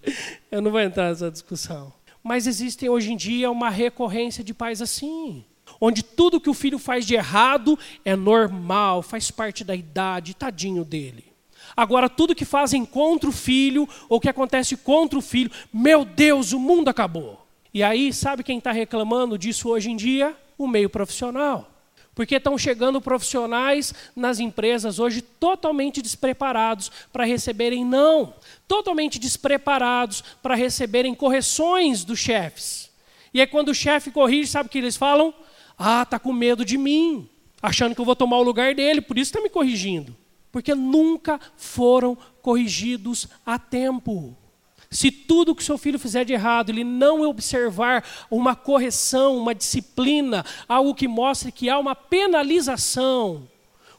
Eu 0.50 0.60
não 0.60 0.70
vou 0.70 0.80
entrar 0.80 1.08
nessa 1.08 1.30
discussão. 1.30 1.92
Mas 2.22 2.46
existem 2.46 2.88
hoje 2.88 3.12
em 3.12 3.16
dia 3.16 3.50
uma 3.50 3.70
recorrência 3.70 4.42
de 4.42 4.52
pais 4.52 4.82
assim. 4.82 5.44
Onde 5.80 6.02
tudo 6.02 6.40
que 6.40 6.50
o 6.50 6.54
filho 6.54 6.78
faz 6.78 7.06
de 7.06 7.14
errado 7.14 7.78
é 8.04 8.16
normal, 8.16 9.02
faz 9.02 9.30
parte 9.30 9.62
da 9.62 9.74
idade, 9.74 10.34
tadinho 10.34 10.84
dele. 10.84 11.24
Agora, 11.76 12.08
tudo 12.08 12.34
que 12.34 12.44
fazem 12.44 12.84
contra 12.84 13.28
o 13.28 13.32
filho, 13.32 13.88
ou 14.08 14.20
que 14.20 14.28
acontece 14.28 14.76
contra 14.76 15.18
o 15.18 15.22
filho, 15.22 15.50
meu 15.72 16.04
Deus, 16.04 16.52
o 16.52 16.60
mundo 16.60 16.88
acabou. 16.88 17.46
E 17.72 17.82
aí, 17.82 18.12
sabe 18.12 18.42
quem 18.42 18.58
está 18.58 18.72
reclamando 18.72 19.38
disso 19.38 19.68
hoje 19.68 19.90
em 19.90 19.96
dia? 19.96 20.34
O 20.56 20.66
meio 20.66 20.88
profissional. 20.88 21.75
Porque 22.16 22.36
estão 22.36 22.56
chegando 22.56 22.98
profissionais 22.98 23.92
nas 24.16 24.40
empresas 24.40 24.98
hoje 24.98 25.20
totalmente 25.20 26.00
despreparados 26.00 26.90
para 27.12 27.26
receberem 27.26 27.84
não, 27.84 28.32
totalmente 28.66 29.18
despreparados 29.18 30.24
para 30.42 30.54
receberem 30.54 31.14
correções 31.14 32.04
dos 32.04 32.18
chefes. 32.18 32.90
E 33.34 33.40
aí 33.40 33.46
quando 33.46 33.68
o 33.68 33.74
chefe 33.74 34.10
corrige, 34.10 34.50
sabe 34.50 34.66
o 34.66 34.70
que 34.70 34.78
eles 34.78 34.96
falam? 34.96 35.34
Ah, 35.78 36.06
tá 36.06 36.18
com 36.18 36.32
medo 36.32 36.64
de 36.64 36.78
mim, 36.78 37.28
achando 37.62 37.94
que 37.94 38.00
eu 38.00 38.04
vou 38.06 38.16
tomar 38.16 38.38
o 38.38 38.42
lugar 38.42 38.74
dele, 38.74 39.02
por 39.02 39.18
isso 39.18 39.28
está 39.28 39.42
me 39.42 39.50
corrigindo. 39.50 40.16
Porque 40.50 40.74
nunca 40.74 41.38
foram 41.54 42.16
corrigidos 42.40 43.28
a 43.44 43.58
tempo. 43.58 44.34
Se 44.96 45.10
tudo 45.10 45.54
que 45.54 45.62
seu 45.62 45.76
filho 45.76 45.98
fizer 45.98 46.24
de 46.24 46.32
errado, 46.32 46.70
ele 46.70 46.82
não 46.82 47.20
observar 47.20 48.02
uma 48.30 48.56
correção, 48.56 49.36
uma 49.36 49.54
disciplina, 49.54 50.42
algo 50.66 50.94
que 50.94 51.06
mostre 51.06 51.52
que 51.52 51.68
há 51.68 51.78
uma 51.78 51.94
penalização 51.94 53.46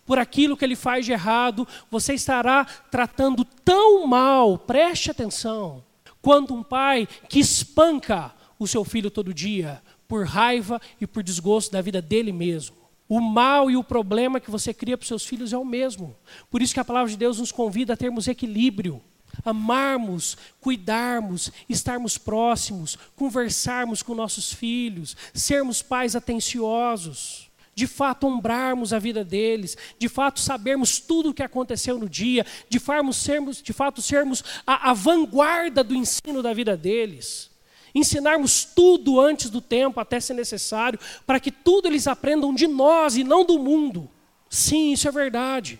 por 0.07 0.17
aquilo 0.17 0.57
que 0.57 0.65
ele 0.65 0.75
faz 0.75 1.05
de 1.05 1.11
errado, 1.11 1.67
você 1.91 2.15
estará 2.15 2.65
tratando 2.89 3.45
tão 3.45 4.07
mal, 4.07 4.57
preste 4.57 5.11
atenção, 5.11 5.83
quanto 6.19 6.55
um 6.55 6.63
pai 6.63 7.07
que 7.29 7.39
espanca 7.39 8.33
o 8.57 8.65
seu 8.65 8.83
filho 8.83 9.11
todo 9.11 9.31
dia 9.31 9.83
por 10.07 10.25
raiva 10.25 10.81
e 10.99 11.05
por 11.05 11.21
desgosto 11.21 11.73
da 11.73 11.79
vida 11.79 12.01
dele 12.01 12.31
mesmo. 12.31 12.75
O 13.07 13.21
mal 13.21 13.69
e 13.69 13.77
o 13.77 13.83
problema 13.83 14.39
que 14.39 14.49
você 14.49 14.73
cria 14.73 14.97
para 14.97 15.03
os 15.03 15.09
seus 15.09 15.27
filhos 15.27 15.53
é 15.53 15.57
o 15.59 15.63
mesmo. 15.63 16.15
Por 16.49 16.59
isso 16.59 16.73
que 16.73 16.79
a 16.79 16.85
palavra 16.85 17.11
de 17.11 17.17
Deus 17.17 17.37
nos 17.37 17.51
convida 17.51 17.93
a 17.93 17.97
termos 17.97 18.27
equilíbrio 18.27 18.99
amarmos, 19.43 20.37
cuidarmos, 20.59 21.51
estarmos 21.67 22.17
próximos, 22.17 22.97
conversarmos 23.15 24.01
com 24.01 24.15
nossos 24.15 24.53
filhos, 24.53 25.15
sermos 25.33 25.81
pais 25.81 26.15
atenciosos, 26.15 27.47
de 27.77 27.85
fato 27.85 28.25
honrarmos 28.25 28.91
a 28.91 28.97
vida 28.97 29.23
deles, 29.23 29.77
de 29.99 30.09
fato 30.09 30.39
sabermos 30.39 30.99
tudo 30.99 31.29
o 31.29 31.33
que 31.33 31.43
aconteceu 31.43 31.99
no 31.99 32.09
dia, 32.09 32.43
de 32.67 32.79
fato 32.79 33.13
sermos, 33.13 33.61
de 33.61 33.71
fato 33.71 34.01
sermos 34.01 34.43
a, 34.65 34.89
a 34.89 34.93
vanguarda 34.93 35.83
do 35.83 35.93
ensino 35.93 36.41
da 36.41 36.53
vida 36.53 36.75
deles. 36.75 37.51
Ensinarmos 37.93 38.65
tudo 38.65 39.19
antes 39.19 39.49
do 39.49 39.61
tempo, 39.61 39.99
até 39.99 40.19
ser 40.19 40.33
necessário, 40.33 40.99
para 41.25 41.39
que 41.39 41.51
tudo 41.51 41.87
eles 41.87 42.07
aprendam 42.07 42.53
de 42.53 42.67
nós 42.67 43.15
e 43.15 43.23
não 43.23 43.45
do 43.45 43.59
mundo. 43.59 44.09
Sim, 44.49 44.93
isso 44.93 45.07
é 45.07 45.11
verdade. 45.11 45.79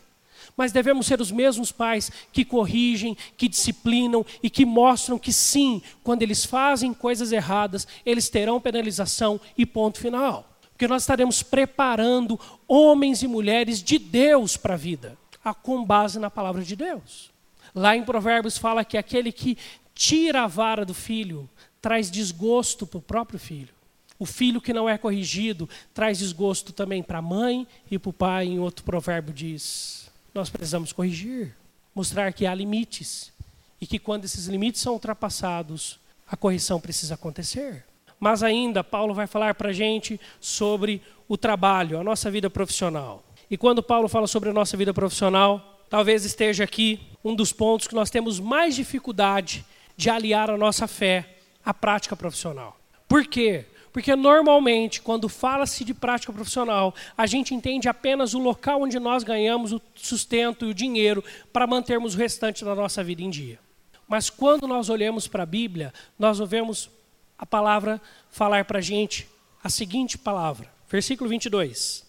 Mas 0.58 0.72
devemos 0.72 1.06
ser 1.06 1.22
os 1.22 1.32
mesmos 1.32 1.72
pais 1.72 2.12
que 2.34 2.44
corrigem, 2.44 3.16
que 3.38 3.48
disciplinam 3.48 4.26
e 4.42 4.50
que 4.50 4.66
mostram 4.66 5.20
que 5.20 5.32
sim, 5.32 5.84
quando 6.04 6.24
eles 6.24 6.44
fazem 6.44 6.96
coisas 6.96 7.32
erradas, 7.32 7.88
eles 8.04 8.28
terão 8.28 8.60
penalização 8.60 9.40
e 9.56 9.68
ponto 9.68 10.00
final. 10.00 10.58
Porque 10.72 10.88
nós 10.88 11.04
estaremos 11.04 11.44
preparando 11.44 12.40
homens 12.68 13.22
e 13.22 13.28
mulheres 13.28 13.84
de 13.84 14.00
Deus 14.00 14.58
para 14.58 14.74
a 14.74 14.78
vida, 14.78 15.16
com 15.62 15.86
base 15.86 16.18
na 16.18 16.32
palavra 16.32 16.64
de 16.64 16.76
Deus. 16.76 17.32
Lá 17.76 17.96
em 17.96 18.04
Provérbios 18.04 18.58
fala 18.58 18.84
que 18.84 18.98
aquele 18.98 19.32
que 19.32 19.58
tira 19.94 20.44
a 20.44 20.48
vara 20.48 20.84
do 20.84 20.94
filho 20.94 21.48
traz 21.80 22.10
desgosto 22.10 22.88
para 22.88 22.98
o 22.98 23.02
próprio 23.02 23.40
filho. 23.40 23.76
O 24.18 24.26
filho 24.26 24.60
que 24.60 24.74
não 24.74 24.90
é 24.90 24.98
corrigido 24.98 25.70
traz 25.94 26.18
desgosto 26.18 26.74
também 26.74 27.04
para 27.04 27.20
a 27.20 27.22
mãe 27.22 27.68
e 27.90 28.00
para 28.00 28.10
o 28.10 28.14
pai, 28.14 28.48
em 28.48 28.60
outro 28.60 28.84
provérbio 28.84 29.32
diz 29.32 30.07
nós 30.38 30.50
precisamos 30.50 30.94
corrigir, 30.94 31.56
mostrar 31.94 32.32
que 32.32 32.46
há 32.46 32.54
limites 32.54 33.34
e 33.82 33.88
que 33.88 34.00
quando 34.00 34.26
esses 34.26 34.46
limites 34.46 34.82
são 34.82 34.94
ultrapassados, 34.94 36.00
a 36.28 36.38
correção 36.38 36.80
precisa 36.80 37.16
acontecer. 37.16 37.84
Mas 38.20 38.44
ainda, 38.44 38.84
Paulo 38.84 39.14
vai 39.14 39.28
falar 39.28 39.56
para 39.56 39.70
a 39.70 39.74
gente 39.74 40.20
sobre 40.40 41.02
o 41.28 41.38
trabalho, 41.38 42.00
a 42.00 42.04
nossa 42.04 42.32
vida 42.32 42.50
profissional. 42.50 43.24
E 43.50 43.58
quando 43.58 43.84
Paulo 43.84 44.08
fala 44.08 44.28
sobre 44.28 44.50
a 44.50 44.54
nossa 44.54 44.76
vida 44.78 44.94
profissional, 44.94 45.84
talvez 45.90 46.26
esteja 46.26 46.64
aqui 46.64 47.00
um 47.24 47.36
dos 47.36 47.52
pontos 47.52 47.88
que 47.88 47.96
nós 47.96 48.10
temos 48.10 48.40
mais 48.40 48.76
dificuldade 48.76 49.66
de 49.96 50.10
aliar 50.10 50.50
a 50.50 50.58
nossa 50.58 50.88
fé 50.88 51.38
à 51.66 51.74
prática 51.74 52.16
profissional. 52.16 52.78
Por 53.08 53.26
quê? 53.26 53.66
Porque 53.98 54.16
normalmente, 54.16 55.02
quando 55.02 55.28
fala-se 55.28 55.84
de 55.84 55.92
prática 55.92 56.32
profissional, 56.32 56.94
a 57.18 57.26
gente 57.26 57.56
entende 57.56 57.90
apenas 57.90 58.36
o 58.36 58.40
local 58.40 58.84
onde 58.84 59.00
nós 59.00 59.24
ganhamos 59.24 59.74
o 59.74 59.82
sustento 59.96 60.66
e 60.66 60.70
o 60.70 60.74
dinheiro 60.74 61.24
para 61.52 61.66
mantermos 61.66 62.14
o 62.14 62.18
restante 62.20 62.64
da 62.64 62.76
nossa 62.76 63.04
vida 63.04 63.24
em 63.24 63.30
dia. 63.32 63.60
Mas 64.08 64.30
quando 64.30 64.68
nós 64.68 64.92
olhamos 64.92 65.28
para 65.28 65.42
a 65.42 65.48
Bíblia, 65.48 65.92
nós 66.20 66.40
ouvemos 66.40 66.92
a 67.40 67.44
palavra 67.44 68.00
falar 68.30 68.66
para 68.66 68.78
a 68.78 68.84
gente 68.84 69.28
a 69.64 69.68
seguinte 69.68 70.16
palavra, 70.16 70.72
versículo 70.88 71.28
22. 71.28 72.06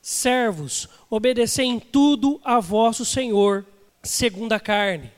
Servos, 0.00 0.88
obedecei 1.10 1.66
em 1.66 1.78
tudo 1.78 2.40
a 2.42 2.60
vosso 2.60 3.04
Senhor, 3.04 3.66
segundo 4.02 4.54
a 4.54 4.58
carne, 4.58 5.12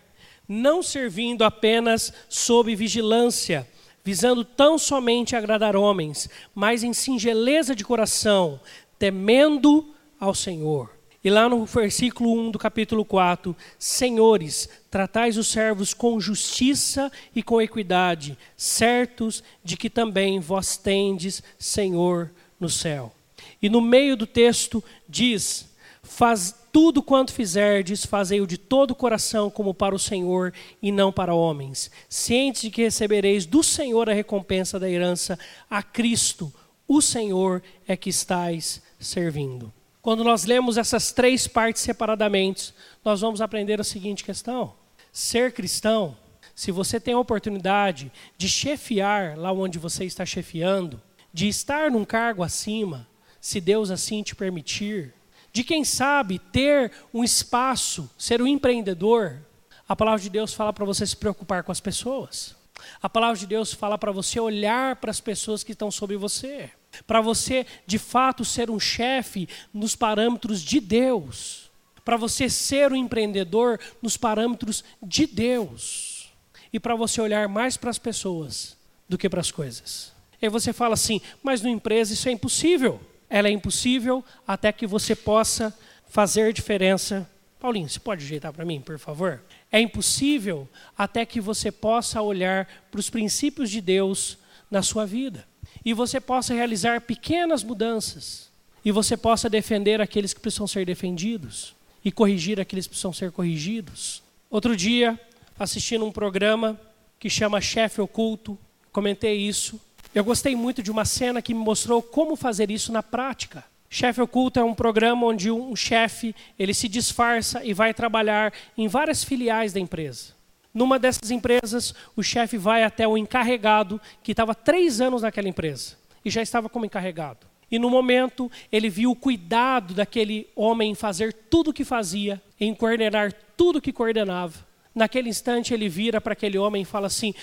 não 0.49 0.83
servindo 0.83 1.45
apenas 1.45 2.13
sob 2.29 2.75
vigilância, 2.75 3.69
visando 4.09 4.43
tão 4.43 4.79
somente 4.79 5.37
agradar 5.37 5.77
homens, 5.77 6.31
mas 6.55 6.83
em 6.83 6.95
singeleza 6.95 7.77
de 7.77 7.85
coração, 7.85 8.59
temendo 8.99 9.87
ao 10.19 10.35
Senhor. 10.35 10.91
E 11.23 11.29
lá 11.29 11.47
no 11.47 11.67
versículo 11.67 12.33
1 12.33 12.53
do 12.53 12.59
capítulo 12.59 13.05
4, 13.05 13.55
Senhores, 13.79 14.67
tratais 14.91 15.37
os 15.37 15.49
servos 15.49 15.93
com 15.93 16.19
justiça 16.19 17.13
e 17.37 17.43
com 17.43 17.61
equidade, 17.61 18.39
certos 18.57 19.45
de 19.63 19.77
que 19.77 19.91
também 19.91 20.41
vós 20.41 20.79
tendes 20.79 21.43
Senhor 21.59 22.31
no 22.59 22.71
céu. 22.71 23.13
E 23.61 23.69
no 23.69 23.83
meio 23.83 24.17
do 24.17 24.27
texto 24.27 24.83
diz: 25.07 25.69
Faz 26.03 26.55
tudo 26.73 27.03
quanto 27.03 27.33
fizerdes, 27.33 28.05
fazei-o 28.05 28.47
de 28.47 28.59
todo 28.59 28.93
o 28.93 28.97
coração, 28.97 29.51
como 29.51 29.75
para 29.75 29.95
o 29.95 29.99
Senhor 29.99 30.53
e 30.83 30.93
não 30.93 31.13
para 31.13 31.35
homens, 31.35 31.91
cientes 32.09 32.63
de 32.63 32.71
que 32.71 32.83
recebereis 32.83 33.47
do 33.47 33.63
Senhor 33.63 34.09
a 34.09 34.13
recompensa 34.13 34.79
da 34.79 34.89
herança 34.89 35.39
a 35.69 35.83
Cristo, 35.83 36.53
o 36.87 37.03
Senhor 37.03 37.63
é 37.87 37.97
que 37.97 38.11
estais 38.11 38.83
servindo. 38.99 39.73
Quando 40.01 40.25
nós 40.25 40.45
lemos 40.45 40.79
essas 40.79 41.13
três 41.13 41.47
partes 41.47 41.83
separadamente, 41.83 42.73
nós 43.05 43.21
vamos 43.21 43.41
aprender 43.41 43.81
a 43.81 43.85
seguinte 43.85 44.25
questão: 44.25 44.75
ser 45.13 45.53
cristão, 45.53 46.17
se 46.55 46.73
você 46.73 46.99
tem 46.99 47.15
a 47.15 47.19
oportunidade 47.19 48.11
de 48.37 48.49
chefiar 48.49 49.37
lá 49.37 49.53
onde 49.53 49.79
você 49.79 50.05
está 50.05 50.25
chefiando, 50.25 51.01
de 51.33 51.47
estar 51.47 51.91
num 51.91 52.05
cargo 52.05 52.43
acima, 52.43 53.07
se 53.41 53.61
Deus 53.61 53.91
assim 53.91 54.23
te 54.23 54.35
permitir, 54.35 55.15
de 55.53 55.65
quem 55.65 55.85
sabe 55.85 56.39
ter 56.39 56.93
um 57.13 57.25
espaço, 57.25 58.11
ser 58.17 58.41
um 58.41 58.47
empreendedor, 58.47 59.41
a 59.89 59.97
palavra 59.97 60.21
de 60.21 60.29
Deus 60.29 60.53
fala 60.53 60.73
para 60.73 60.85
você 60.85 61.07
se 61.07 61.17
preocupar 61.17 61.63
com 61.63 61.73
as 61.73 61.81
pessoas. 61.81 62.55
A 63.03 63.09
palavra 63.09 63.37
de 63.37 63.47
Deus 63.47 63.73
fala 63.73 63.97
para 63.97 64.13
você 64.13 64.39
olhar 64.39 64.97
para 64.97 65.11
as 65.11 65.21
pessoas 65.21 65.65
que 65.65 65.73
estão 65.73 65.91
sobre 65.91 66.17
você. 66.17 66.71
Para 67.07 67.21
você, 67.21 67.67
de 67.87 67.99
fato, 67.99 68.45
ser 68.45 68.71
um 68.71 68.79
chefe 68.79 69.49
nos 69.73 69.97
parâmetros 69.97 70.61
de 70.61 70.79
Deus. 70.79 71.71
Para 72.05 72.17
você 72.17 72.49
ser 72.49 72.93
um 72.93 72.97
empreendedor 72.97 73.81
nos 74.01 74.17
parâmetros 74.17 74.85
de 75.03 75.27
Deus. 75.27 76.31
E 76.73 76.79
para 76.79 76.95
você 76.95 77.21
olhar 77.21 77.49
mais 77.49 77.77
para 77.77 77.91
as 77.91 77.99
pessoas 77.99 78.77
do 79.09 79.17
que 79.17 79.29
para 79.29 79.41
as 79.41 79.51
coisas. 79.51 80.13
E 80.41 80.47
aí 80.47 80.51
você 80.51 80.73
fala 80.73 80.95
assim, 80.95 81.21
mas 81.43 81.63
na 81.63 81.71
empresa 81.71 82.13
isso 82.13 82.29
é 82.29 82.33
impossível 82.33 83.01
ela 83.29 83.49
é 83.49 83.51
impossível 83.51 84.25
até 84.47 84.73
que 84.73 84.87
você 84.87 85.15
possa 85.15 85.77
fazer 86.09 86.53
diferença. 86.53 87.29
Paulinho, 87.61 87.89
você 87.89 87.99
pode 87.99 88.25
ajeitar 88.25 88.53
para 88.53 88.65
mim, 88.65 88.81
por 88.81 88.99
favor? 88.99 89.43
É 89.71 89.81
impossível 89.81 90.69
até 90.97 91.27
que 91.27 91.41
você 91.41 91.71
possa 91.71 92.23
olhar 92.23 92.67
para 92.91 93.01
os 93.01 93.11
princípios 93.11 93.71
de 93.71 93.81
Deus 93.81 94.39
na 94.71 94.83
sua 94.83 95.05
vida 95.05 95.47
e 95.85 95.93
você 95.93 96.21
possa 96.21 96.55
realizar 96.55 97.01
pequenas 97.01 97.63
mudanças 97.63 98.51
e 98.85 98.93
você 98.93 99.17
possa 99.17 99.51
defender 99.51 100.01
aqueles 100.01 100.33
que 100.33 100.41
precisam 100.41 100.67
ser 100.67 100.87
defendidos 100.87 101.75
e 102.05 102.13
corrigir 102.13 102.61
aqueles 102.61 102.87
que 102.87 102.91
precisam 102.91 103.13
ser 103.13 103.33
corrigidos. 103.33 104.23
Outro 104.49 104.77
dia, 104.77 105.19
assistindo 105.59 106.05
um 106.05 106.13
programa 106.13 106.81
que 107.19 107.29
chama 107.29 107.61
Chefe 107.61 108.01
Oculto, 108.01 108.59
comentei 108.93 109.37
isso 109.37 109.81
eu 110.15 110.25
gostei 110.25 110.57
muito 110.57 110.83
de 110.83 110.91
uma 110.91 111.05
cena 111.05 111.43
que 111.43 111.55
me 111.55 111.61
mostrou 111.61 112.03
como 112.03 112.37
fazer 112.37 112.71
isso 112.71 112.93
na 112.93 113.03
prática. 113.03 113.65
Chefe 113.91 114.21
Oculto 114.21 114.61
é 114.61 114.65
um 114.65 114.75
programa 114.75 115.27
onde 115.27 115.51
um 115.51 115.75
chefe 115.75 116.35
ele 116.59 116.75
se 116.75 116.89
disfarça 116.89 117.65
e 117.65 117.73
vai 117.73 117.95
trabalhar 117.95 118.53
em 118.77 118.87
várias 118.87 119.25
filiais 119.25 119.73
da 119.73 119.81
empresa. 119.81 120.37
Numa 120.75 120.99
dessas 120.99 121.31
empresas, 121.31 121.95
o 122.15 122.23
chefe 122.23 122.59
vai 122.59 122.83
até 122.83 123.09
o 123.09 123.17
encarregado 123.17 124.01
que 124.23 124.33
estava 124.33 124.55
três 124.55 125.01
anos 125.01 125.23
naquela 125.23 125.49
empresa 125.49 125.97
e 126.25 126.31
já 126.31 126.43
estava 126.43 126.69
como 126.69 126.85
encarregado. 126.85 127.47
E 127.71 127.79
no 127.79 127.91
momento 127.91 128.51
ele 128.71 128.89
viu 128.89 129.11
o 129.11 129.17
cuidado 129.17 129.95
daquele 129.95 130.49
homem 130.55 130.93
em 130.93 130.95
fazer 130.95 131.33
tudo 131.33 131.71
o 131.71 131.73
que 131.73 131.85
fazia, 131.85 132.41
em 132.61 132.75
coordenar 132.75 133.33
tudo 133.57 133.77
o 133.77 133.83
que 133.83 133.93
coordenava. 133.93 134.67
Naquele 134.95 135.29
instante 135.29 135.73
ele 135.73 135.89
vira 135.89 136.21
para 136.21 136.33
aquele 136.33 136.59
homem 136.59 136.83
e 136.83 136.85
fala 136.85 137.07
assim: 137.07 137.35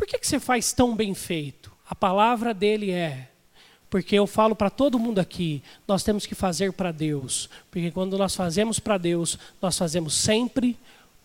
por 0.00 0.06
que, 0.06 0.18
que 0.18 0.26
você 0.26 0.40
faz 0.40 0.72
tão 0.72 0.96
bem 0.96 1.12
feito? 1.12 1.70
A 1.86 1.94
palavra 1.94 2.54
dele 2.54 2.90
é: 2.90 3.28
porque 3.90 4.18
eu 4.18 4.26
falo 4.26 4.56
para 4.56 4.70
todo 4.70 4.98
mundo 4.98 5.18
aqui, 5.18 5.62
nós 5.86 6.02
temos 6.02 6.24
que 6.24 6.34
fazer 6.34 6.72
para 6.72 6.90
Deus. 6.90 7.50
Porque 7.70 7.90
quando 7.90 8.16
nós 8.16 8.34
fazemos 8.34 8.80
para 8.80 8.96
Deus, 8.96 9.38
nós 9.60 9.76
fazemos 9.76 10.14
sempre 10.14 10.74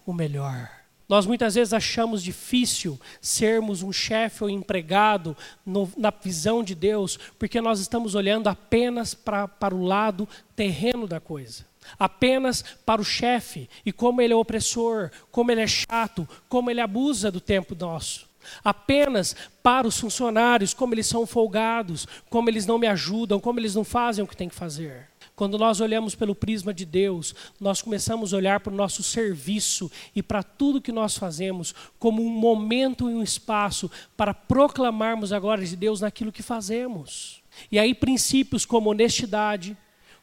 o 0.05 0.11
melhor. 0.11 0.69
Nós 1.07 1.25
muitas 1.25 1.55
vezes 1.55 1.71
achamos 1.71 2.21
difícil 2.21 2.99
sermos 3.21 3.81
um 3.81 3.93
chefe 3.93 4.43
ou 4.43 4.49
empregado 4.49 5.37
no, 5.65 5.89
na 5.95 6.11
visão 6.11 6.61
de 6.61 6.75
Deus, 6.75 7.17
porque 7.39 7.61
nós 7.61 7.79
estamos 7.79 8.13
olhando 8.13 8.49
apenas 8.49 9.13
pra, 9.13 9.47
para 9.47 9.73
o 9.73 9.85
lado 9.85 10.27
terreno 10.53 11.07
da 11.07 11.21
coisa. 11.21 11.65
Apenas 11.97 12.61
para 12.85 12.99
o 12.99 13.05
chefe 13.05 13.69
e 13.85 13.93
como 13.93 14.21
ele 14.21 14.33
é 14.33 14.35
opressor, 14.35 15.11
como 15.31 15.49
ele 15.49 15.61
é 15.61 15.67
chato, 15.67 16.27
como 16.49 16.69
ele 16.69 16.81
abusa 16.81 17.31
do 17.31 17.39
tempo 17.39 17.73
nosso 17.73 18.34
apenas 18.63 19.35
para 19.61 19.87
os 19.87 19.99
funcionários, 19.99 20.73
como 20.73 20.93
eles 20.93 21.07
são 21.07 21.25
folgados, 21.25 22.07
como 22.29 22.49
eles 22.49 22.65
não 22.65 22.77
me 22.77 22.87
ajudam, 22.87 23.39
como 23.39 23.59
eles 23.59 23.75
não 23.75 23.83
fazem 23.83 24.23
o 24.23 24.27
que 24.27 24.37
tem 24.37 24.49
que 24.49 24.55
fazer. 24.55 25.07
Quando 25.35 25.57
nós 25.57 25.81
olhamos 25.81 26.15
pelo 26.15 26.33
prisma 26.33 26.73
de 26.73 26.85
Deus, 26.85 27.35
nós 27.59 27.81
começamos 27.81 28.33
a 28.33 28.37
olhar 28.37 28.61
para 28.61 28.71
o 28.71 28.75
nosso 28.75 29.03
serviço 29.03 29.91
e 30.15 30.23
para 30.23 30.41
tudo 30.41 30.81
que 30.81 30.93
nós 30.93 31.17
fazemos 31.17 31.75
como 31.99 32.23
um 32.23 32.29
momento 32.29 33.09
e 33.09 33.13
um 33.13 33.21
espaço 33.21 33.91
para 34.15 34.33
proclamarmos 34.33 35.33
a 35.33 35.39
glória 35.39 35.65
de 35.65 35.75
Deus 35.75 35.99
naquilo 35.99 36.31
que 36.31 36.41
fazemos. 36.41 37.43
E 37.69 37.77
aí 37.77 37.93
princípios 37.93 38.65
como 38.65 38.89
honestidade, 38.89 39.75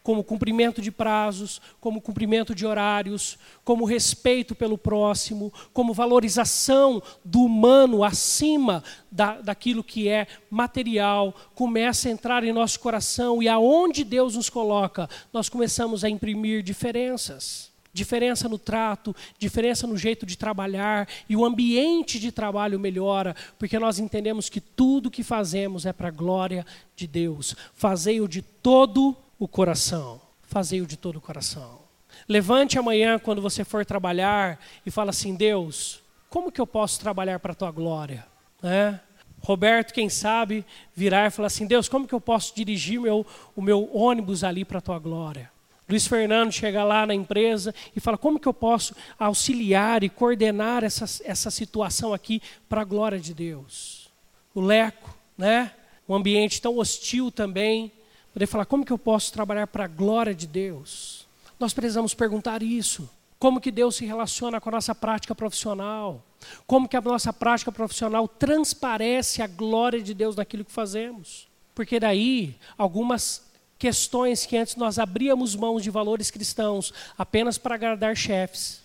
como 0.02 0.24
cumprimento 0.24 0.82
de 0.82 0.90
prazos, 0.90 1.60
como 1.80 2.00
cumprimento 2.00 2.54
de 2.54 2.66
horários, 2.66 3.38
como 3.64 3.84
respeito 3.84 4.54
pelo 4.54 4.76
próximo, 4.76 5.52
como 5.72 5.94
valorização 5.94 7.02
do 7.24 7.42
humano 7.42 8.02
acima 8.02 8.82
da, 9.10 9.40
daquilo 9.40 9.84
que 9.84 10.08
é 10.08 10.26
material, 10.50 11.34
começa 11.54 12.08
a 12.08 12.12
entrar 12.12 12.42
em 12.42 12.52
nosso 12.52 12.80
coração 12.80 13.42
e 13.42 13.48
aonde 13.48 14.02
Deus 14.02 14.34
nos 14.34 14.50
coloca, 14.50 15.08
nós 15.32 15.48
começamos 15.48 16.02
a 16.04 16.10
imprimir 16.10 16.62
diferenças. 16.62 17.72
Diferença 17.94 18.48
no 18.48 18.58
trato, 18.58 19.14
diferença 19.38 19.86
no 19.86 19.98
jeito 19.98 20.24
de 20.24 20.38
trabalhar 20.38 21.06
e 21.28 21.36
o 21.36 21.44
ambiente 21.44 22.18
de 22.18 22.32
trabalho 22.32 22.80
melhora, 22.80 23.36
porque 23.58 23.78
nós 23.78 23.98
entendemos 23.98 24.48
que 24.48 24.62
tudo 24.62 25.10
que 25.10 25.22
fazemos 25.22 25.84
é 25.84 25.92
para 25.92 26.08
a 26.08 26.10
glória 26.10 26.64
de 26.96 27.06
Deus. 27.06 27.54
Fazei-o 27.74 28.26
de 28.26 28.40
todo 28.40 29.14
o 29.42 29.48
coração. 29.48 30.20
Fazei-o 30.42 30.86
de 30.86 30.96
todo 30.96 31.16
o 31.16 31.20
coração. 31.20 31.80
Levante 32.28 32.78
amanhã 32.78 33.18
quando 33.18 33.42
você 33.42 33.64
for 33.64 33.84
trabalhar 33.84 34.64
e 34.86 34.90
fala 34.90 35.10
assim: 35.10 35.34
Deus, 35.34 36.00
como 36.30 36.52
que 36.52 36.60
eu 36.60 36.66
posso 36.66 37.00
trabalhar 37.00 37.40
para 37.40 37.50
a 37.50 37.54
tua 37.54 37.72
glória? 37.72 38.24
Né? 38.62 39.00
Roberto, 39.40 39.92
quem 39.92 40.08
sabe, 40.08 40.64
virar 40.94 41.26
e 41.26 41.30
falar 41.30 41.48
assim: 41.48 41.66
Deus, 41.66 41.88
como 41.88 42.06
que 42.06 42.14
eu 42.14 42.20
posso 42.20 42.54
dirigir 42.54 43.00
meu, 43.00 43.26
o 43.56 43.60
meu 43.60 43.90
ônibus 43.92 44.44
ali 44.44 44.64
para 44.64 44.78
a 44.78 44.82
tua 44.82 45.00
glória? 45.00 45.50
Luiz 45.88 46.06
Fernando 46.06 46.52
chega 46.52 46.84
lá 46.84 47.04
na 47.04 47.14
empresa 47.14 47.74
e 47.96 47.98
fala: 47.98 48.16
como 48.16 48.38
que 48.38 48.46
eu 48.46 48.54
posso 48.54 48.94
auxiliar 49.18 50.04
e 50.04 50.08
coordenar 50.08 50.84
essa, 50.84 51.04
essa 51.24 51.50
situação 51.50 52.14
aqui 52.14 52.40
para 52.68 52.82
a 52.82 52.84
glória 52.84 53.18
de 53.18 53.34
Deus? 53.34 54.08
O 54.54 54.60
Leco, 54.60 55.12
né? 55.36 55.72
um 56.08 56.14
ambiente 56.14 56.60
tão 56.60 56.78
hostil 56.78 57.30
também, 57.30 57.90
Poder 58.32 58.46
falar, 58.46 58.66
como 58.66 58.84
que 58.84 58.92
eu 58.92 58.98
posso 58.98 59.32
trabalhar 59.32 59.66
para 59.66 59.84
a 59.84 59.88
glória 59.88 60.34
de 60.34 60.46
Deus? 60.46 61.26
Nós 61.60 61.74
precisamos 61.74 62.14
perguntar 62.14 62.62
isso. 62.62 63.08
Como 63.38 63.60
que 63.60 63.70
Deus 63.70 63.96
se 63.96 64.06
relaciona 64.06 64.60
com 64.60 64.68
a 64.68 64.72
nossa 64.72 64.94
prática 64.94 65.34
profissional? 65.34 66.22
Como 66.66 66.88
que 66.88 66.96
a 66.96 67.00
nossa 67.00 67.32
prática 67.32 67.70
profissional 67.70 68.26
transparece 68.26 69.42
a 69.42 69.46
glória 69.46 70.00
de 70.00 70.14
Deus 70.14 70.36
naquilo 70.36 70.64
que 70.64 70.72
fazemos? 70.72 71.48
Porque 71.74 71.98
daí, 71.98 72.56
algumas 72.78 73.42
questões 73.78 74.46
que 74.46 74.56
antes 74.56 74.76
nós 74.76 74.98
abríamos 74.98 75.56
mãos 75.56 75.82
de 75.82 75.90
valores 75.90 76.30
cristãos 76.30 76.94
apenas 77.18 77.58
para 77.58 77.74
agradar 77.74 78.16
chefes, 78.16 78.80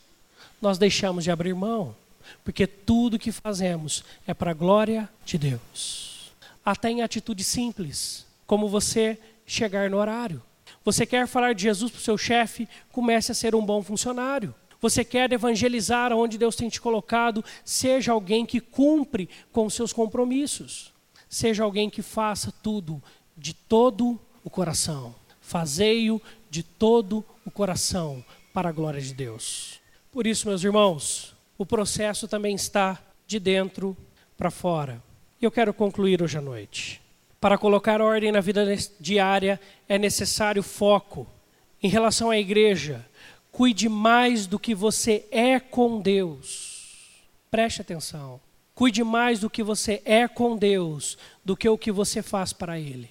nós 0.62 0.78
deixamos 0.78 1.24
de 1.24 1.30
abrir 1.30 1.54
mão, 1.54 1.96
porque 2.44 2.66
tudo 2.66 3.20
que 3.20 3.32
fazemos 3.32 4.04
é 4.26 4.34
para 4.34 4.52
a 4.52 4.56
glória 4.56 5.08
de 5.24 5.38
Deus. 5.38 6.32
Até 6.66 6.90
em 6.90 7.02
atitude 7.02 7.44
simples, 7.44 8.26
como 8.48 8.68
você 8.68 9.20
chegar 9.48 9.90
no 9.90 9.98
horário. 9.98 10.44
Você 10.84 11.06
quer 11.06 11.28
falar 11.28 11.54
de 11.54 11.64
Jesus 11.64 11.90
para 11.90 12.00
o 12.00 12.04
seu 12.04 12.18
chefe? 12.18 12.68
Comece 12.92 13.32
a 13.32 13.36
ser 13.36 13.56
um 13.56 13.66
bom 13.66 13.82
funcionário. 13.82 14.54
Você 14.80 15.04
quer 15.04 15.32
evangelizar 15.32 16.14
onde 16.14 16.38
Deus 16.38 16.56
tem 16.56 16.70
te 16.70 16.80
colocado? 16.80 17.44
Seja 17.66 18.12
alguém 18.12 18.46
que 18.46 18.60
cumpre 18.60 19.28
com 19.52 19.70
seus 19.70 19.92
compromissos. 19.92 20.94
Seja 21.28 21.64
alguém 21.64 21.90
que 21.90 22.02
faça 22.02 22.54
tudo 22.62 23.02
de 23.36 23.54
todo 23.54 24.20
o 24.44 24.50
coração. 24.50 25.16
Fazei-o 25.42 26.22
de 26.50 26.62
todo 26.62 27.26
o 27.46 27.50
coração 27.50 28.24
para 28.54 28.70
a 28.70 28.72
glória 28.72 29.02
de 29.02 29.14
Deus. 29.14 29.80
Por 30.12 30.28
isso, 30.28 30.48
meus 30.48 30.64
irmãos, 30.64 31.36
o 31.58 31.66
processo 31.66 32.28
também 32.28 32.56
está 32.56 33.00
de 33.26 33.40
dentro 33.40 33.96
para 34.38 34.52
fora. 34.52 35.02
E 35.42 35.46
eu 35.46 35.52
quero 35.52 35.74
concluir 35.74 36.22
hoje 36.22 36.38
à 36.38 36.42
noite. 36.42 37.02
Para 37.40 37.58
colocar 37.58 38.02
ordem 38.02 38.32
na 38.32 38.42
vida 38.42 38.66
diária 39.00 39.60
é 39.88 39.98
necessário 39.98 40.64
foco. 40.64 41.28
Em 41.82 41.88
relação 41.88 42.32
à 42.32 42.38
igreja, 42.38 43.06
cuide 43.52 43.88
mais 43.88 44.48
do 44.48 44.58
que 44.58 44.74
você 44.74 45.26
é 45.30 45.60
com 45.60 46.02
Deus. 46.02 47.28
Preste 47.52 47.82
atenção. 47.82 48.40
Cuide 48.74 49.04
mais 49.04 49.40
do 49.40 49.50
que 49.50 49.64
você 49.64 50.02
é 50.06 50.28
com 50.28 50.56
Deus 50.56 51.18
do 51.44 51.56
que 51.56 51.68
o 51.70 51.78
que 51.78 51.92
você 51.92 52.22
faz 52.22 52.54
para 52.54 52.80
Ele. 52.80 53.10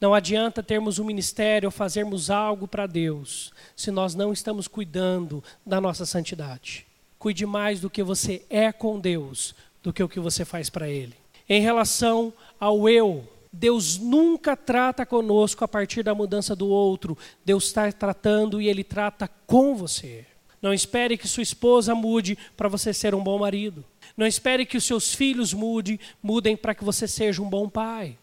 Não 0.00 0.14
adianta 0.14 0.62
termos 0.62 0.98
um 0.98 1.04
ministério 1.04 1.66
ou 1.66 1.72
fazermos 1.72 2.30
algo 2.30 2.68
para 2.68 2.86
Deus 2.86 3.52
se 3.74 3.90
nós 3.90 4.14
não 4.14 4.32
estamos 4.32 4.68
cuidando 4.68 5.42
da 5.66 5.80
nossa 5.80 6.06
santidade. 6.06 6.86
Cuide 7.18 7.44
mais 7.44 7.80
do 7.80 7.90
que 7.90 8.02
você 8.02 8.44
é 8.48 8.70
com 8.70 9.00
Deus 9.00 9.54
do 9.82 9.92
que 9.92 10.02
o 10.02 10.08
que 10.08 10.20
você 10.20 10.44
faz 10.44 10.70
para 10.70 10.88
Ele. 10.88 11.14
Em 11.48 11.60
relação 11.60 12.32
ao 12.60 12.88
eu, 12.88 13.26
Deus 13.52 13.98
nunca 13.98 14.56
trata 14.56 15.06
conosco 15.06 15.64
a 15.64 15.68
partir 15.68 16.02
da 16.02 16.14
mudança 16.14 16.54
do 16.54 16.68
outro. 16.68 17.16
Deus 17.44 17.64
está 17.64 17.90
tratando 17.90 18.60
e 18.60 18.68
Ele 18.68 18.84
trata 18.84 19.28
com 19.46 19.74
você. 19.74 20.26
Não 20.60 20.74
espere 20.74 21.16
que 21.16 21.28
sua 21.28 21.42
esposa 21.42 21.94
mude 21.94 22.36
para 22.56 22.68
você 22.68 22.92
ser 22.92 23.14
um 23.14 23.22
bom 23.22 23.38
marido. 23.38 23.84
Não 24.16 24.26
espere 24.26 24.66
que 24.66 24.76
os 24.76 24.84
seus 24.84 25.14
filhos 25.14 25.52
mude, 25.52 26.00
mudem 26.22 26.56
para 26.56 26.74
que 26.74 26.84
você 26.84 27.06
seja 27.06 27.40
um 27.40 27.48
bom 27.48 27.68
pai. 27.68 28.18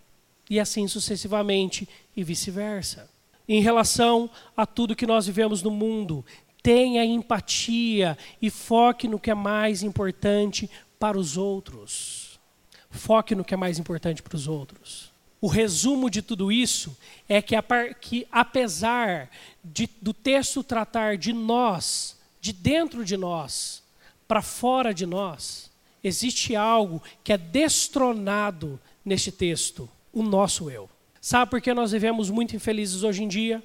E 0.49 0.59
assim 0.59 0.88
sucessivamente 0.88 1.88
e 2.15 2.23
vice-versa. 2.23 3.09
Em 3.47 3.61
relação 3.61 4.30
a 4.55 4.65
tudo 4.65 4.95
que 4.95 5.07
nós 5.07 5.26
vivemos 5.26 5.61
no 5.63 5.71
mundo, 5.71 6.26
tenha 6.61 7.05
empatia 7.05 8.17
e 8.41 8.49
foque 8.49 9.07
no 9.07 9.19
que 9.19 9.32
é 9.32 9.36
mais 9.36 9.82
importante 9.84 10.69
para 10.99 11.17
os 11.17 11.38
outros. 11.38 12.39
Foque 12.89 13.36
no 13.36 13.45
que 13.45 13.53
é 13.53 13.57
mais 13.57 13.80
importante 13.80 14.21
para 14.21 14.36
os 14.36 14.47
outros. 14.47 15.14
O 15.45 15.47
resumo 15.47 16.09
de 16.09 16.23
tudo 16.23 16.51
isso 16.51 16.97
é 17.29 17.39
que, 17.39 17.55
que 18.01 18.27
apesar 18.31 19.29
de, 19.63 19.87
do 20.01 20.11
texto 20.11 20.63
tratar 20.63 21.17
de 21.17 21.31
nós, 21.31 22.17
de 22.41 22.51
dentro 22.51 23.05
de 23.05 23.15
nós, 23.15 23.83
para 24.27 24.41
fora 24.41 24.91
de 24.91 25.05
nós, 25.05 25.69
existe 26.03 26.55
algo 26.55 26.99
que 27.23 27.31
é 27.31 27.37
destronado 27.37 28.79
neste 29.05 29.31
texto, 29.31 29.87
o 30.11 30.23
nosso 30.23 30.67
eu. 30.71 30.89
Sabe 31.21 31.51
por 31.51 31.61
que 31.61 31.75
nós 31.75 31.91
vivemos 31.91 32.31
muito 32.31 32.55
infelizes 32.55 33.03
hoje 33.03 33.23
em 33.23 33.27
dia? 33.27 33.63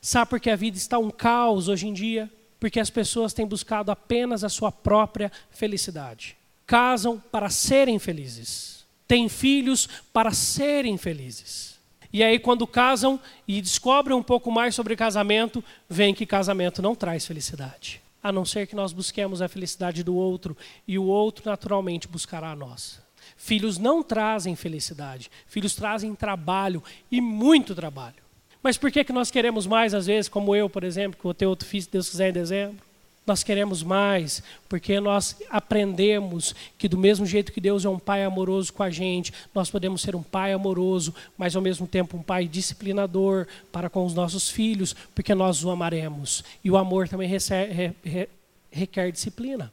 Sabe 0.00 0.28
por 0.28 0.40
que 0.40 0.50
a 0.50 0.56
vida 0.56 0.76
está 0.76 0.98
um 0.98 1.08
caos 1.08 1.68
hoje 1.68 1.86
em 1.86 1.92
dia? 1.92 2.28
Porque 2.58 2.80
as 2.80 2.90
pessoas 2.90 3.32
têm 3.32 3.46
buscado 3.46 3.92
apenas 3.92 4.42
a 4.42 4.48
sua 4.48 4.72
própria 4.72 5.30
felicidade. 5.52 6.36
Casam 6.66 7.22
para 7.30 7.48
serem 7.48 8.00
felizes 8.00 8.81
têm 9.12 9.28
filhos 9.28 9.86
para 10.10 10.30
serem 10.30 10.96
felizes. 10.96 11.78
E 12.10 12.22
aí, 12.22 12.38
quando 12.38 12.66
casam 12.66 13.20
e 13.46 13.60
descobrem 13.60 14.16
um 14.16 14.22
pouco 14.22 14.50
mais 14.50 14.74
sobre 14.74 14.96
casamento, 14.96 15.62
vem 15.86 16.14
que 16.14 16.24
casamento 16.24 16.80
não 16.80 16.94
traz 16.94 17.26
felicidade. 17.26 18.00
A 18.22 18.32
não 18.32 18.46
ser 18.46 18.66
que 18.66 18.74
nós 18.74 18.90
busquemos 18.90 19.42
a 19.42 19.48
felicidade 19.48 20.02
do 20.02 20.14
outro 20.14 20.56
e 20.88 20.98
o 20.98 21.04
outro 21.04 21.42
naturalmente 21.44 22.08
buscará 22.08 22.52
a 22.52 22.56
nossa. 22.56 23.04
Filhos 23.36 23.76
não 23.76 24.02
trazem 24.02 24.56
felicidade, 24.56 25.30
filhos 25.46 25.74
trazem 25.74 26.14
trabalho 26.14 26.82
e 27.10 27.20
muito 27.20 27.74
trabalho. 27.74 28.22
Mas 28.62 28.78
por 28.78 28.90
que, 28.90 29.04
que 29.04 29.12
nós 29.12 29.30
queremos 29.30 29.66
mais, 29.66 29.92
às 29.92 30.06
vezes, 30.06 30.26
como 30.26 30.56
eu, 30.56 30.70
por 30.70 30.84
exemplo, 30.84 31.18
que 31.18 31.24
vou 31.24 31.34
ter 31.34 31.44
outro 31.44 31.68
filho, 31.68 31.82
se 31.82 31.90
Deus 31.90 32.08
quiser, 32.08 32.30
em 32.30 32.32
dezembro? 32.32 32.91
Nós 33.24 33.44
queremos 33.44 33.84
mais, 33.84 34.42
porque 34.68 34.98
nós 34.98 35.36
aprendemos 35.48 36.54
que, 36.76 36.88
do 36.88 36.98
mesmo 36.98 37.24
jeito 37.24 37.52
que 37.52 37.60
Deus 37.60 37.84
é 37.84 37.88
um 37.88 37.98
pai 37.98 38.24
amoroso 38.24 38.72
com 38.72 38.82
a 38.82 38.90
gente, 38.90 39.32
nós 39.54 39.70
podemos 39.70 40.02
ser 40.02 40.16
um 40.16 40.22
pai 40.22 40.52
amoroso, 40.52 41.14
mas 41.38 41.54
ao 41.54 41.62
mesmo 41.62 41.86
tempo 41.86 42.16
um 42.16 42.22
pai 42.22 42.48
disciplinador 42.48 43.46
para 43.70 43.88
com 43.88 44.04
os 44.04 44.12
nossos 44.12 44.50
filhos, 44.50 44.94
porque 45.14 45.34
nós 45.34 45.64
o 45.64 45.70
amaremos. 45.70 46.42
E 46.64 46.70
o 46.70 46.76
amor 46.76 47.08
também 47.08 47.28
recebe, 47.28 47.94
re, 48.02 48.28
requer 48.72 49.12
disciplina. 49.12 49.72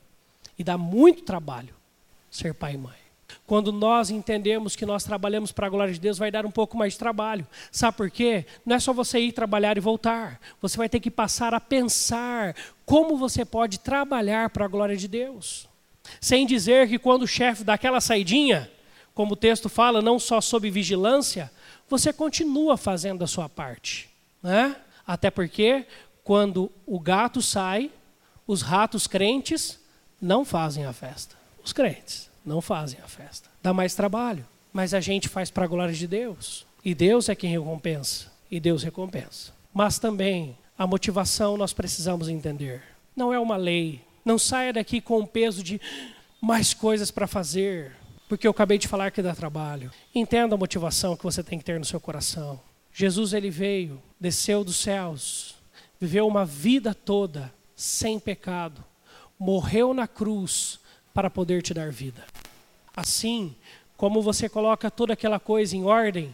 E 0.57 0.63
dá 0.63 0.77
muito 0.77 1.23
trabalho 1.23 1.73
ser 2.29 2.53
pai 2.53 2.75
e 2.75 2.77
mãe. 2.77 3.08
Quando 3.45 3.71
nós 3.71 4.09
entendemos 4.09 4.75
que 4.75 4.85
nós 4.85 5.03
trabalhamos 5.03 5.51
para 5.51 5.67
a 5.67 5.69
glória 5.69 5.93
de 5.93 5.99
Deus, 5.99 6.17
vai 6.17 6.31
dar 6.31 6.45
um 6.45 6.51
pouco 6.51 6.77
mais 6.77 6.93
de 6.93 6.99
trabalho. 6.99 7.47
Sabe 7.71 7.97
por 7.97 8.09
quê? 8.09 8.45
Não 8.65 8.75
é 8.75 8.79
só 8.79 8.93
você 8.93 9.19
ir 9.19 9.31
trabalhar 9.31 9.77
e 9.77 9.81
voltar. 9.81 10.39
Você 10.61 10.77
vai 10.77 10.89
ter 10.89 10.99
que 10.99 11.11
passar 11.11 11.53
a 11.53 11.59
pensar 11.59 12.55
como 12.85 13.17
você 13.17 13.43
pode 13.43 13.79
trabalhar 13.79 14.49
para 14.49 14.65
a 14.65 14.67
glória 14.67 14.95
de 14.95 15.07
Deus. 15.07 15.67
Sem 16.19 16.45
dizer 16.45 16.87
que 16.87 16.97
quando 16.97 17.23
o 17.23 17.27
chefe 17.27 17.63
dá 17.63 17.73
aquela 17.73 18.01
saidinha, 18.01 18.69
como 19.13 19.33
o 19.33 19.37
texto 19.37 19.69
fala, 19.69 20.01
não 20.01 20.17
só 20.17 20.41
sob 20.41 20.69
vigilância, 20.69 21.51
você 21.87 22.13
continua 22.13 22.77
fazendo 22.77 23.23
a 23.23 23.27
sua 23.27 23.49
parte. 23.49 24.09
Né? 24.41 24.75
Até 25.05 25.29
porque, 25.29 25.85
quando 26.23 26.71
o 26.85 26.99
gato 26.99 27.41
sai, 27.41 27.91
os 28.47 28.61
ratos 28.61 29.07
crentes 29.07 29.79
não 30.21 30.45
fazem 30.45 30.85
a 30.85 30.93
festa. 30.93 31.35
Os 31.63 31.73
crentes 31.73 32.28
não 32.45 32.61
fazem 32.61 32.99
a 33.03 33.07
festa. 33.07 33.49
Dá 33.61 33.73
mais 33.73 33.95
trabalho, 33.95 34.45
mas 34.71 34.93
a 34.93 34.99
gente 34.99 35.27
faz 35.27 35.49
para 35.49 35.65
a 35.65 35.67
glória 35.67 35.93
de 35.93 36.07
Deus. 36.07 36.65
E 36.83 36.95
Deus 36.95 37.29
é 37.29 37.35
quem 37.35 37.51
recompensa. 37.51 38.31
E 38.49 38.59
Deus 38.59 38.83
recompensa. 38.83 39.53
Mas 39.73 39.99
também 39.99 40.57
a 40.77 40.87
motivação 40.87 41.57
nós 41.57 41.73
precisamos 41.73 42.29
entender. 42.29 42.81
Não 43.15 43.33
é 43.33 43.39
uma 43.39 43.57
lei. 43.57 44.01
Não 44.23 44.39
saia 44.39 44.73
daqui 44.73 45.01
com 45.01 45.19
o 45.19 45.27
peso 45.27 45.61
de 45.63 45.79
mais 46.41 46.73
coisas 46.73 47.11
para 47.11 47.27
fazer, 47.27 47.91
porque 48.27 48.47
eu 48.47 48.51
acabei 48.51 48.77
de 48.77 48.87
falar 48.87 49.11
que 49.11 49.21
dá 49.21 49.35
trabalho. 49.35 49.91
Entenda 50.15 50.55
a 50.55 50.57
motivação 50.57 51.17
que 51.17 51.23
você 51.23 51.43
tem 51.43 51.59
que 51.59 51.65
ter 51.65 51.79
no 51.79 51.85
seu 51.85 51.99
coração. 51.99 52.59
Jesus 52.93 53.33
ele 53.33 53.49
veio, 53.49 54.01
desceu 54.19 54.63
dos 54.63 54.77
céus, 54.77 55.55
viveu 55.99 56.27
uma 56.27 56.45
vida 56.45 56.93
toda 56.93 57.53
sem 57.75 58.19
pecado, 58.19 58.83
morreu 59.37 59.93
na 59.93 60.07
cruz 60.07 60.79
para 61.13 61.29
poder 61.29 61.61
te 61.61 61.73
dar 61.73 61.91
vida. 61.91 62.23
Assim, 62.95 63.55
como 63.97 64.21
você 64.21 64.47
coloca 64.47 64.89
toda 64.89 65.13
aquela 65.13 65.39
coisa 65.39 65.75
em 65.75 65.83
ordem, 65.83 66.33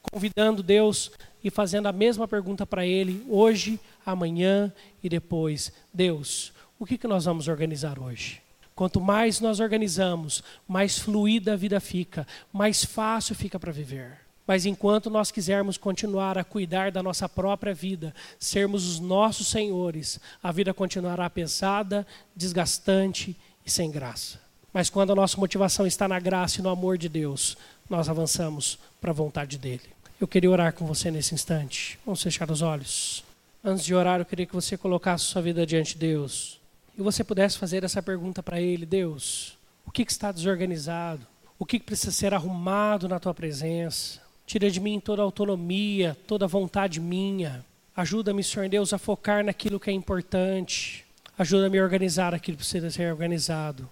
convidando 0.00 0.62
Deus 0.62 1.10
e 1.42 1.50
fazendo 1.50 1.86
a 1.86 1.92
mesma 1.92 2.26
pergunta 2.26 2.66
para 2.66 2.86
Ele, 2.86 3.24
hoje, 3.28 3.78
amanhã 4.04 4.72
e 5.02 5.08
depois: 5.08 5.72
Deus, 5.92 6.52
o 6.78 6.86
que, 6.86 6.98
que 6.98 7.06
nós 7.06 7.24
vamos 7.24 7.48
organizar 7.48 7.98
hoje? 7.98 8.42
Quanto 8.74 9.00
mais 9.00 9.40
nós 9.40 9.60
organizamos, 9.60 10.42
mais 10.66 10.98
fluida 10.98 11.52
a 11.52 11.56
vida 11.56 11.78
fica, 11.78 12.26
mais 12.52 12.84
fácil 12.84 13.34
fica 13.34 13.58
para 13.58 13.70
viver. 13.70 14.18
Mas 14.46 14.66
enquanto 14.66 15.08
nós 15.08 15.30
quisermos 15.30 15.78
continuar 15.78 16.36
a 16.36 16.44
cuidar 16.44 16.90
da 16.90 17.02
nossa 17.02 17.28
própria 17.28 17.72
vida, 17.72 18.14
sermos 18.38 18.86
os 18.86 19.00
nossos 19.00 19.46
senhores, 19.46 20.20
a 20.42 20.52
vida 20.52 20.74
continuará 20.74 21.30
pesada, 21.30 22.06
desgastante 22.36 23.36
e 23.64 23.70
sem 23.70 23.90
graça. 23.90 24.40
Mas 24.72 24.90
quando 24.90 25.12
a 25.12 25.16
nossa 25.16 25.38
motivação 25.38 25.86
está 25.86 26.08
na 26.08 26.18
graça 26.18 26.60
e 26.60 26.62
no 26.62 26.68
amor 26.68 26.98
de 26.98 27.08
Deus, 27.08 27.56
nós 27.88 28.08
avançamos 28.08 28.78
para 29.00 29.10
a 29.10 29.14
vontade 29.14 29.56
dele. 29.56 29.94
Eu 30.20 30.26
queria 30.26 30.50
orar 30.50 30.72
com 30.72 30.86
você 30.86 31.10
nesse 31.10 31.34
instante. 31.34 31.98
Vamos 32.04 32.22
fechar 32.22 32.50
os 32.50 32.62
olhos. 32.62 33.24
Antes 33.62 33.84
de 33.84 33.94
orar, 33.94 34.20
eu 34.20 34.24
queria 34.24 34.46
que 34.46 34.54
você 34.54 34.76
colocasse 34.76 35.24
sua 35.24 35.42
vida 35.42 35.64
diante 35.64 35.94
de 35.94 36.00
Deus 36.00 36.60
e 36.96 37.02
você 37.02 37.24
pudesse 37.24 37.58
fazer 37.58 37.84
essa 37.84 38.02
pergunta 38.02 38.42
para 38.42 38.60
Ele: 38.60 38.86
Deus, 38.86 39.56
o 39.86 39.90
que, 39.90 40.02
está 40.02 40.30
desorganizado? 40.30 41.26
O 41.58 41.64
que, 41.64 41.78
que 41.78 41.86
precisa 41.86 42.12
ser 42.12 42.34
arrumado 42.34 43.08
na 43.08 43.18
tua 43.18 43.34
presença? 43.34 44.20
Tira 44.46 44.70
de 44.70 44.80
mim 44.80 45.00
toda 45.00 45.22
autonomia, 45.22 46.16
toda 46.26 46.46
vontade 46.46 47.00
minha. 47.00 47.64
Ajuda-me, 47.96 48.42
Senhor 48.42 48.68
Deus, 48.68 48.92
a 48.92 48.98
focar 48.98 49.44
naquilo 49.44 49.80
que 49.80 49.88
é 49.88 49.92
importante. 49.92 51.03
Ajuda-me 51.36 51.78
a 51.80 51.82
organizar 51.82 52.32
aquilo 52.32 52.56
que 52.56 52.62
precisa 52.62 52.88
ser 52.92 53.10
organizado 53.10 53.88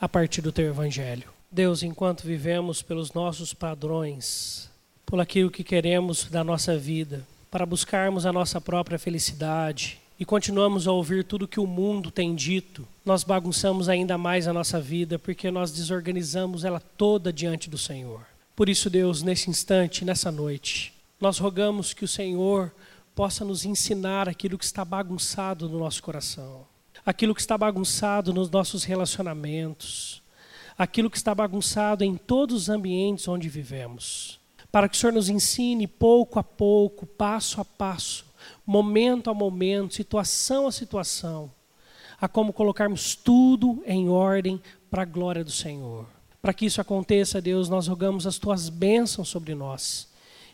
a 0.00 0.08
partir 0.08 0.40
do 0.40 0.50
teu 0.50 0.66
evangelho. 0.66 1.28
Deus, 1.52 1.82
enquanto 1.82 2.26
vivemos 2.26 2.80
pelos 2.80 3.12
nossos 3.12 3.52
padrões, 3.52 4.70
por 5.04 5.20
aquilo 5.20 5.50
que 5.50 5.62
queremos 5.62 6.24
da 6.24 6.42
nossa 6.42 6.76
vida, 6.78 7.22
para 7.50 7.66
buscarmos 7.66 8.24
a 8.24 8.32
nossa 8.32 8.62
própria 8.62 8.98
felicidade 8.98 9.98
e 10.18 10.24
continuamos 10.24 10.88
a 10.88 10.92
ouvir 10.92 11.22
tudo 11.22 11.46
que 11.46 11.60
o 11.60 11.66
mundo 11.66 12.10
tem 12.10 12.34
dito, 12.34 12.88
nós 13.04 13.22
bagunçamos 13.22 13.90
ainda 13.90 14.16
mais 14.16 14.48
a 14.48 14.52
nossa 14.52 14.80
vida 14.80 15.18
porque 15.18 15.50
nós 15.50 15.70
desorganizamos 15.70 16.64
ela 16.64 16.80
toda 16.80 17.30
diante 17.30 17.68
do 17.68 17.76
Senhor. 17.76 18.22
Por 18.54 18.70
isso, 18.70 18.88
Deus, 18.88 19.22
nesse 19.22 19.50
instante, 19.50 20.02
nessa 20.02 20.32
noite, 20.32 20.94
nós 21.20 21.36
rogamos 21.36 21.92
que 21.92 22.06
o 22.06 22.08
Senhor 22.08 22.72
possa 23.14 23.44
nos 23.44 23.66
ensinar 23.66 24.30
aquilo 24.30 24.56
que 24.56 24.64
está 24.64 24.82
bagunçado 24.82 25.68
no 25.68 25.78
nosso 25.78 26.02
coração 26.02 26.64
aquilo 27.06 27.36
que 27.36 27.40
está 27.40 27.56
bagunçado 27.56 28.34
nos 28.34 28.50
nossos 28.50 28.82
relacionamentos, 28.82 30.20
aquilo 30.76 31.08
que 31.08 31.16
está 31.16 31.32
bagunçado 31.32 32.02
em 32.02 32.16
todos 32.16 32.62
os 32.62 32.68
ambientes 32.68 33.28
onde 33.28 33.48
vivemos. 33.48 34.40
Para 34.72 34.88
que 34.88 34.96
o 34.96 34.98
Senhor 34.98 35.12
nos 35.12 35.28
ensine 35.28 35.86
pouco 35.86 36.40
a 36.40 36.42
pouco, 36.42 37.06
passo 37.06 37.60
a 37.60 37.64
passo, 37.64 38.26
momento 38.66 39.30
a 39.30 39.34
momento, 39.34 39.94
situação 39.94 40.66
a 40.66 40.72
situação, 40.72 41.50
a 42.20 42.26
como 42.26 42.52
colocarmos 42.52 43.14
tudo 43.14 43.82
em 43.86 44.08
ordem 44.08 44.60
para 44.90 45.02
a 45.02 45.06
glória 45.06 45.44
do 45.44 45.52
Senhor. 45.52 46.06
Para 46.42 46.52
que 46.52 46.66
isso 46.66 46.80
aconteça, 46.80 47.40
Deus, 47.40 47.68
nós 47.68 47.86
rogamos 47.86 48.26
as 48.26 48.36
tuas 48.36 48.68
bênçãos 48.68 49.28
sobre 49.28 49.54
nós 49.54 50.08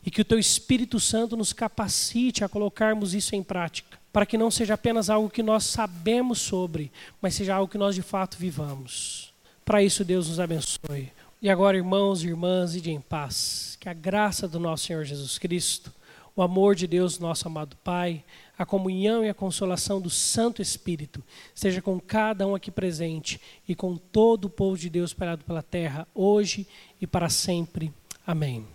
e 0.05 0.11
que 0.11 0.20
o 0.20 0.24
teu 0.24 0.38
Espírito 0.38 1.00
Santo 1.00 1.34
nos 1.34 1.53
capacite 1.53 2.44
a 2.44 2.48
colocarmos 2.48 3.14
isso 3.14 3.34
em 3.34 3.42
prática 3.42 3.91
para 4.12 4.26
que 4.26 4.36
não 4.36 4.50
seja 4.50 4.74
apenas 4.74 5.08
algo 5.08 5.30
que 5.30 5.42
nós 5.42 5.64
sabemos 5.64 6.40
sobre, 6.40 6.92
mas 7.20 7.34
seja 7.34 7.54
algo 7.54 7.70
que 7.70 7.78
nós 7.78 7.94
de 7.94 8.02
fato 8.02 8.36
vivamos. 8.36 9.32
Para 9.64 9.82
isso, 9.82 10.04
Deus 10.04 10.28
nos 10.28 10.40
abençoe. 10.40 11.12
E 11.40 11.50
agora, 11.50 11.76
irmãos 11.76 12.22
e 12.22 12.28
irmãs, 12.28 12.74
ide 12.74 12.90
em 12.90 13.00
paz. 13.00 13.76
Que 13.80 13.88
a 13.88 13.92
graça 13.92 14.46
do 14.46 14.60
nosso 14.60 14.86
Senhor 14.86 15.04
Jesus 15.04 15.38
Cristo, 15.38 15.92
o 16.36 16.42
amor 16.42 16.74
de 16.74 16.86
Deus, 16.86 17.18
nosso 17.18 17.46
amado 17.48 17.76
Pai, 17.82 18.24
a 18.56 18.64
comunhão 18.64 19.24
e 19.24 19.28
a 19.28 19.34
consolação 19.34 20.00
do 20.00 20.10
Santo 20.10 20.62
Espírito 20.62 21.22
seja 21.54 21.82
com 21.82 21.98
cada 21.98 22.46
um 22.46 22.54
aqui 22.54 22.70
presente 22.70 23.40
e 23.68 23.74
com 23.74 23.96
todo 23.96 24.46
o 24.46 24.50
povo 24.50 24.76
de 24.78 24.88
Deus 24.88 25.10
espalhado 25.10 25.44
pela 25.44 25.62
terra, 25.62 26.06
hoje 26.14 26.66
e 27.00 27.06
para 27.06 27.28
sempre. 27.28 27.92
Amém. 28.26 28.66